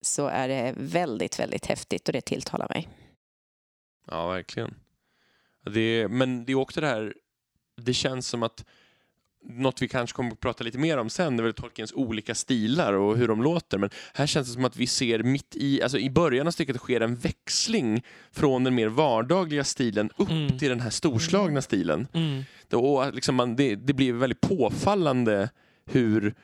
[0.00, 2.88] så är det väldigt, väldigt häftigt och det tilltalar mig.
[4.06, 4.74] Ja, verkligen.
[5.64, 7.14] Det men det är också det här,
[7.80, 8.64] det känns som att
[9.48, 12.34] något vi kanske kommer att prata lite mer om sen, det är väl Tolkiens olika
[12.34, 13.78] stilar och hur de låter.
[13.78, 16.76] Men här känns det som att vi ser mitt i, alltså i början av stycket
[16.76, 20.58] sker en växling från den mer vardagliga stilen upp Mm.
[20.58, 22.08] till den här storslagna stilen.
[22.12, 22.42] Mm.
[22.68, 25.50] Då, och liksom man, det, det blir väldigt påfallande
[25.90, 26.34] hur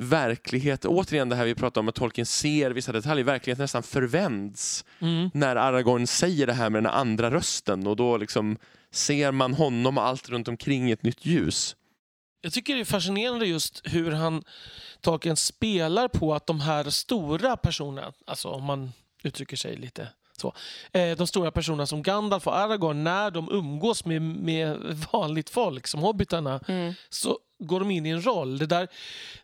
[0.00, 4.84] verklighet, återigen det här vi pratade om att Tolkien ser vissa detaljer, verkligheten nästan förvänds
[5.00, 5.30] Mm.
[5.34, 8.56] när Aragorn säger det här med den andra rösten och då liksom
[8.90, 11.76] ser man honom och allt runt omkring i ett nytt ljus.
[12.44, 14.44] Jag tycker det är fascinerande just hur han
[15.00, 20.08] Tolkien spelar på att de här stora personerna, alltså om man uttrycker sig lite
[20.40, 20.54] så,
[20.92, 24.76] eh, de stora personerna som Gandalf och Aragorn, när de umgås med, med
[25.12, 26.94] vanligt folk som hobbitarna, Mm.
[27.10, 28.58] så går de in i en roll.
[28.58, 28.88] Det där,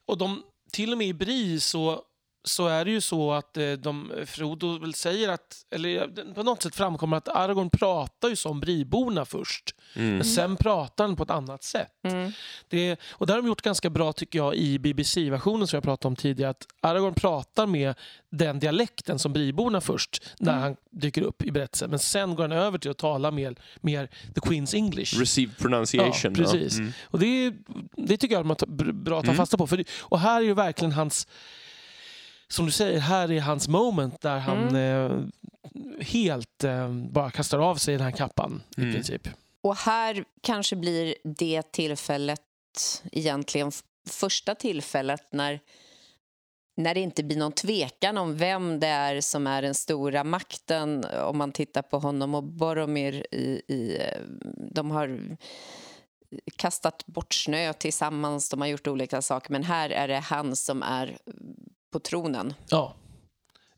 [0.06, 0.42] och de,
[0.72, 2.02] till och med i Bri så,
[2.48, 6.62] så är det ju så att eh, de, Frodo väl säger att, eller på något
[6.62, 9.74] sätt framkommer att Aragorn pratar ju som Briborna först.
[9.94, 10.14] Mm.
[10.16, 11.88] Men sen pratar han på ett annat sätt.
[12.02, 12.32] Mm.
[12.68, 16.08] Det, och det har de gjort ganska bra tycker jag i BBC-versionen som jag pratade
[16.08, 16.50] om tidigare.
[16.50, 17.94] Att Aragorn pratar med
[18.30, 20.62] den dialekten som Briborna först när Mm.
[20.62, 21.90] han dyker upp i berättelsen.
[21.90, 25.20] Men sen går han över till att tala mer, mer the Queen's English.
[25.20, 26.34] Received pronunciation.
[26.36, 26.78] Ja, precis.
[26.78, 26.92] Mm.
[27.04, 27.52] Och det,
[27.96, 29.36] det tycker jag att man bra att ta Mm.
[29.36, 29.66] fasta på.
[29.66, 31.26] För och här är ju verkligen hans,
[32.50, 35.22] som du säger, här är hans moment där han eh,
[36.00, 38.94] helt eh, bara kastar av sig den här kappan i Mm.
[38.94, 39.28] princip.
[39.60, 42.40] Och här kanske blir det tillfället,
[43.12, 43.72] egentligen
[44.10, 45.60] första tillfället när,
[46.76, 51.04] när det inte blir någon tvekan om vem det är som är den stora makten.
[51.04, 54.20] Om man tittar på honom och Boromir i, i eh,
[54.72, 55.36] de har
[56.56, 59.52] kastat bort snö tillsammans, de har gjort olika saker.
[59.52, 61.18] Men här är det han som är
[61.92, 62.54] på tronen.
[62.68, 62.96] Ja.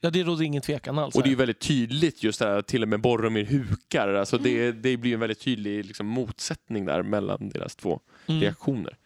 [0.00, 1.14] ja, det råder ingen tvekan alls.
[1.14, 4.14] Och det är ju väldigt tydligt just det här att till och med Boromir hukar.
[4.14, 4.44] Alltså Mm.
[4.50, 8.40] det, det blir en väldigt tydlig liksom, motsättning där mellan deras två Mm.
[8.40, 8.96] reaktioner.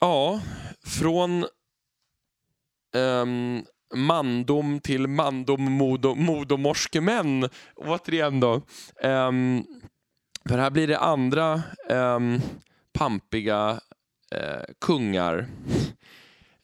[0.00, 0.40] Ja,
[0.84, 1.46] från
[2.96, 3.64] um,
[3.94, 7.48] mandom till mandom modo, modomorskedemän.
[7.76, 8.54] Återigen då.
[9.02, 9.66] Um,
[10.48, 12.40] för här blir det andra um,
[12.92, 13.80] pampiga
[14.30, 15.46] eh, kungar.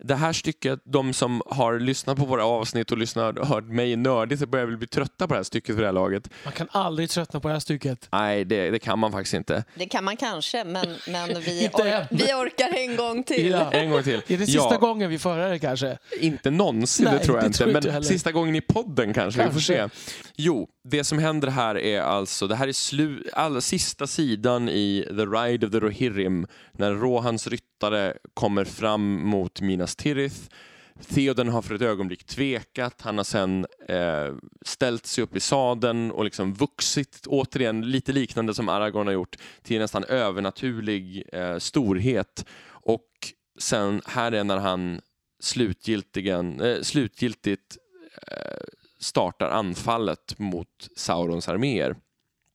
[0.05, 4.49] Det här stycket, de som har lyssnat på våra avsnitt och lyssnat, hört mig nördigt
[4.49, 6.31] börjar väl bli trötta på det här stycket för det här laget.
[6.45, 8.09] Man kan aldrig tröttna på det här stycket.
[8.13, 9.65] Nej, det, det kan man faktiskt inte.
[9.75, 13.47] Det kan man kanske, men, men vi, or- vi orkar en gång till.
[13.51, 13.73] Ja.
[13.73, 14.23] En gång till.
[14.29, 15.99] Är det sista gången vi får höra det kanske?
[16.21, 17.59] Inte någonsin, Nej, det tror jag det inte.
[17.59, 18.01] tror Men heller.
[18.07, 19.77] sista gången i podden kanske, vi får se.
[19.77, 19.99] Kanske.
[20.37, 25.05] Jo, det som händer här är alltså, det här är slu, allra sista sidan i
[25.09, 26.47] The Ride of the Rohirrim,
[26.81, 30.41] när Rohans ryttare kommer fram mot Minas Tirith.
[31.09, 33.01] Theoden har för ett ögonblick tvekat.
[33.01, 38.55] Han har sen eh, ställt sig upp i sadeln och liksom vuxit, återigen lite liknande
[38.55, 42.47] som Aragorn har gjort, till en nästan övernaturlig eh, storhet.
[42.69, 43.09] Och
[43.59, 45.01] sen här är när han
[45.41, 47.77] slutgiltigen, eh, slutgiltigt
[48.27, 48.65] eh,
[49.01, 51.97] startar anfallet mot Saurons arméer.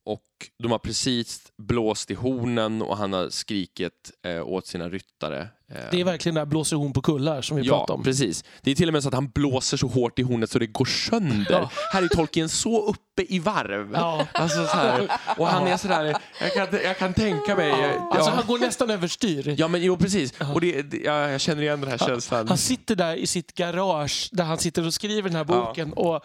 [0.04, 0.22] Och
[0.64, 5.48] de har precis blåst i hornen och han har skrikit eh, åt sina ryttare.
[5.72, 8.04] Eh, Det är verkligen där blåser hon på kullar som vi Ja, pratade om.
[8.04, 8.44] precis.
[8.62, 10.68] Det är till och med så att han blåser så hårt i hornet så det
[10.68, 11.46] går sönder.
[11.52, 11.70] Ja.
[11.94, 13.92] Här är Tolkien så uppe i varv.
[13.94, 14.28] Ja.
[14.34, 15.08] Alltså så här.
[15.38, 17.70] Och han är sådär, jag kan, jag kan tänka mig...
[17.70, 19.56] Ja, Alltså han går nästan överstyr.
[19.58, 20.34] ja men jo precis.
[20.54, 22.48] Och det, det, ja, jag känner igen den här känslan.
[22.48, 26.16] Han sitter där i sitt garage där han sitter och skriver den här boken och,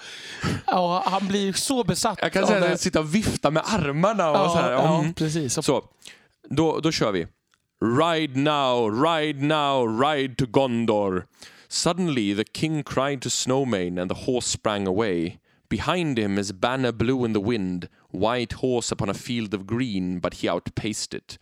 [0.66, 2.70] och han blir så besatt Jag kan säga att det.
[2.70, 4.72] jag sitter och viftar med armarna och Ja, så här.
[4.72, 5.14] ja, Mm.
[5.14, 5.64] precis.
[5.64, 5.84] Så,
[6.48, 7.26] då, då kör vi.
[7.82, 11.26] Ride now, ride now, ride to Gondor.
[11.68, 15.38] Suddenly the king cried to Snowmane and the horse sprang away.
[15.68, 20.20] Behind him his banner blew in the wind, white horse upon a field of green,
[20.20, 21.38] but he outpaced it.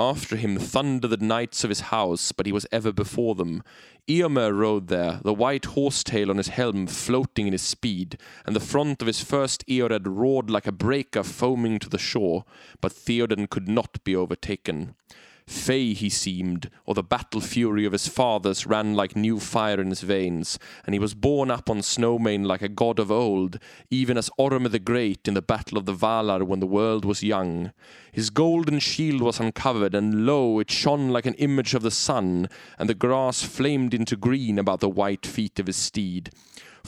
[0.00, 3.64] After him thundered the knights of his house, but he was ever before them.
[4.06, 8.54] Eomer rode there, the white horse tail on his helm floating in his speed, and
[8.54, 12.44] the front of his first Eored roared like a breaker foaming to the shore,
[12.80, 14.94] but Theoden could not be overtaken.
[15.48, 19.88] Fey he seemed, or the battle fury of his fathers ran like new fire in
[19.88, 23.58] his veins, and he was borne up on Snowmane like a god of old,
[23.90, 27.22] even as Orm the Great in the battle of the Valar when the world was
[27.22, 27.72] young.
[28.12, 32.50] His golden shield was uncovered, and lo, it shone like an image of the sun,
[32.78, 36.30] and the grass flamed into green about the white feet of his steed.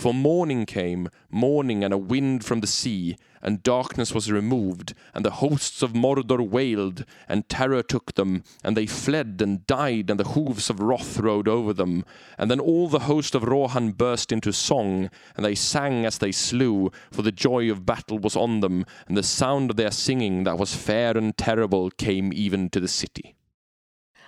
[0.01, 5.27] For morning came, morning and a wind from the sea, and darkness was removed, and
[5.27, 10.19] the hosts of Mordor wailed, and terror took them, and they fled and died, and
[10.19, 12.07] the hoofs of wrath rode over them.
[12.39, 16.33] And then all the host of Rohan burst into song, and they sang as they
[16.33, 20.45] slew, for the joy of battle was on them, and the sound of their singing
[20.45, 23.35] that was fair and terrible came even to the city.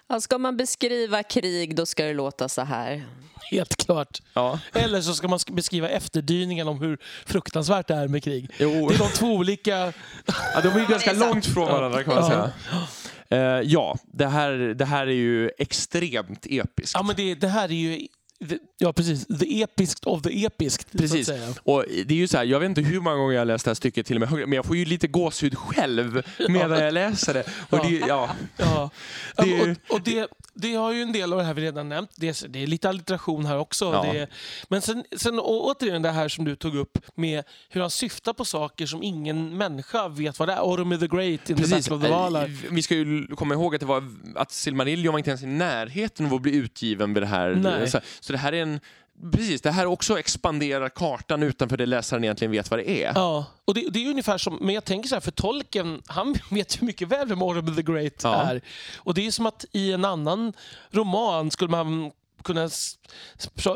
[0.09, 3.05] Ja, ska man beskriva krig då ska det låta så här.
[3.50, 4.18] helt klart.
[4.34, 8.50] Ja, Eller så ska man sk- beskriva efterdyningen om hur fruktansvärt det är med krig.
[8.59, 8.88] jo.
[8.88, 9.92] Det är de två olika...
[10.55, 12.30] Ja, de är ju ganska långt från varandra kan man Ja.
[12.30, 12.50] säga.
[13.28, 16.94] Eh, ja, det här, det här är ju extremt episkt.
[16.94, 18.07] Ja, men det, det här är ju...
[18.78, 19.26] Ja, precis.
[19.26, 20.93] The episkt of the episkt.
[20.93, 21.30] Precis.
[21.62, 23.64] Och det är ju så här, jag vet inte hur många gånger jag har läst
[23.64, 26.95] det här stycket till och med men jag får ju lite gåshud själv medan jag
[26.95, 27.45] läser det.
[27.70, 28.90] Och det, ja, Ja.
[29.36, 31.62] Det Det, är- och, och det, det har ju en del av det här vi
[31.62, 32.11] redan nämnt.
[32.16, 33.84] Det är, det är lite alliteration här också.
[33.84, 34.07] Ja.
[34.07, 34.28] Är,
[34.68, 38.44] men sen, sen återigen det här som du tog upp med hur han syftar på
[38.44, 40.61] saker som ingen människa vet vad det är.
[40.61, 41.84] Orm the Great in precis.
[41.84, 42.44] the Battle of the Valar.
[42.44, 44.05] Eh, Vi ska ju komma ihåg att, det var,
[44.36, 47.86] att Silmarillion var inte ens i närheten av att bli utgiven vid det här.
[47.86, 48.80] Så, så det här är en
[49.32, 53.12] Precis, det här också expanderar kartan utanför det läsaren egentligen vet vad det är.
[53.14, 56.34] Ja, och det, det är ungefär som, men jag tänker så här, för tolken, han
[56.50, 58.34] vet ju mycket väl vem Orm the Great Ja.
[58.34, 58.60] är.
[58.96, 60.52] Och det är som att i en annan
[60.90, 62.10] roman skulle man
[62.43, 62.68] kunna,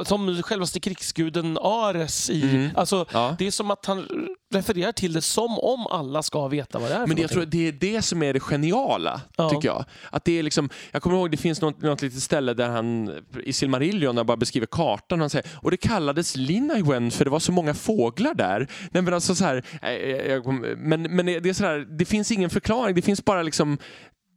[0.05, 2.71] som självaste krigsguden Ares i, Mm.
[2.75, 3.37] alltså Ja.
[3.39, 4.07] det är som att han
[4.55, 7.45] refererar till det som om alla ska veta vad det är Men det, jag tror
[7.47, 9.51] det är det som är det geniala, Ja.
[9.51, 9.85] tycker jag.
[10.11, 13.11] Att det är liksom, jag kommer ihåg det finns något, något litet ställe där han
[13.45, 17.25] i Silmarillion när han bara beskriver kartan och han säger och det kallades Linaiwen för
[17.25, 18.69] det var så många fåglar där.
[18.91, 19.93] Nej, men, alltså så här, eh,
[20.33, 23.43] jag, kom- men, men det är så här, det finns ingen förklaring, det finns bara
[23.43, 23.79] liksom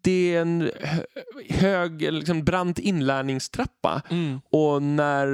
[0.01, 1.03] det är en hö-
[1.49, 4.01] hög, liksom brant inlärningstrappa.
[4.09, 4.41] Mm.
[4.49, 5.27] Och när...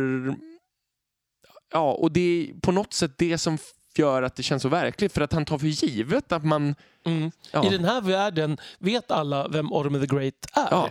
[1.73, 3.57] Ja, och det är på något sätt det som
[3.97, 5.13] gör att det känns så verkligt.
[5.13, 6.75] För att han tar för givet att man...
[7.05, 7.31] Mm.
[7.51, 7.65] Ja.
[7.65, 10.67] I den här världen vet alla vem Orm the Great är.
[10.71, 10.89] Ja.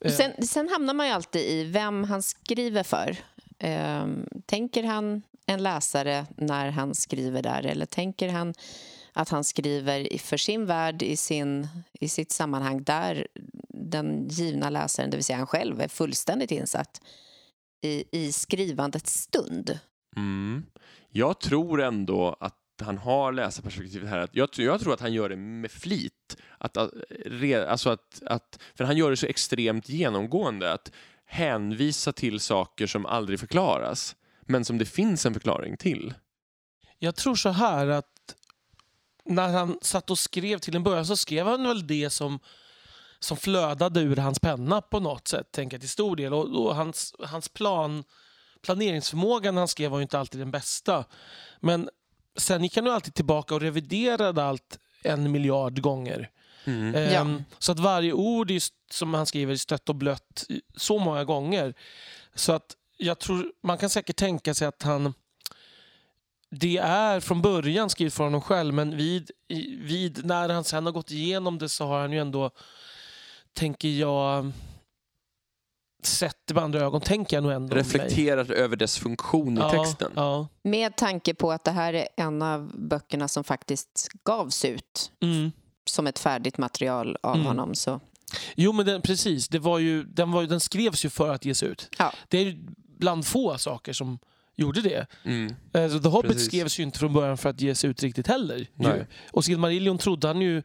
[0.00, 3.16] Eh, Sen, sen hamnar man ju alltid i vem han skriver för.
[3.58, 8.54] Ehm, tänker han en läsare när han skriver där eller tänker han
[9.16, 11.68] att han skriver i- för sin värld i, sin,
[12.00, 13.26] i sitt sammanhang där
[13.68, 17.00] den givna läsaren, det vill säga han själv, är fullständigt insatt
[17.82, 19.78] i, i skrivandets stund.
[20.16, 20.64] Mm.
[21.08, 24.28] Jag tror ändå att han har läsarperspektivet här.
[24.32, 26.36] Jag, jag tror att han gör det med flit.
[26.58, 26.90] Att, att,
[27.26, 30.72] re- alltså att, att, för han gör det så extremt genomgående.
[30.72, 30.92] Att
[31.24, 34.16] hänvisa till saker som aldrig förklaras.
[34.42, 36.14] Men som det finns en förklaring till.
[36.98, 38.10] Jag tror så här att
[39.26, 42.38] när han satt och skrev till en början så skrev han väl det som,
[43.18, 46.34] som flödade ur hans penna på något sätt, tänker jag till stor del.
[46.34, 48.04] Och, och hans, hans plan,
[48.62, 51.04] planeringsförmåga när han skrev var ju inte alltid den bästa.
[51.60, 51.88] Men
[52.36, 56.30] sen gick han ju alltid tillbaka och reviderade allt en miljard gånger.
[56.64, 56.94] Mm.
[56.94, 60.46] Ehm, Så att varje ord är, som han skriver är stött och blött
[60.76, 61.74] så många gånger.
[62.34, 65.14] Så att jag tror, man kan säkert tänka sig att han...
[66.50, 69.30] Det är från början skrivet för honom själv men vid,
[69.80, 72.50] vid, när han sen har gått igenom det så har han ju ändå,
[73.52, 74.52] tänker jag,
[76.02, 77.76] sett det med andra ögon, tänker jag nog ändå.
[77.76, 80.12] Reflekterar över dess funktion i ja, texten.
[80.16, 80.48] Ja.
[80.62, 85.52] Med tanke på att det här är en av böckerna som faktiskt gavs ut Mm.
[85.90, 87.46] som ett färdigt material av Mm.
[87.46, 87.74] honom.
[87.74, 88.00] Så.
[88.54, 89.48] Jo, men den, precis.
[89.48, 91.88] Det var ju, den, var ju, den skrevs ju för att ges ut.
[91.98, 92.12] Ja.
[92.28, 92.58] Det är ju
[92.98, 94.18] bland få saker som
[94.56, 95.06] gjorde det.
[95.24, 95.54] Mm.
[95.72, 96.46] Alltså, The Hobbit Precis.
[96.46, 98.68] skrevs ju inte från början för att ges ut riktigt heller.
[99.30, 100.62] Och Silmarillion trodde han ju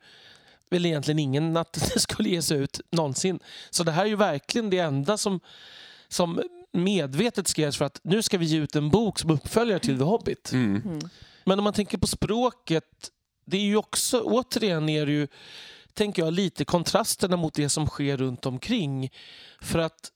[0.70, 3.39] väl egentligen ingen att det skulle ges ut någonsin.
[3.70, 5.39] Så det här är ju verkligen det enda som,
[6.08, 6.42] som
[6.74, 10.04] medvetet skrevs för att nu ska vi ge ut en bok som uppföljare till The
[10.04, 10.52] Hobbit.
[10.52, 10.82] Mm.
[10.86, 11.10] Mm.
[11.46, 13.12] Men om man tänker på språket,
[13.46, 15.28] det är ju också, återigen är det ju,
[15.94, 19.12] tänker jag, lite kontrasterna mot det som sker runt omkring.
[19.62, 20.12] För att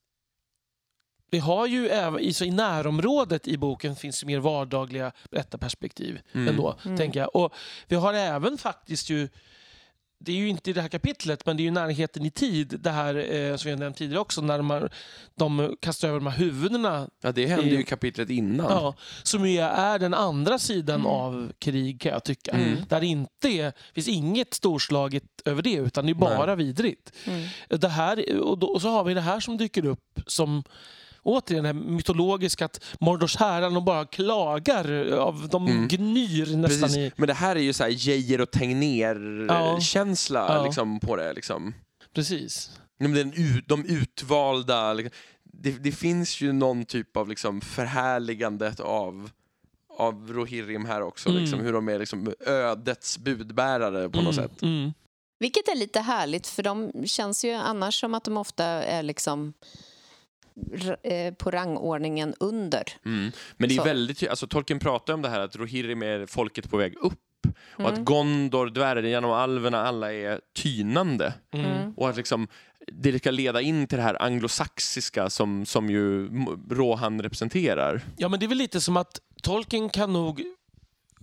[1.36, 6.20] vi har ju även, i, så i närområdet i boken finns det mer vardagliga berättarperspektiv
[6.34, 6.48] Mm.
[6.48, 6.98] ändå, Mm.
[6.98, 7.36] tänker jag.
[7.36, 7.54] Och
[7.88, 9.30] vi har även faktiskt ju
[10.20, 12.76] det är ju inte i det här kapitlet, men det är ju närheten i tid,
[12.80, 14.90] det här eh, som jag nämnt tidigare också, när man,
[15.36, 18.66] de kastar över de här huvudena Ja, det hände ju i kapitlet innan.
[18.72, 21.08] Ja, som ju är den andra sidan Mm.
[21.08, 22.52] av krig kan jag tycka.
[22.52, 22.78] Mm.
[22.90, 27.12] Där det inte är, finns inget storslaget över det utan det är bara vidrigt.
[27.26, 27.48] Mm.
[27.70, 30.64] Det här, och, då, och så har vi det här som dyker upp som
[31.26, 35.12] Återigen det här mytologiska att Mordors härar de bara klagar.
[35.12, 35.88] Av, de Mm.
[35.88, 36.98] gnyr nästan Precis.
[36.98, 37.12] i...
[37.16, 38.60] Men det här är ju så här Geijer och Ja.
[38.60, 40.66] Tegnér-känsla Ja.
[40.66, 41.34] liksom, på det.
[41.34, 41.74] Liksom.
[42.16, 42.72] Precis.
[42.98, 44.94] Ja, men Den, u- de utvalda...
[44.94, 49.30] Liksom, det, det finns ju någon typ av liksom, förhärligandet av,
[49.98, 51.30] av Rohirrim här också.
[51.30, 51.42] Mm.
[51.42, 54.62] Liksom, hur de är liksom, ödets budbärare på något Mm, sätt.
[54.62, 54.94] Mm.
[55.40, 59.48] Vilket är lite härligt, för de känns ju annars som att de ofta är liksom
[59.48, 59.54] eh,
[61.38, 62.84] på rangordningen under.
[63.06, 63.32] Mm.
[63.58, 63.84] Men det är Så.
[63.84, 67.20] väldigt, alltså Tolkien pratar om det här att Rohirrim är folket på väg upp
[67.74, 67.94] och Mm.
[67.94, 71.34] att Gondor, dvärgarna och alverna alla är tynande.
[71.54, 71.66] Mm.
[71.66, 71.94] Mm.
[71.98, 72.48] Och att liksom,
[72.88, 76.28] det ska leda in till det här anglosaxiska som, som ju
[76.72, 78.02] Rohan representerar.
[78.18, 80.44] Ja, men det är väl lite som att Tolkien kan nog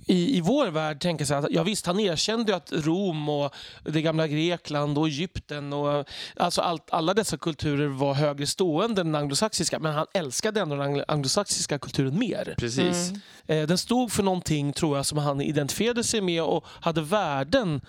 [0.07, 3.55] i, i vår värld tänka sig att ja, visst, han erkände ju att Rom och
[3.85, 9.07] det gamla Grekland och Egypten och alltså allt, alla dessa kulturer var högre stående än
[9.07, 12.55] den anglosaxiska men han älskade ändå den anglo- anglosaxiska kulturen mer.
[12.59, 13.11] Precis.
[13.11, 13.21] Mm.
[13.47, 17.81] Eh, den stod för någonting tror jag som han identifierade sig med och hade värden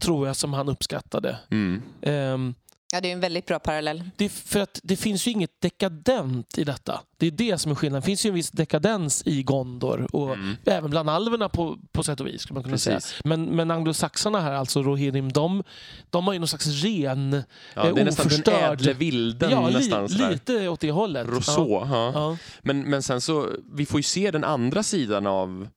[0.00, 1.38] tror jag som han uppskattade.
[1.50, 1.82] Mm.
[2.02, 2.54] Ehm,
[2.92, 4.02] Ja, det är en väldigt bra parallell.
[4.16, 7.00] det, för att det finns ju inget dekadent i detta.
[7.18, 8.00] Det är det som är skillnaden.
[8.00, 10.56] Det finns ju en viss dekadens i Gondor och Mm.
[10.64, 12.42] även bland alverna på, på sätt och vis.
[12.42, 13.00] Skulle man kunna säga.
[13.24, 15.62] Men, men anglosaxarna här, alltså Rohirrim, de,
[16.10, 17.42] de har ju någon slags ren...
[17.74, 19.50] Ja, det är Eh, nästan den ädle vilden.
[19.50, 21.26] ja, nästan, li, lite åt det hållet.
[21.26, 21.70] Rousseau.
[21.70, 22.10] Ja.
[22.14, 22.36] Ja.
[22.62, 25.68] Men, men sen så, vi får ju se den andra sidan av,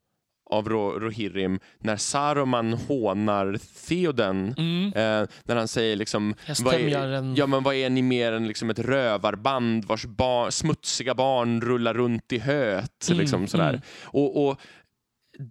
[0.54, 4.56] av Ro, Rohirrim när Saruman hånar Theoden.
[4.58, 4.86] Mm.
[4.88, 8.70] Eh, när han säger liksom, vad är, ja, men vad är ni mer än liksom
[8.70, 13.08] ett rövarband vars bar, smutsiga barn rullar runt i höet?
[13.10, 13.70] Mm, Liksom sådär.
[13.70, 13.82] mm.
[14.04, 14.62] Och, och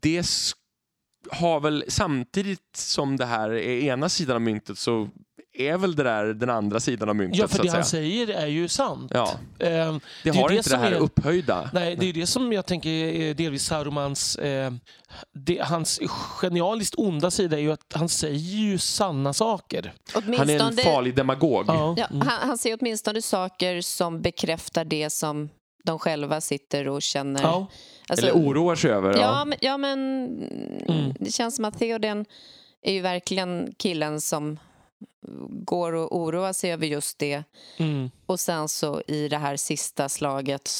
[0.02, 0.24] det
[1.30, 5.08] har väl samtidigt som det här är ena sidan av myntet så
[5.54, 8.28] är väl det där den andra sidan av myntet Ja, för så det han säger
[8.28, 9.10] är ju sant.
[9.14, 11.70] Ja, Ehm, det, är ju har det inte det som här är- upphöjda.
[11.72, 14.36] Nej, det är det som jag tänker är delvis Sarumans...
[14.36, 14.72] Eh,
[15.34, 16.00] det, hans
[16.40, 19.92] genialiskt onda sida är ju att han säger ju sanna saker.
[20.14, 21.64] Han är en farlig demagog.
[21.68, 21.94] Ja.
[21.98, 22.28] ja, Mm.
[22.28, 25.48] han, han säger åtminstone saker som bekräftar det som
[25.84, 27.42] de själva sitter och känner.
[27.42, 27.66] Ja.
[28.08, 29.12] Alltså, Eller oroar sig över.
[29.12, 29.44] ja, Ja.
[29.44, 29.98] men, ja, men
[30.88, 31.14] Mm.
[31.20, 32.24] det känns som att Theoden
[32.82, 34.58] är ju verkligen killen som
[35.50, 37.42] går och oroar sig över just det.
[37.76, 38.10] Mm.
[38.26, 40.70] Och sen så i det här sista slaget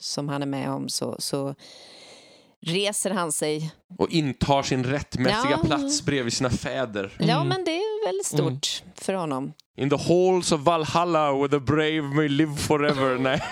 [0.00, 1.54] som han är med om så, så
[2.60, 3.70] reser han sig.
[3.98, 5.58] Och intar sin rättmätiga Ja.
[5.64, 7.16] plats bredvid sina fäder.
[7.18, 7.48] Ja, Mm.
[7.48, 9.52] men det är väl stort för honom.
[9.76, 13.18] In the halls of Valhalla where the brave may live forever.
[13.20, 13.42] Nej,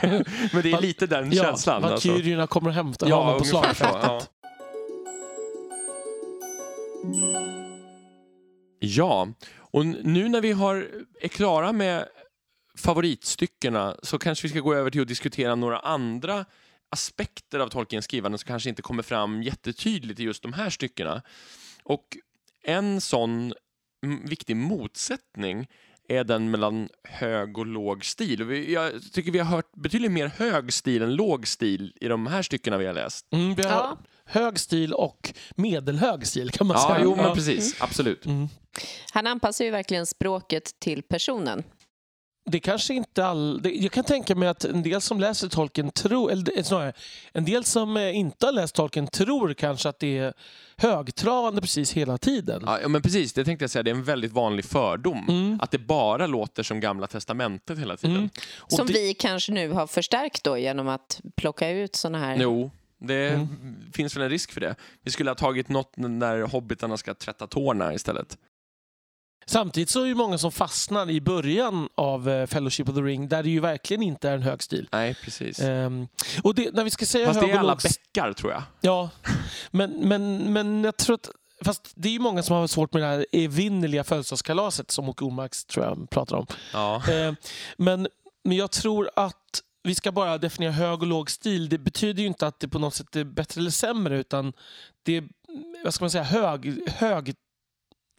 [0.53, 1.85] men det är lite den Ja, känslan.
[1.85, 2.09] Alltså.
[2.09, 4.03] Valkyrierna kommer och hämtar Ja, honom på slagfältet.
[4.03, 4.21] Ja.
[8.79, 9.29] ja,
[9.71, 10.89] och nu när vi har,
[11.21, 12.09] är klara med
[12.79, 16.45] favoritstyckena så kanske vi ska gå över till att diskutera några andra
[16.91, 21.23] aspekter av Tolkiens skrivande som kanske inte kommer fram jättetydligt i just de här styckena.
[21.83, 22.17] Och
[22.64, 23.55] en sån
[24.25, 25.67] viktig motsättning
[26.09, 28.71] är den mellan hög och låg stil.
[28.71, 32.43] Jag tycker vi har hört betydligt mer hög stil än låg stil i de här
[32.43, 33.33] styckena vi har läst.
[33.33, 33.99] Mm, vi har Ja.
[34.27, 37.01] Hög stil och medelhög stil kan man Ja, säga.
[37.05, 37.77] jo men precis.
[37.83, 38.27] Absolut.
[38.27, 38.49] Mm.
[39.12, 41.62] Han anpassar ju verkligen språket till personen.
[42.51, 43.62] det kanske inte all...
[43.62, 46.93] Det, jag kan tänka mig att en del som läser Tolkien tror, eller snarare,
[47.33, 50.33] en del som eh, inte har läst Tolkien tror kanske att det är
[50.77, 52.62] högtravande precis hela tiden.
[52.66, 55.24] Ja, men precis, det tänkte jag säga, det är en väldigt vanlig fördom.
[55.29, 55.59] Mm.
[55.62, 58.16] Att det bara låter som Gamla Testamentet hela tiden.
[58.16, 58.31] Mm.
[58.68, 62.37] Som det, vi kanske nu har förstärkt då genom att plocka ut såna här...
[62.41, 62.70] Jo,
[63.01, 63.76] det Mm.
[63.92, 64.74] finns väl en risk för det.
[65.03, 68.38] Vi skulle ha tagit något när hobbitarna ska tvätta tårna istället.
[69.49, 73.01] Samtidigt så är det ju många som fastnar i början av eh, Fellowship of the
[73.01, 74.88] Ring där det ju verkligen inte är en hög stil.
[74.92, 75.61] Nej, precis.
[75.61, 76.09] Ehm,
[76.42, 78.62] och det, när vi ska säga Fast det är alla låg bäckar, tror jag.
[78.80, 79.11] Ja,
[79.70, 81.30] men, men, men jag tror att...
[81.64, 85.24] Fast det är ju många som har svårt med det här evinnerliga födelsedagskalaset som Åke
[85.24, 86.47] Ormarks tror jag pratar om.
[86.72, 87.11] Ja.
[87.11, 87.32] Eh,
[87.76, 88.09] men,
[88.44, 91.68] men jag tror att vi ska bara definiera hög och låg stil.
[91.68, 94.53] Det betyder ju inte att det på något sätt är bättre eller sämre utan
[95.03, 95.24] det är
[95.84, 97.34] vad ska man säga, hög, hög,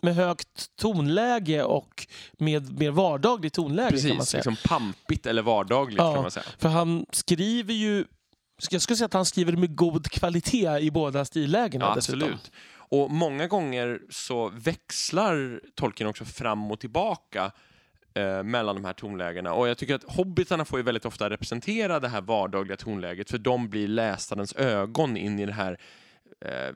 [0.02, 2.08] med högt tonläge och
[2.40, 4.40] med mer vardagligt tonläge kan man Precis, säga.
[4.40, 6.14] liksom pampigt eller vardagligt Ja.
[6.14, 6.46] kan man säga.
[6.60, 8.06] För han skriver ju
[8.72, 12.52] jag skulle säga att han skriver med god kvalitet i båda stillägena Ja, absolut.
[12.90, 17.52] Och många gånger så växlar Tolkien också fram och tillbaka
[18.18, 19.54] eh, mellan de här tonlägena.
[19.54, 23.38] Och jag tycker att hobbitarna får ju väldigt ofta representera det här vardagliga tonläget för
[23.38, 25.80] de blir läsarens ögon in i det här
[26.46, 26.76] eh,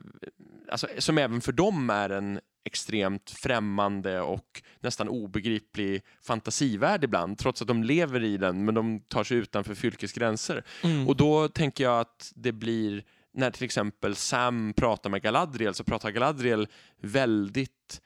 [0.68, 7.62] alltså, som även för dem är en extremt främmande och nästan obegriplig fantasivärld ibland, trots
[7.62, 10.64] att de lever i den, men de tar sig utanför fylkes gränser.
[10.84, 11.08] Mm.
[11.08, 15.84] Och då tänker jag att det blir, när till exempel Sam pratar med Galadriel, så
[15.84, 16.68] pratar Galadriel
[17.00, 18.00] väldigt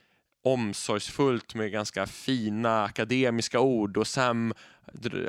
[0.46, 4.54] omsorgsfullt med ganska fina akademiska ord och Sam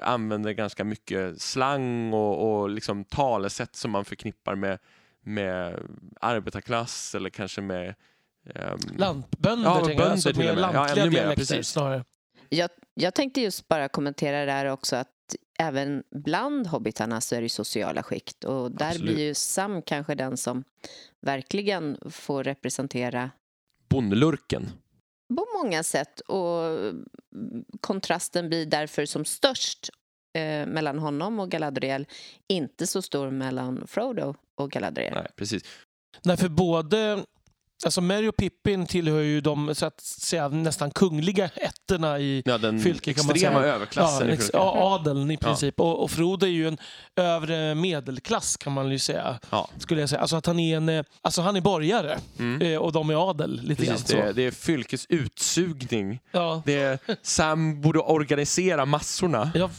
[0.02, 4.80] använder ganska mycket slang och, och liksom talesätt som man förknippar med,
[5.22, 5.80] med
[6.22, 7.96] arbetarklass eller kanske med
[8.56, 9.98] ehm, Lantbönder, Ja, tänker jag.
[9.98, 10.64] bönder Alltså, mer med.
[10.64, 11.68] Ja, lantliga mer, dialekter precis.
[11.68, 12.04] snarare.
[12.50, 15.08] Jag, jag tänkte just bara kommentera det där också att
[15.60, 19.16] även bland hobbitarna så är det sociala skikt och där Absolut.
[19.16, 20.64] blir ju Sam kanske den som
[21.22, 23.32] verkligen får representera
[23.90, 24.70] bondlurken.
[25.28, 26.94] På många sätt och
[27.82, 29.90] kontrasten blir därför som störst
[30.34, 32.06] eh, mellan honom och Galadriel
[32.48, 35.14] inte så stor mellan Frodo och Galadriel.
[35.14, 35.64] Nej, precis.
[36.24, 37.26] Nej, för både...
[37.86, 42.58] Alltså Merry och Pippin tillhör ju de så att säga, nästan kungliga ätterna i Ja,
[42.58, 43.74] den Fylke kan man extrema säga.
[43.76, 44.28] överklassen.
[44.28, 44.58] ja, i ex, Fylke.
[44.58, 45.80] ja, adeln i princip.
[45.80, 46.78] Och, och Frodo är ju en
[47.16, 49.40] övre medelklass kan man ju säga.
[49.50, 49.70] Ja.
[49.80, 50.22] Skulle jag säga.
[50.22, 51.04] Alltså att han är en...
[51.22, 52.62] Alltså han är borgare Mm.
[52.62, 56.20] eh, och de är adel lite Precis, det, är, det är fylkes utsugning.
[56.32, 56.62] Ja.
[56.66, 59.52] Det är, Sam borde organisera massorna.
[59.56, 59.70] Ja,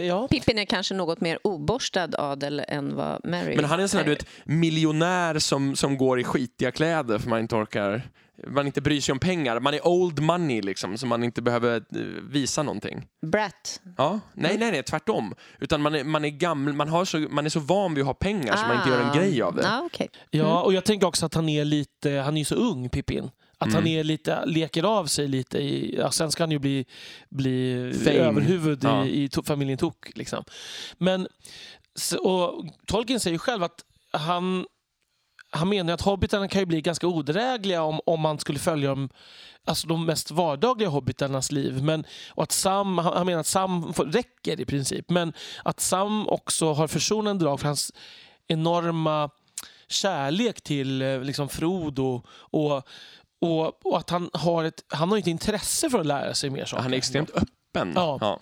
[0.00, 0.28] ja.
[0.28, 3.98] Pippin är kanske något mer oborstad adel än vad Mary Men han är en sån
[3.98, 8.02] här, du vet, miljonär som, som går i skitiga kläder för man inte orkar
[8.46, 9.60] man inte bryr sig om pengar.
[9.60, 12.00] Man är old money liksom, så man inte behöver eh,
[12.30, 13.06] visa någonting.
[13.26, 13.80] Brat.
[13.96, 15.34] Ja, nej, nej, nej, tvärtom.
[15.58, 18.06] Utan man är, man är gammal, man, har så, man är så van vid att
[18.06, 19.68] ha pengar så man inte gör en grej av det.
[19.68, 20.08] Ah, okej.
[20.30, 22.10] ja, och jag tänker också att han är lite...
[22.10, 23.30] Han är ju så ung, Pippin.
[23.58, 23.98] Att han Mm.
[24.00, 25.58] är lite, leker av sig lite.
[25.58, 26.84] I, ja, sen ska han ju bli,
[27.28, 28.16] bli Fame.
[28.16, 29.04] överhuvud Ja.
[29.04, 30.10] i, i to, familjen Tok.
[30.16, 30.44] Liksom.
[30.98, 31.28] Men,
[32.20, 34.66] och Tolkien säger själv att han,
[35.50, 39.08] han menar att hobbitarna kan ju bli ganska odrägliga om, om man skulle följa dem,
[39.64, 41.82] alltså de mest vardagliga hobbitarnas liv.
[41.82, 45.10] Men, och att Sam, han han menar att Sam räcker i princip.
[45.10, 45.32] Men
[45.64, 47.92] att Sam också har försonande drag för hans
[48.48, 49.30] enorma
[49.88, 52.82] kärlek till eh, liksom Frodo och,
[53.40, 56.64] och, och att han har ett, han har ett intresse för att lära sig mer
[56.64, 56.82] saker.
[56.82, 57.92] Han är extremt öppen.
[57.94, 58.40] Ja.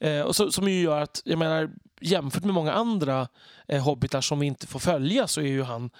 [0.00, 1.70] Eh, och så, som ju gör att, jag menar,
[2.00, 3.28] jämfört med många andra
[3.68, 5.90] eh, hobbitar som vi inte får följa så är ju han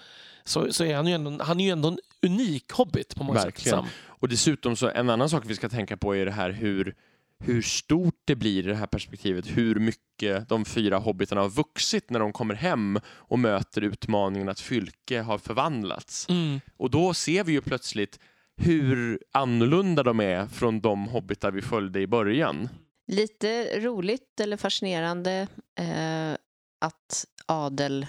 [0.43, 3.43] så, så är han, ju ändå, han är ju ändå en unik hobbit på många
[3.43, 3.83] Verkligen.
[3.83, 3.93] sätt.
[4.05, 6.95] Och dessutom så en annan sak vi ska tänka på är det här hur,
[7.39, 9.45] hur stort det blir i det här perspektivet.
[9.47, 14.59] Hur mycket de fyra hobbitarna har vuxit när de kommer hem och möter utmaningen att
[14.59, 16.29] Fylke har förvandlats.
[16.29, 16.61] Mm.
[16.77, 18.19] Och då ser vi ju plötsligt
[18.57, 22.69] hur annorlunda de är från de hobbitar vi följde i början.
[23.07, 25.47] Lite roligt eller fascinerande
[25.79, 26.31] eh,
[26.79, 28.05] att adel,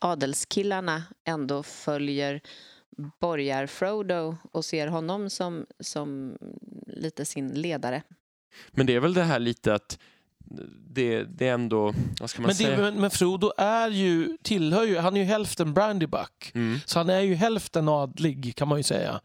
[0.00, 2.40] adelskillarna ändå följer
[3.20, 6.38] borgar Frodo och ser honom som, som
[6.86, 8.02] lite sin ledare.
[8.70, 9.98] Men det är väl det här lite att
[10.92, 12.70] det, det är ändå, vad ska man Men, säga?
[12.76, 16.50] det, men, men Frodo är ju, tillhör ju, han är ju hälften Brandybuck.
[16.54, 16.80] Mm.
[16.86, 19.20] Så han är ju hälften adlig kan man ju säga.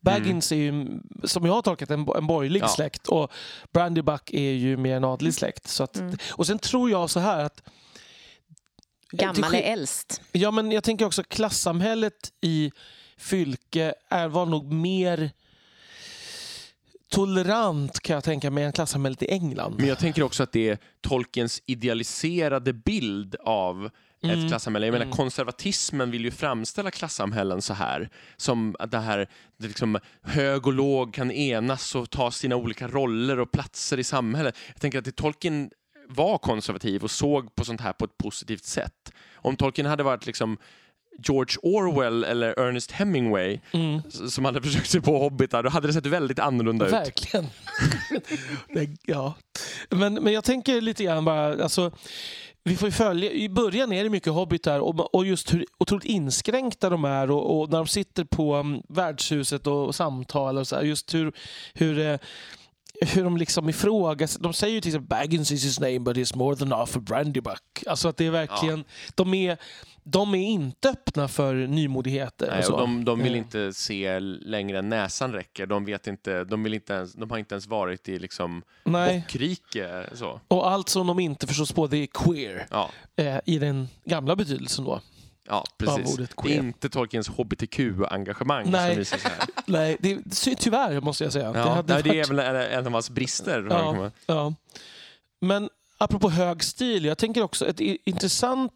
[0.00, 0.86] Baggins är ju,
[1.24, 2.68] som jag har tolkat en, en borgerlig Ja.
[2.68, 3.32] släkt och
[3.72, 5.66] Brandybuck är ju mer en adlig släkt.
[5.68, 6.16] Så att, Mm.
[6.30, 7.62] Och sen tror jag så här att
[9.12, 10.22] Gammal är äldst.
[10.32, 12.72] Ja, men jag tänker också klassamhället i
[13.16, 15.30] Fylke är, var nog mer
[17.10, 19.74] tolerant kan jag tänka mig än klassamhället i England.
[19.78, 23.90] Men jag tänker också att det är Tolkiens idealiserade bild av
[24.22, 24.38] Mm.
[24.40, 24.86] ett klassamhälle.
[24.86, 25.16] Jag menar, Mm.
[25.16, 28.10] konservatismen vill ju framställa klassamhällen så här.
[28.36, 32.88] Som att det här, det liksom, hög och låg kan enas och ta sina olika
[32.88, 34.56] roller och platser i samhället.
[34.72, 35.70] Jag tänker att det, Tolkien
[36.08, 39.12] var konservativ och såg på sånt här på ett positivt sätt.
[39.34, 40.58] Om Tolkien hade varit liksom
[41.22, 44.02] George Orwell eller Ernest Hemingway Mm.
[44.10, 46.92] som hade försökt sig på hobbitar, då hade det sett väldigt annorlunda ut.
[46.92, 47.46] Verkligen.
[49.06, 49.34] ja.
[49.88, 51.90] men, men jag tänker lite grann bara, alltså,
[52.64, 56.90] vi får följa, i början är det mycket hobbitar och, och just hur otroligt inskränkta
[56.90, 60.76] de är och, och när de sitter på um, värdshuset och, och samtalar och så
[60.76, 61.32] här, just hur,
[61.74, 62.18] hur eh,
[63.00, 64.42] hur de liksom ifrågasätter.
[64.42, 67.00] De säger ju till exempel Baggins is his name but he's more than half a
[67.00, 67.82] brandybuck.
[67.86, 68.84] Alltså att det är verkligen,
[69.14, 69.58] de, är,
[70.04, 72.46] de är inte öppna för nymodigheter.
[72.50, 72.72] Nej, och så.
[72.72, 73.38] och de, de vill Eh.
[73.38, 75.66] inte se längre än näsan räcker.
[75.66, 79.20] De, vet inte, de, vill inte ens, de har inte ens varit i liksom Nej.
[79.20, 80.06] bockrike.
[80.12, 80.40] Så.
[80.48, 82.66] Och allt som de inte förstås på det är queer.
[82.70, 85.00] Ja, Eh, I den gamla betydelsen då.
[85.50, 86.16] Ja, precis.
[86.16, 88.90] Det är inte Tolkiens hbtq-engagemang Nej.
[88.90, 89.48] som visar sig här.
[89.66, 91.44] Nej, det, sy- tyvärr måste jag säga.
[91.46, 93.66] Ja, det hade nej, det är varit- väl en, av hans brister.
[93.70, 94.10] Ja.
[94.26, 94.54] ja.
[95.40, 98.72] Men apropå hög stil, jag tänker också ett intressant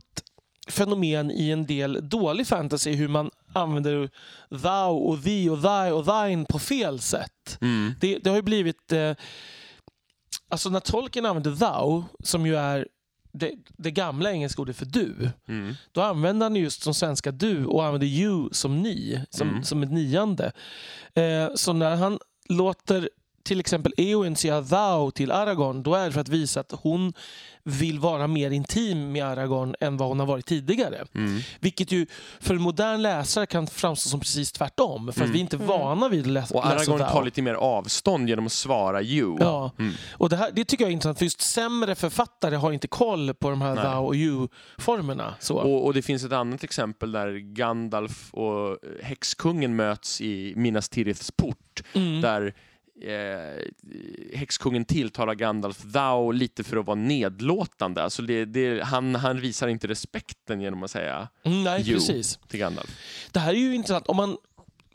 [0.68, 4.10] fenomen i en del dålig fantasy hur man använder
[4.50, 7.58] thou och thee och thy och thine på fel sätt.
[7.60, 7.92] Mm.
[8.00, 8.92] Det, det har ju blivit...
[8.92, 9.12] Eh,
[10.48, 12.88] alltså när Tolkien använder thou, som ju är
[13.34, 15.74] det, det gamla engelska ordet för du, Mm.
[15.92, 19.64] då använder han just som svenska du och använder you som ni, som, Mm.
[19.64, 20.52] som ett niande.
[21.14, 22.18] Eh, så när han
[22.48, 23.08] låter
[23.44, 27.12] till exempel Eowyn säga thou till Aragorn, då är det för att visa att hon
[27.64, 31.04] vill vara mer intim med Aragorn än vad hon har varit tidigare.
[31.14, 31.40] Mm.
[31.60, 32.06] Vilket ju
[32.40, 35.04] för en modern läsare kan framstå som precis tvärtom.
[35.04, 35.32] För att Mm.
[35.32, 37.08] vi är inte vana vid att läsa, Och läsa Aragorn thou.
[37.12, 39.36] tar lite mer avstånd genom att svara you.
[39.40, 39.92] Ja, Mm.
[40.12, 41.18] och det, här, det tycker jag är intressant.
[41.18, 43.84] För just sämre författare har inte koll på de här Nej.
[43.84, 45.34] thou och you-formerna.
[45.50, 51.30] Och, och det finns ett annat exempel där Gandalf och häxkungen möts i Minas Tiriths
[51.30, 51.82] port.
[51.92, 52.20] Mm.
[52.20, 52.54] Där
[53.02, 58.02] eh, häxkungen tilltalar Gandalf thou lite för att vara nedlåtande.
[58.02, 62.38] Alltså det, det, han, han visar inte respekten genom att säga Mm, nej, you precis.
[62.48, 62.90] till Gandalf.
[63.32, 64.06] Det här är ju intressant.
[64.06, 64.36] Om man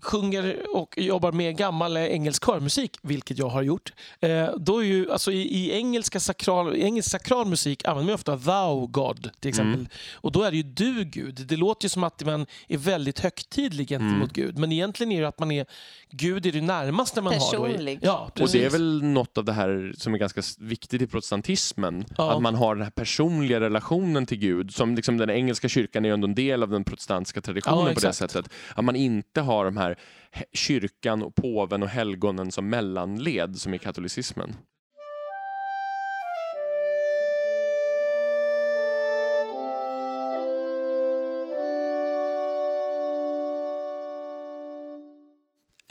[0.03, 5.11] sjunger och jobbar med gammal engelsk körmusik, vilket jag har gjort, eh, då är ju,
[5.11, 9.49] alltså i, i, engelska sakral, i engelsk sakral musik använder man ofta thou God till
[9.49, 9.79] exempel.
[9.79, 9.87] Mm.
[10.13, 11.45] Och då är det ju du Gud.
[11.47, 14.29] Det låter ju som att man är väldigt högtidlig gentemot Mm.
[14.33, 14.57] Gud.
[14.57, 15.65] Men egentligen är det att man är
[16.11, 17.57] Gud är det närmaste man har.
[17.57, 17.63] Då.
[17.63, 17.99] Personlig.
[18.01, 18.53] Ja, Och precis.
[18.53, 22.05] det är väl något av det här som är ganska viktigt i protestantismen.
[22.17, 22.31] Ja.
[22.35, 24.73] Att man har den här personliga relationen till Gud.
[24.73, 27.93] Som liksom den engelska kyrkan är ju ändå en del av den protestantiska traditionen Ja,
[27.93, 28.49] på det sättet.
[28.75, 29.88] Att man inte har de här
[30.31, 34.55] här kyrkan, och påven och helgonen som mellanled som i katolicismen.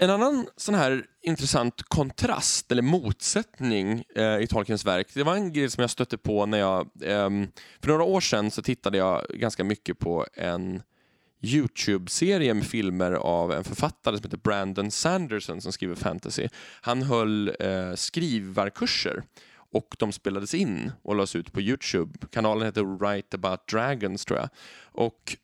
[0.00, 5.52] En annan sån här intressant kontrast eller motsättning eh, i Tolkiens verk, det var en
[5.52, 6.80] grej som jag stötte på när jag...
[7.02, 7.30] Eh,
[7.80, 10.82] för några år sedan så tittade jag ganska mycket på en
[11.40, 16.48] Youtube-serie med filmer av en författare som heter Brandon Sanderson som skriver fantasy.
[16.80, 19.22] Han höll eh, skrivarkurser
[19.70, 22.18] och de spelades in och lades ut på Youtube.
[22.30, 24.48] Kanalen heter Write About Dragons tror jag.
[24.82, 25.36] Och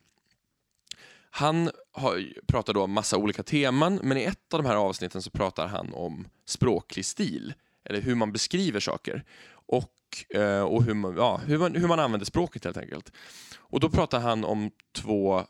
[1.29, 5.21] han har, pratar då om massa olika teman, men i ett av de här avsnitten
[5.21, 9.23] så pratar han om språklig stil, eller hur man beskriver saker.
[9.67, 13.11] Och, eh, och hur, man, ja, hur, man, hur man använder språket helt enkelt.
[13.57, 15.45] Och då pratar han om två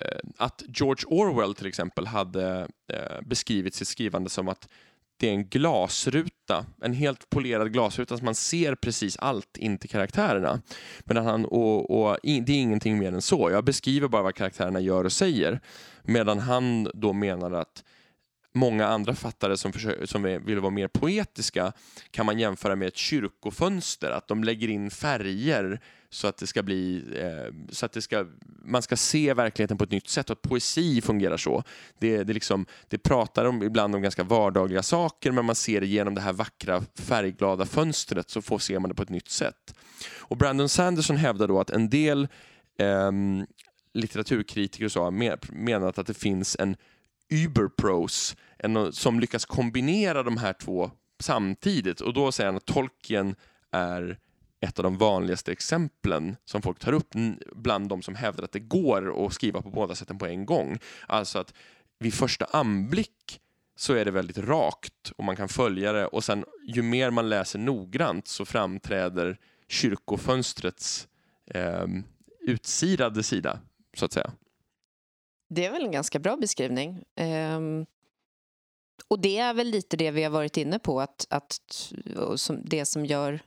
[0.00, 4.68] Eh, att George Orwell till exempel hade eh, beskrivit sitt skrivande som att
[5.18, 9.90] det är en glasruta, en helt polerad glasruta så man ser precis allt in till
[9.90, 10.60] karaktärerna.
[11.04, 13.50] Medan han, och, och det är ingenting mer än så.
[13.50, 15.60] Jag beskriver bara vad karaktärerna gör och säger.
[16.02, 17.84] Medan han då menar att
[18.56, 21.72] många andra fattare som, försöker, som vill vara mer poetiska
[22.10, 25.80] kan man jämföra med ett kyrkofönster, att de lägger in färger
[26.10, 28.26] så att det ska bli, eh, så att det ska,
[28.64, 31.62] man ska se verkligheten på ett nytt sätt och att poesi fungerar så.
[31.98, 35.86] Det, det, liksom, det pratar om, ibland om ganska vardagliga saker men man ser det
[35.86, 39.74] genom det här vackra färgglada fönstret så får, ser man det på ett nytt sätt.
[40.18, 42.28] Och Brandon Sanderson hävdar då att en del
[42.78, 43.12] eh,
[43.94, 46.76] litteraturkritiker och så har menat att det finns en
[47.30, 48.36] Uberpros
[48.90, 53.34] som lyckas kombinera de här två samtidigt och då säger han att Tolkien
[53.70, 54.18] är
[54.60, 57.14] ett av de vanligaste exemplen som folk tar upp
[57.52, 60.78] bland de som hävdar att det går att skriva på båda sätten på en gång.
[61.06, 61.54] Alltså att
[61.98, 63.40] vid första anblick
[63.76, 67.28] så är det väldigt rakt och man kan följa det och sen ju mer man
[67.28, 69.38] läser noggrant så framträder
[69.68, 71.08] kyrkofönstrets
[71.46, 71.86] eh,
[72.40, 73.58] utsidade sida,
[73.96, 74.30] så att säga.
[75.48, 77.04] Det är väl en ganska bra beskrivning.
[77.56, 77.86] Um,
[79.08, 81.60] och det är väl lite det vi har varit inne på, att, att
[82.36, 83.40] som, det som gör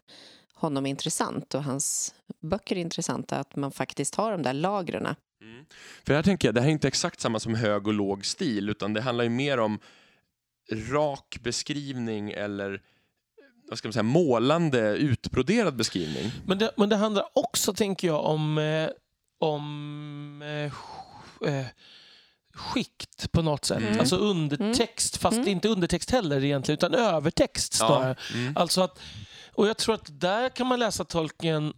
[0.53, 5.05] honom intressant och hans böcker intressanta, att man faktiskt har de där lagren.
[5.41, 5.65] Mm.
[6.05, 8.69] För här tänker jag, det här är inte exakt samma som hög och låg stil,
[8.69, 9.79] utan det handlar ju mer om
[10.71, 12.81] rak beskrivning eller
[13.69, 16.31] vad ska man säga, målande, utbroderad beskrivning.
[16.45, 18.89] Men det, men det handlar också, tänker jag, om, eh,
[19.39, 20.41] om
[21.45, 21.65] eh,
[22.53, 23.81] skikt på något sätt.
[23.81, 23.99] Mm.
[23.99, 25.21] Alltså undertext, mm.
[25.21, 25.47] fast mm.
[25.49, 28.15] inte undertext heller egentligen, utan övertext snarare.
[28.33, 28.37] Ja.
[28.37, 28.57] Mm.
[28.57, 28.99] Alltså att,
[29.53, 31.73] och jag tror att där kan man läsa tolken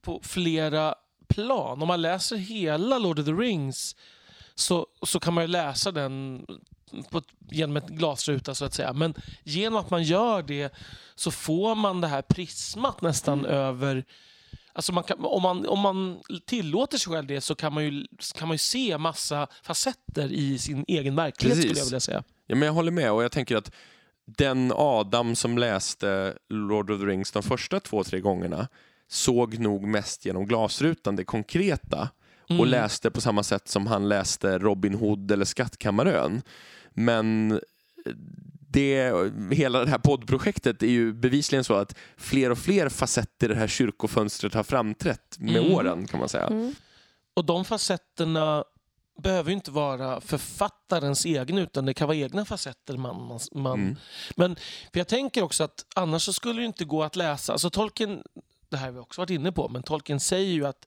[0.00, 0.94] på flera
[1.28, 1.82] plan.
[1.82, 3.96] Om man läser hela Lord of the Rings
[4.54, 6.46] så, så kan man ju läsa den
[7.10, 8.92] på, genom ett glasruta så att säga.
[8.92, 9.14] Men
[9.44, 10.74] genom att man gör det
[11.14, 13.50] så får man det här prismat nästan mm.
[13.50, 14.04] över
[14.78, 18.06] Alltså man kan, om, man, om man tillåter sig själv det så kan man ju,
[18.34, 21.70] kan man ju se massa facetter i sin egen verklighet Precis.
[21.70, 22.22] skulle jag vilja säga.
[22.46, 23.72] Ja, men jag håller med och jag tänker att
[24.24, 28.68] den Adam som läste Lord of the Rings de första två, tre gångerna
[29.08, 32.08] såg nog mest genom glasrutan det konkreta
[32.48, 32.60] mm.
[32.60, 36.42] och läste på samma sätt som han läste Robin Hood eller Skattkammarön.
[36.90, 37.60] Men
[38.70, 39.12] det,
[39.50, 43.60] hela det här poddprojektet är ju bevisligen så att fler och fler facetter i det
[43.60, 45.72] här kyrkofönstret har framträtt med mm.
[45.72, 46.46] åren kan man säga.
[46.46, 46.74] Mm.
[47.34, 48.64] Och de facetterna
[49.22, 52.96] behöver ju inte vara författarens egen utan det kan vara egna facetter.
[52.96, 53.96] Man, man, mm.
[54.36, 54.56] Men
[54.92, 57.52] för jag tänker också att annars så skulle det inte gå att läsa.
[57.52, 58.22] Alltså Tolkien,
[58.68, 60.86] det här har vi också varit inne på, men Tolkien säger ju att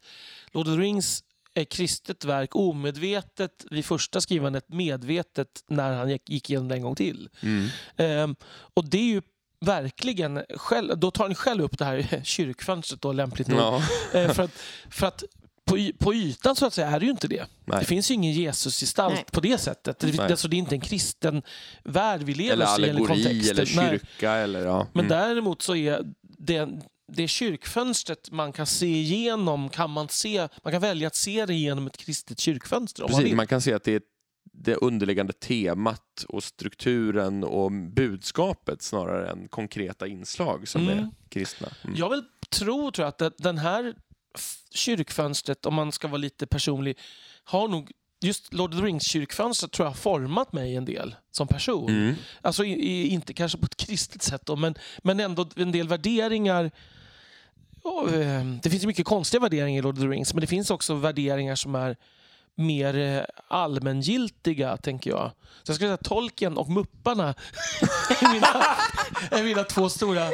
[0.51, 1.23] Lord of the Rings
[1.69, 7.29] kristet verk omedvetet vid första skrivandet, medvetet när han gick igenom det en gång till.
[7.41, 7.69] Mm.
[7.97, 8.35] Um,
[8.73, 9.21] och det är ju
[9.65, 13.59] verkligen, själv, då tar ni själv upp det här kyrkfönstret då lämpligt nog.
[13.59, 13.81] Ja.
[14.15, 14.51] uh, för att,
[14.89, 15.23] för att
[15.65, 17.45] på, på ytan så att säga är det ju inte det.
[17.65, 17.79] Nej.
[17.79, 19.99] Det finns ju ingen Jesusgestalt på det sättet.
[19.99, 21.41] Det, alltså, det är inte en kristen
[21.83, 22.53] värld vi lever i.
[22.53, 24.31] Eller allegori eller, eller kyrka.
[24.31, 24.75] Eller, ja.
[24.75, 24.87] mm.
[24.93, 26.69] Men däremot så är det,
[27.13, 31.53] det kyrkfönstret man kan se igenom kan man se, man kan välja att se det
[31.53, 33.07] genom ett kristet kyrkfönster.
[33.07, 34.01] Precis, man, man, kan se att det är
[34.53, 40.97] det underliggande temat och strukturen och budskapet snarare än konkreta inslag som mm.
[40.97, 41.67] är kristna.
[41.83, 41.95] Mm.
[41.95, 43.93] Jag vill tro tror jag, att den här
[44.71, 46.97] kyrkfönstret, om man ska vara lite personlig,
[47.43, 51.47] har nog just Lord of the Rings-kyrkfönstret tror jag har format mig en del som
[51.47, 51.89] person.
[51.89, 52.15] Mm.
[52.41, 55.87] Alltså i, i, inte kanske på ett kristet sätt då, men, men ändå en del
[55.87, 56.71] värderingar
[58.13, 60.93] Ehm, det finns mycket konstiga värderingar i Lord of the Rings, men det finns också
[60.95, 61.95] värderingar som är
[62.55, 65.31] mer eh, allmängiltiga, tänker jag.
[65.63, 67.33] Så jag skulle säga Tolkien och Mupparna
[68.33, 68.47] mina,
[69.31, 70.27] är mina två stora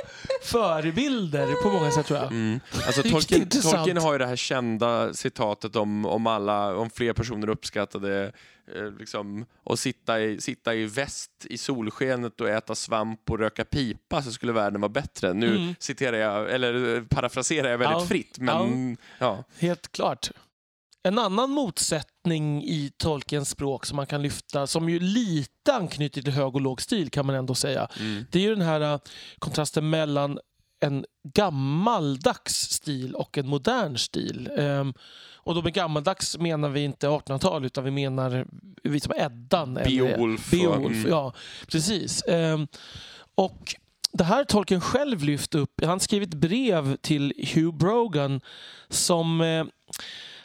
[0.44, 2.32] förebilder på många sätt, tror jag.
[2.32, 2.60] Mm.
[2.86, 7.50] Alltså, Tolkien, Tolkien har ju det här kända citatet om, om, alla, om fler personer
[7.50, 8.32] uppskattade
[8.76, 13.66] eh, liksom, att sitta i, sitta i väst i solskenet och äta svamp och röka
[13.66, 15.34] pipa så skulle världen vara bättre.
[15.34, 15.76] Nu mm.
[15.80, 18.08] citerar jag, eller parafraserar jag väldigt ja.
[18.08, 19.26] fritt, men ja.
[19.26, 19.44] ja.
[19.60, 20.32] Helt klart.
[21.08, 26.34] En annan motsättning i Tolkiens språk som man kan lyfta, som ju lite anknyter till
[26.34, 27.88] hög och låg stil kan man ändå säga.
[28.00, 28.26] Mm.
[28.32, 29.00] Det är ju den här uh,
[29.40, 30.40] kontrasten mellan
[30.80, 31.06] en
[31.36, 34.50] gammaldags stil och en modern stil.
[34.58, 34.94] Um,
[35.36, 38.48] och då med gammaldags menar vi inte 1800-tal utan vi menar
[38.84, 39.74] vi som Eddan.
[39.74, 40.52] Beowulf.
[40.52, 41.10] Beowulf, mm.
[41.10, 41.34] ja.
[41.68, 42.24] Precis.
[42.28, 42.68] Um,
[43.36, 43.76] och
[44.12, 45.86] det här Tolkien själv lyft upp.
[45.86, 48.42] Han skrev ett brev till Hugh Brogan
[48.90, 49.66] som eh,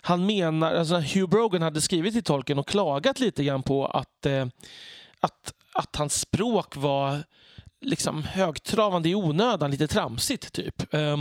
[0.05, 4.27] han menar, alltså Hugh Brogan hade skrivit till tolken och klagat lite grann på att,
[4.27, 4.47] eh,
[5.21, 7.25] att, att hans språk var
[7.81, 10.95] liksom högtravande i onödan, lite tramsigt typ.
[10.95, 11.17] Eh,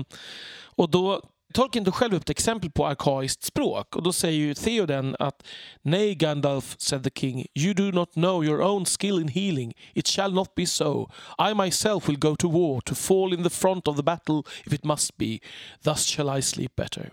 [0.75, 1.21] och då
[1.53, 5.43] Tolkien tog själv upp ett exempel på arkaiskt språk och då säger ju Theoden att
[5.81, 9.73] Nej Gandalf, said the king, you do not know your own skill in healing.
[9.93, 11.09] It shall not be so.
[11.49, 14.73] I myself will go to war to fall in the front of the battle if
[14.73, 15.39] it must be.
[15.81, 17.11] Thus shall I sleep better.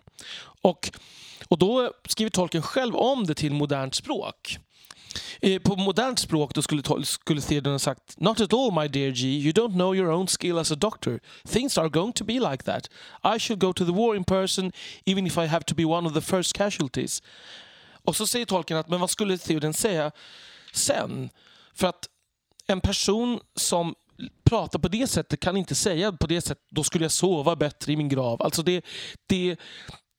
[0.62, 0.90] Och
[1.48, 4.58] och då skriver tolken själv om det till modernt språk.
[5.40, 9.10] Eh, på modernt språk då skulle, skulle Theoden ha sagt Not at all my dear
[9.10, 11.20] G, you don't know your own skill as a doctor.
[11.48, 12.90] Things are going to be like that.
[13.36, 14.72] I shall go to the war in person
[15.06, 17.22] even if I have to be one of the first casualties.
[18.04, 20.10] Och så säger tolken att men vad skulle Theoden säga
[20.72, 21.30] sen?
[21.74, 22.08] För att
[22.66, 23.94] en person som
[24.44, 27.92] pratar på det sättet kan inte säga på det sättet då skulle jag sova bättre
[27.92, 28.42] i min grav.
[28.42, 28.84] Alltså det,
[29.26, 29.56] det,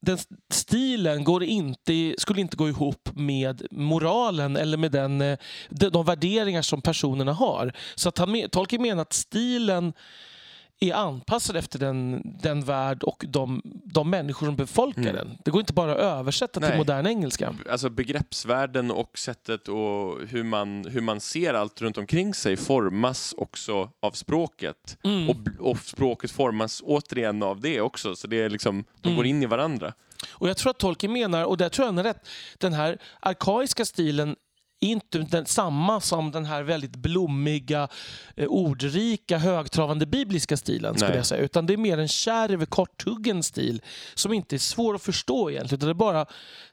[0.01, 0.17] den
[0.53, 5.37] stilen går inte, skulle inte gå ihop med moralen eller med den, eh,
[5.69, 7.73] de, de värderingar som personerna har.
[7.95, 9.93] Så att han, Tolkien menar att stilen
[10.79, 15.15] är anpassad efter den, den värld och de, de människor som befolkar mm.
[15.15, 15.37] den.
[15.45, 16.69] Det går inte bara att översätta Nej.
[16.69, 17.55] till modern engelska.
[17.69, 23.35] Alltså begreppsvärlden och sättet och hur man, hur man ser allt runt omkring sig formas
[23.37, 24.97] också av språket.
[25.03, 25.29] Mm.
[25.29, 29.17] Och, och, språket formas återigen av det också, så det är liksom, de mm.
[29.17, 29.93] går in i varandra.
[30.31, 32.27] Och Jag tror att Tolkien menar, och där tror jag han är rätt,
[32.57, 34.35] den här arkaiska stilen
[34.79, 37.87] inte den, samma som den här väldigt blommiga,
[38.35, 40.97] eh, ordrika, högtravande bibliska stilen.
[40.97, 41.43] skulle jag säga.
[41.43, 43.81] Utan det är mer en kärv, korthuggen stil
[44.13, 45.85] som inte är svår att förstå egentligen.
[45.85, 46.25] Det är bara,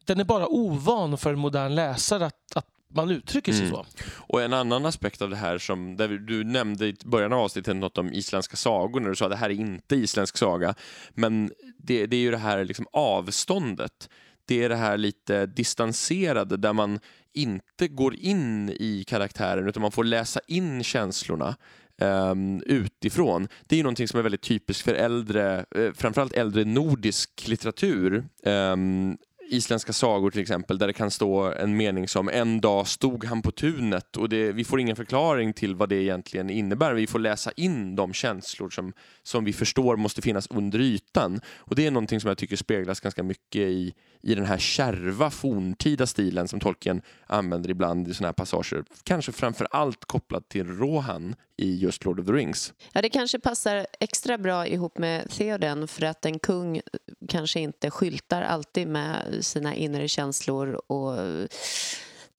[0.05, 3.75] den är bara ovan för en modern läsare att, att man uttrycker sig mm.
[3.75, 3.87] så.
[4.17, 5.97] Och en annan aspekt av det här som
[6.27, 9.37] du nämnde i början av avsnittet något om isländska sagor när du sa att det
[9.37, 10.75] här är inte isländsk saga.
[11.11, 14.09] Men det, det är ju det här liksom avståndet
[14.47, 17.01] det är det här lite distanserade där man
[17.37, 21.57] inte går in i karaktären utan man får läsa in känslorna
[22.01, 23.49] um, utifrån.
[23.67, 28.25] Det är ju någonting som är väldigt typiskt för äldre, eh, framförallt äldre nordisk litteratur.
[28.45, 33.25] Um, isländska sagor till exempel, där det kan stå en mening som en dag stod
[33.25, 36.95] han på tunet och det, vi får ingen förklaring till vad det egentligen innebär.
[36.95, 38.93] Vi får läsa in de känslor som,
[39.23, 41.41] som vi förstår måste finnas under ytan.
[41.57, 45.31] Och det är någonting som jag tycker speglas ganska mycket i, i den här kärva
[45.31, 48.85] forntida stilen som Tolkien använder ibland i sådana här passager.
[49.03, 52.73] Kanske framför allt kopplat till Rohan i just Lord of the Rings.
[52.93, 56.81] Ja, det kanske passar extra bra ihop med Theoden för att en kung
[57.29, 61.19] kanske inte skyltar alltid med sina inre känslor och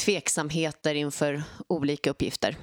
[0.05, 2.57] tveksamheter inför olika uppgifter.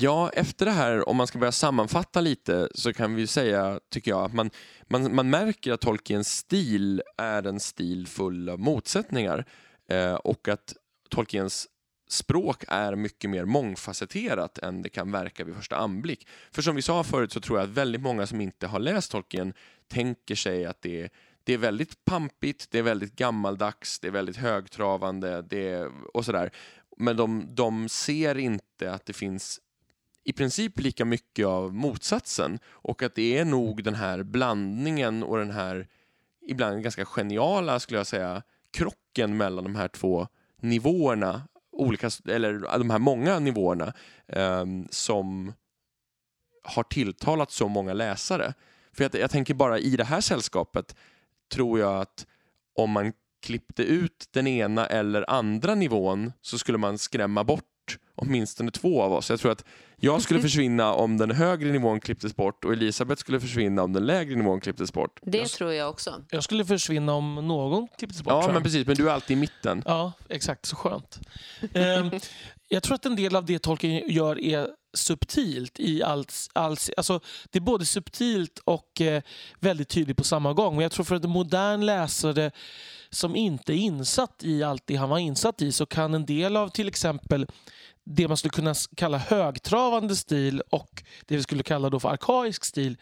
[0.00, 4.10] Ja, efter det här, om man ska börja sammanfatta lite, så kan vi säga, tycker
[4.10, 4.50] jag, att man,
[4.86, 9.44] man, man märker att Tolkiens stil är en stil full av motsättningar
[9.88, 10.74] eh, och att
[11.10, 11.68] Tolkiens
[12.08, 16.28] språk är mycket mer mångfacetterat än det kan verka vid första anblick.
[16.50, 19.10] För som vi sa förut så tror jag att väldigt många som inte har läst
[19.12, 19.52] Tolkien
[19.88, 21.10] tänker sig att det är,
[21.44, 26.24] det är väldigt pampigt, det är väldigt gammaldags, det är väldigt högtravande det är, och
[26.24, 26.50] sådär.
[26.96, 29.60] Men de, de ser inte att det finns
[30.24, 35.38] i princip lika mycket av motsatsen och att det är nog den här blandningen och
[35.38, 35.88] den här
[36.46, 41.42] ibland ganska geniala, skulle jag säga, krocken mellan de här två nivåerna
[41.78, 43.92] olika, eller de här många nivåerna
[44.26, 45.52] eh, som
[46.62, 48.54] har tilltalat så många läsare.
[48.98, 50.96] För jag, jag tänker bara i det här sällskapet
[51.52, 52.26] tror jag att
[52.74, 53.12] om man
[53.42, 57.64] klippte ut den ena eller andra nivån så skulle man skrämma bort
[58.14, 59.30] åtminstone två av oss.
[59.30, 59.64] Jag tror att
[59.96, 64.06] jag skulle försvinna om den högre nivån klipptes bort och Elisabeth skulle försvinna om den
[64.06, 65.20] lägre nivån klipptes bort.
[65.22, 66.24] Det jag, tror jag också.
[66.30, 68.44] Jag skulle försvinna om någon klipptes bort.
[68.44, 68.86] Ja, men precis.
[68.86, 69.82] Men du är alltid i mitten.
[69.86, 70.66] Ja, exakt.
[70.66, 71.20] Så skönt.
[71.74, 72.20] um,
[72.68, 76.48] jag tror att en del av det Tolkien gör är subtilt i allt.
[76.52, 77.20] allt alltså,
[77.50, 79.22] det är både subtilt och eh,
[79.60, 80.74] väldigt tydligt på samma gång.
[80.74, 82.50] Men jag tror för en modern läsare
[83.10, 86.56] som inte är insatt i allt det han var insatt i så kan en del
[86.56, 87.46] av till exempel
[88.04, 92.64] det man skulle kunna kalla högtravande stil och det vi skulle kalla då för arkaisk
[92.64, 92.96] stil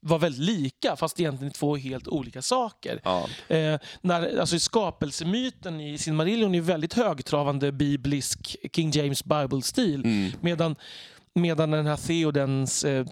[0.00, 3.00] var väldigt lika fast egentligen två helt olika saker.
[3.04, 3.28] Ja.
[3.56, 10.32] Eh, när, alltså skapelsemyten i Silmarillion är väldigt högtravande biblisk King James Bible-stil mm.
[10.40, 10.76] medan
[11.34, 13.06] Medan den här Theodens eh,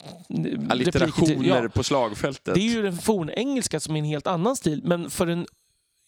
[0.68, 2.54] Allitterationer ja, på slagfältet.
[2.54, 4.80] Det är ju den fornengelska som är en helt annan stil.
[4.84, 5.46] Men för en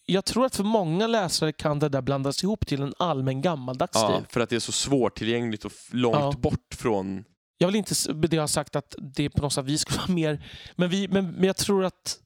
[0.05, 3.91] jag tror att för många läsare kan det där blandas ihop till en allmän gammaldags
[3.93, 4.25] ja, stil.
[4.29, 6.33] för att det är så svårtillgängligt och långt ja.
[6.37, 7.23] bort från...
[7.57, 10.45] Jag vill inte det har sagt att det på något sätt vi skulle vara mer...
[10.75, 12.19] Men, vi, men, men jag tror att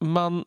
[0.00, 0.44] man,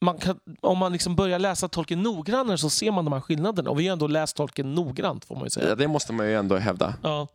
[0.00, 3.70] man kan, om man liksom börjar läsa tolken noggrannare så ser man de här skillnaderna.
[3.70, 5.68] Och vi har ändå läst tolken noggrant får man ju säga.
[5.68, 6.94] Ja, det måste man ju ändå hävda.
[7.02, 7.28] Ja.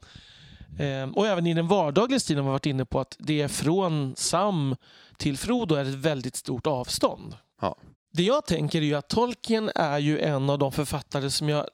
[0.79, 3.47] Ehm, och även i den vardagliga stilen har vi varit inne på att det är
[3.47, 4.75] från Sam
[5.17, 7.35] till Frodo är ett väldigt stort avstånd.
[7.61, 7.75] Ja.
[8.13, 11.67] Det jag tänker är ju att Tolkien är ju en av de författare som jag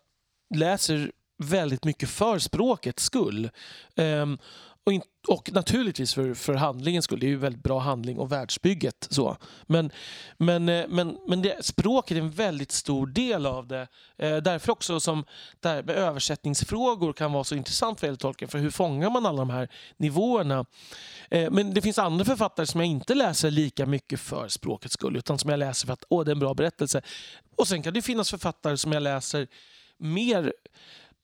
[0.55, 1.11] läser
[1.43, 3.49] väldigt mycket för språkets skull.
[3.95, 4.37] Um,
[4.83, 7.19] och, in, och, naturligtvis för, för handlingens skull.
[7.19, 9.07] Det är ju väldigt bra handling och världsbygget.
[9.09, 9.37] Så.
[9.67, 9.91] Men,
[10.37, 13.87] men, eh, men, men det, språket är en väldigt stor del av det.
[14.17, 15.25] Eh, därför också som
[15.59, 18.49] där med översättningsfrågor kan vara så intressant för Tolkien.
[18.49, 20.65] För hur fångar man alla de här nivåerna?
[21.29, 25.15] Eh, men det finns andra författare som jag inte läser lika mycket för språkets skull.
[25.15, 27.01] Utan som jag läser för att åh, det är en bra berättelse.
[27.55, 29.47] Och sen kan det finnas författare som jag läser
[29.97, 30.53] mer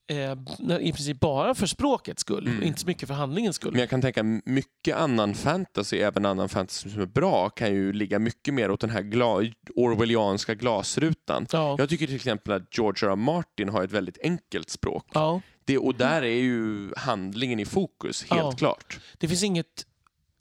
[0.08, 0.32] eh,
[0.80, 2.64] i princip bara för språkets skull, Mm.
[2.64, 3.72] inte så mycket för handlingens skull.
[3.72, 7.94] Men jag kan tänka mycket annan fantasy, även annan fantasy som är bra, kan ju
[7.94, 11.48] ligga mycket mer åt den här gla- orwellianska glasrutan.
[11.52, 11.76] Ja.
[11.80, 13.12] Jag tycker till exempel att George R.
[13.12, 13.16] R.
[13.16, 15.06] Martin har ett väldigt enkelt språk.
[15.14, 15.42] Ja.
[15.66, 18.52] Det, och där är ju handlingen i fokus, helt Ja.
[18.52, 19.00] klart.
[19.18, 19.86] Det, finns inget,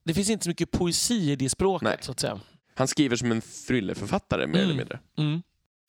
[0.05, 1.97] det finns inte så mycket poesi i det språket, Nej.
[2.01, 2.41] så att säga.
[2.75, 4.65] Han skriver som en thrillerförfattare, mer Mm.
[4.65, 4.99] eller mindre.
[5.19, 5.43] Mm.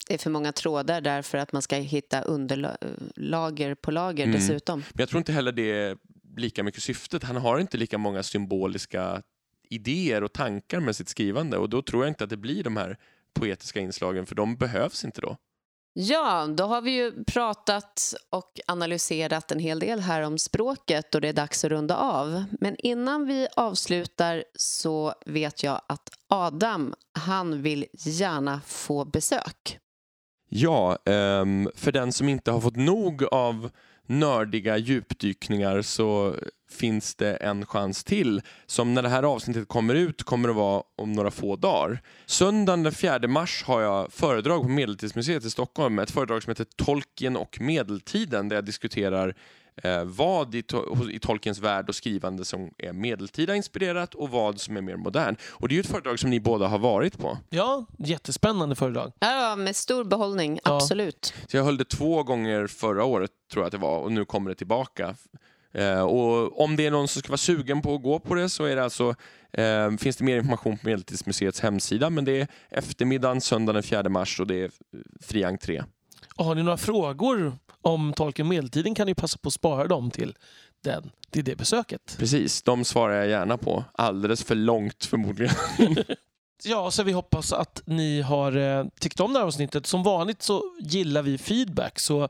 [0.08, 4.36] Det är för många trådar där för att man ska hitta underlager på lager Mm.
[4.40, 4.80] dessutom.
[4.80, 5.98] Men jag tror inte heller det är
[6.38, 7.24] lika mycket syftet.
[7.24, 9.22] Han har inte lika många symboliska
[9.70, 12.78] idéer och tankar med sitt skrivande och då tror jag inte att det blir de
[12.78, 12.98] här
[13.34, 15.38] poetiska inslagen, för de behövs inte då.
[15.94, 21.22] Ja, då har vi ju pratat och analyserat en hel del här om språket och
[21.22, 22.44] det är dags att runda av.
[22.60, 29.80] Men innan vi avslutar så vet jag att Adam, han vill gärna få besök.
[30.60, 33.70] Ja, ehm, för den som inte har fått nog av
[34.06, 36.36] nördiga djupdykningar så
[36.70, 40.84] finns det en chans till som när det här avsnittet kommer ut kommer att vara
[40.96, 42.02] om några få dagar.
[42.26, 46.66] Söndagen den 4 mars har jag föredrag på Medeltidsmuseet i Stockholm, ett föredrag som heter
[46.76, 49.36] Tolkien och medeltiden där jag diskuterar
[49.84, 54.60] eh, vad i, to- i Tolkiens värld och skrivande som är medeltida inspirerat och vad
[54.60, 55.36] som är mer modern.
[55.50, 57.38] Och det är ju ett föredrag som ni båda har varit på.
[57.50, 59.12] Ja, jättespännande föredrag.
[59.20, 60.76] Ja, med stor behållning, Ja.
[60.76, 61.34] absolut.
[61.48, 64.26] Så jag höll det två gånger förra året tror jag att det var och nu
[64.26, 65.16] kommer det tillbaka.
[65.78, 68.50] Eh, och om det är någon som ska vara sugen på att gå på det
[68.50, 69.16] så är det alltså,
[69.52, 74.10] eh, finns det mer information på Medeltidsmuseets hemsida men det är eftermiddagen söndagen den 4
[74.10, 74.70] mars och det är eh,
[75.22, 75.84] fri entré.
[76.36, 80.12] Och har ni några frågor om Tolkien medeltiden kan ni passa på att spara dem
[80.12, 80.36] till,
[80.84, 82.16] den, till det besöket.
[82.20, 83.84] Precis, de svarar jag gärna på.
[83.94, 85.56] Alldeles för långt förmodligen.
[86.64, 89.86] Ja, så vi hoppas att ni har eh, tyckt om det här avsnittet.
[89.86, 92.30] Som vanligt så gillar vi feedback så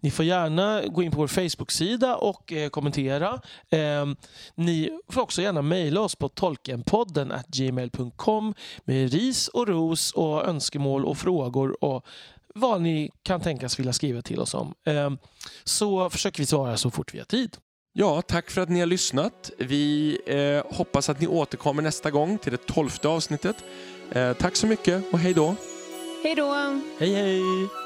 [0.00, 3.40] ni får gärna gå in på vår Facebook-sida och eh, kommentera.
[3.70, 4.06] Eh,
[4.54, 10.48] ni får också gärna mejla oss på tolkenpodden at gmail.com med ris och ros och
[10.48, 12.06] önskemål och frågor och
[12.54, 14.74] vad ni kan tänkas vilja skriva till oss om.
[14.84, 15.18] Ehm,
[15.64, 17.56] så försöker vi svara så fort vi har tid.
[17.96, 19.50] Ja, tack för att ni har lyssnat.
[19.58, 23.56] Vi eh, hoppas att ni återkommer nästa gång till det tolfte avsnittet.
[24.12, 25.54] Eh, tack så mycket och hej då!
[26.22, 26.80] Hej då!
[26.98, 27.83] Hej hej!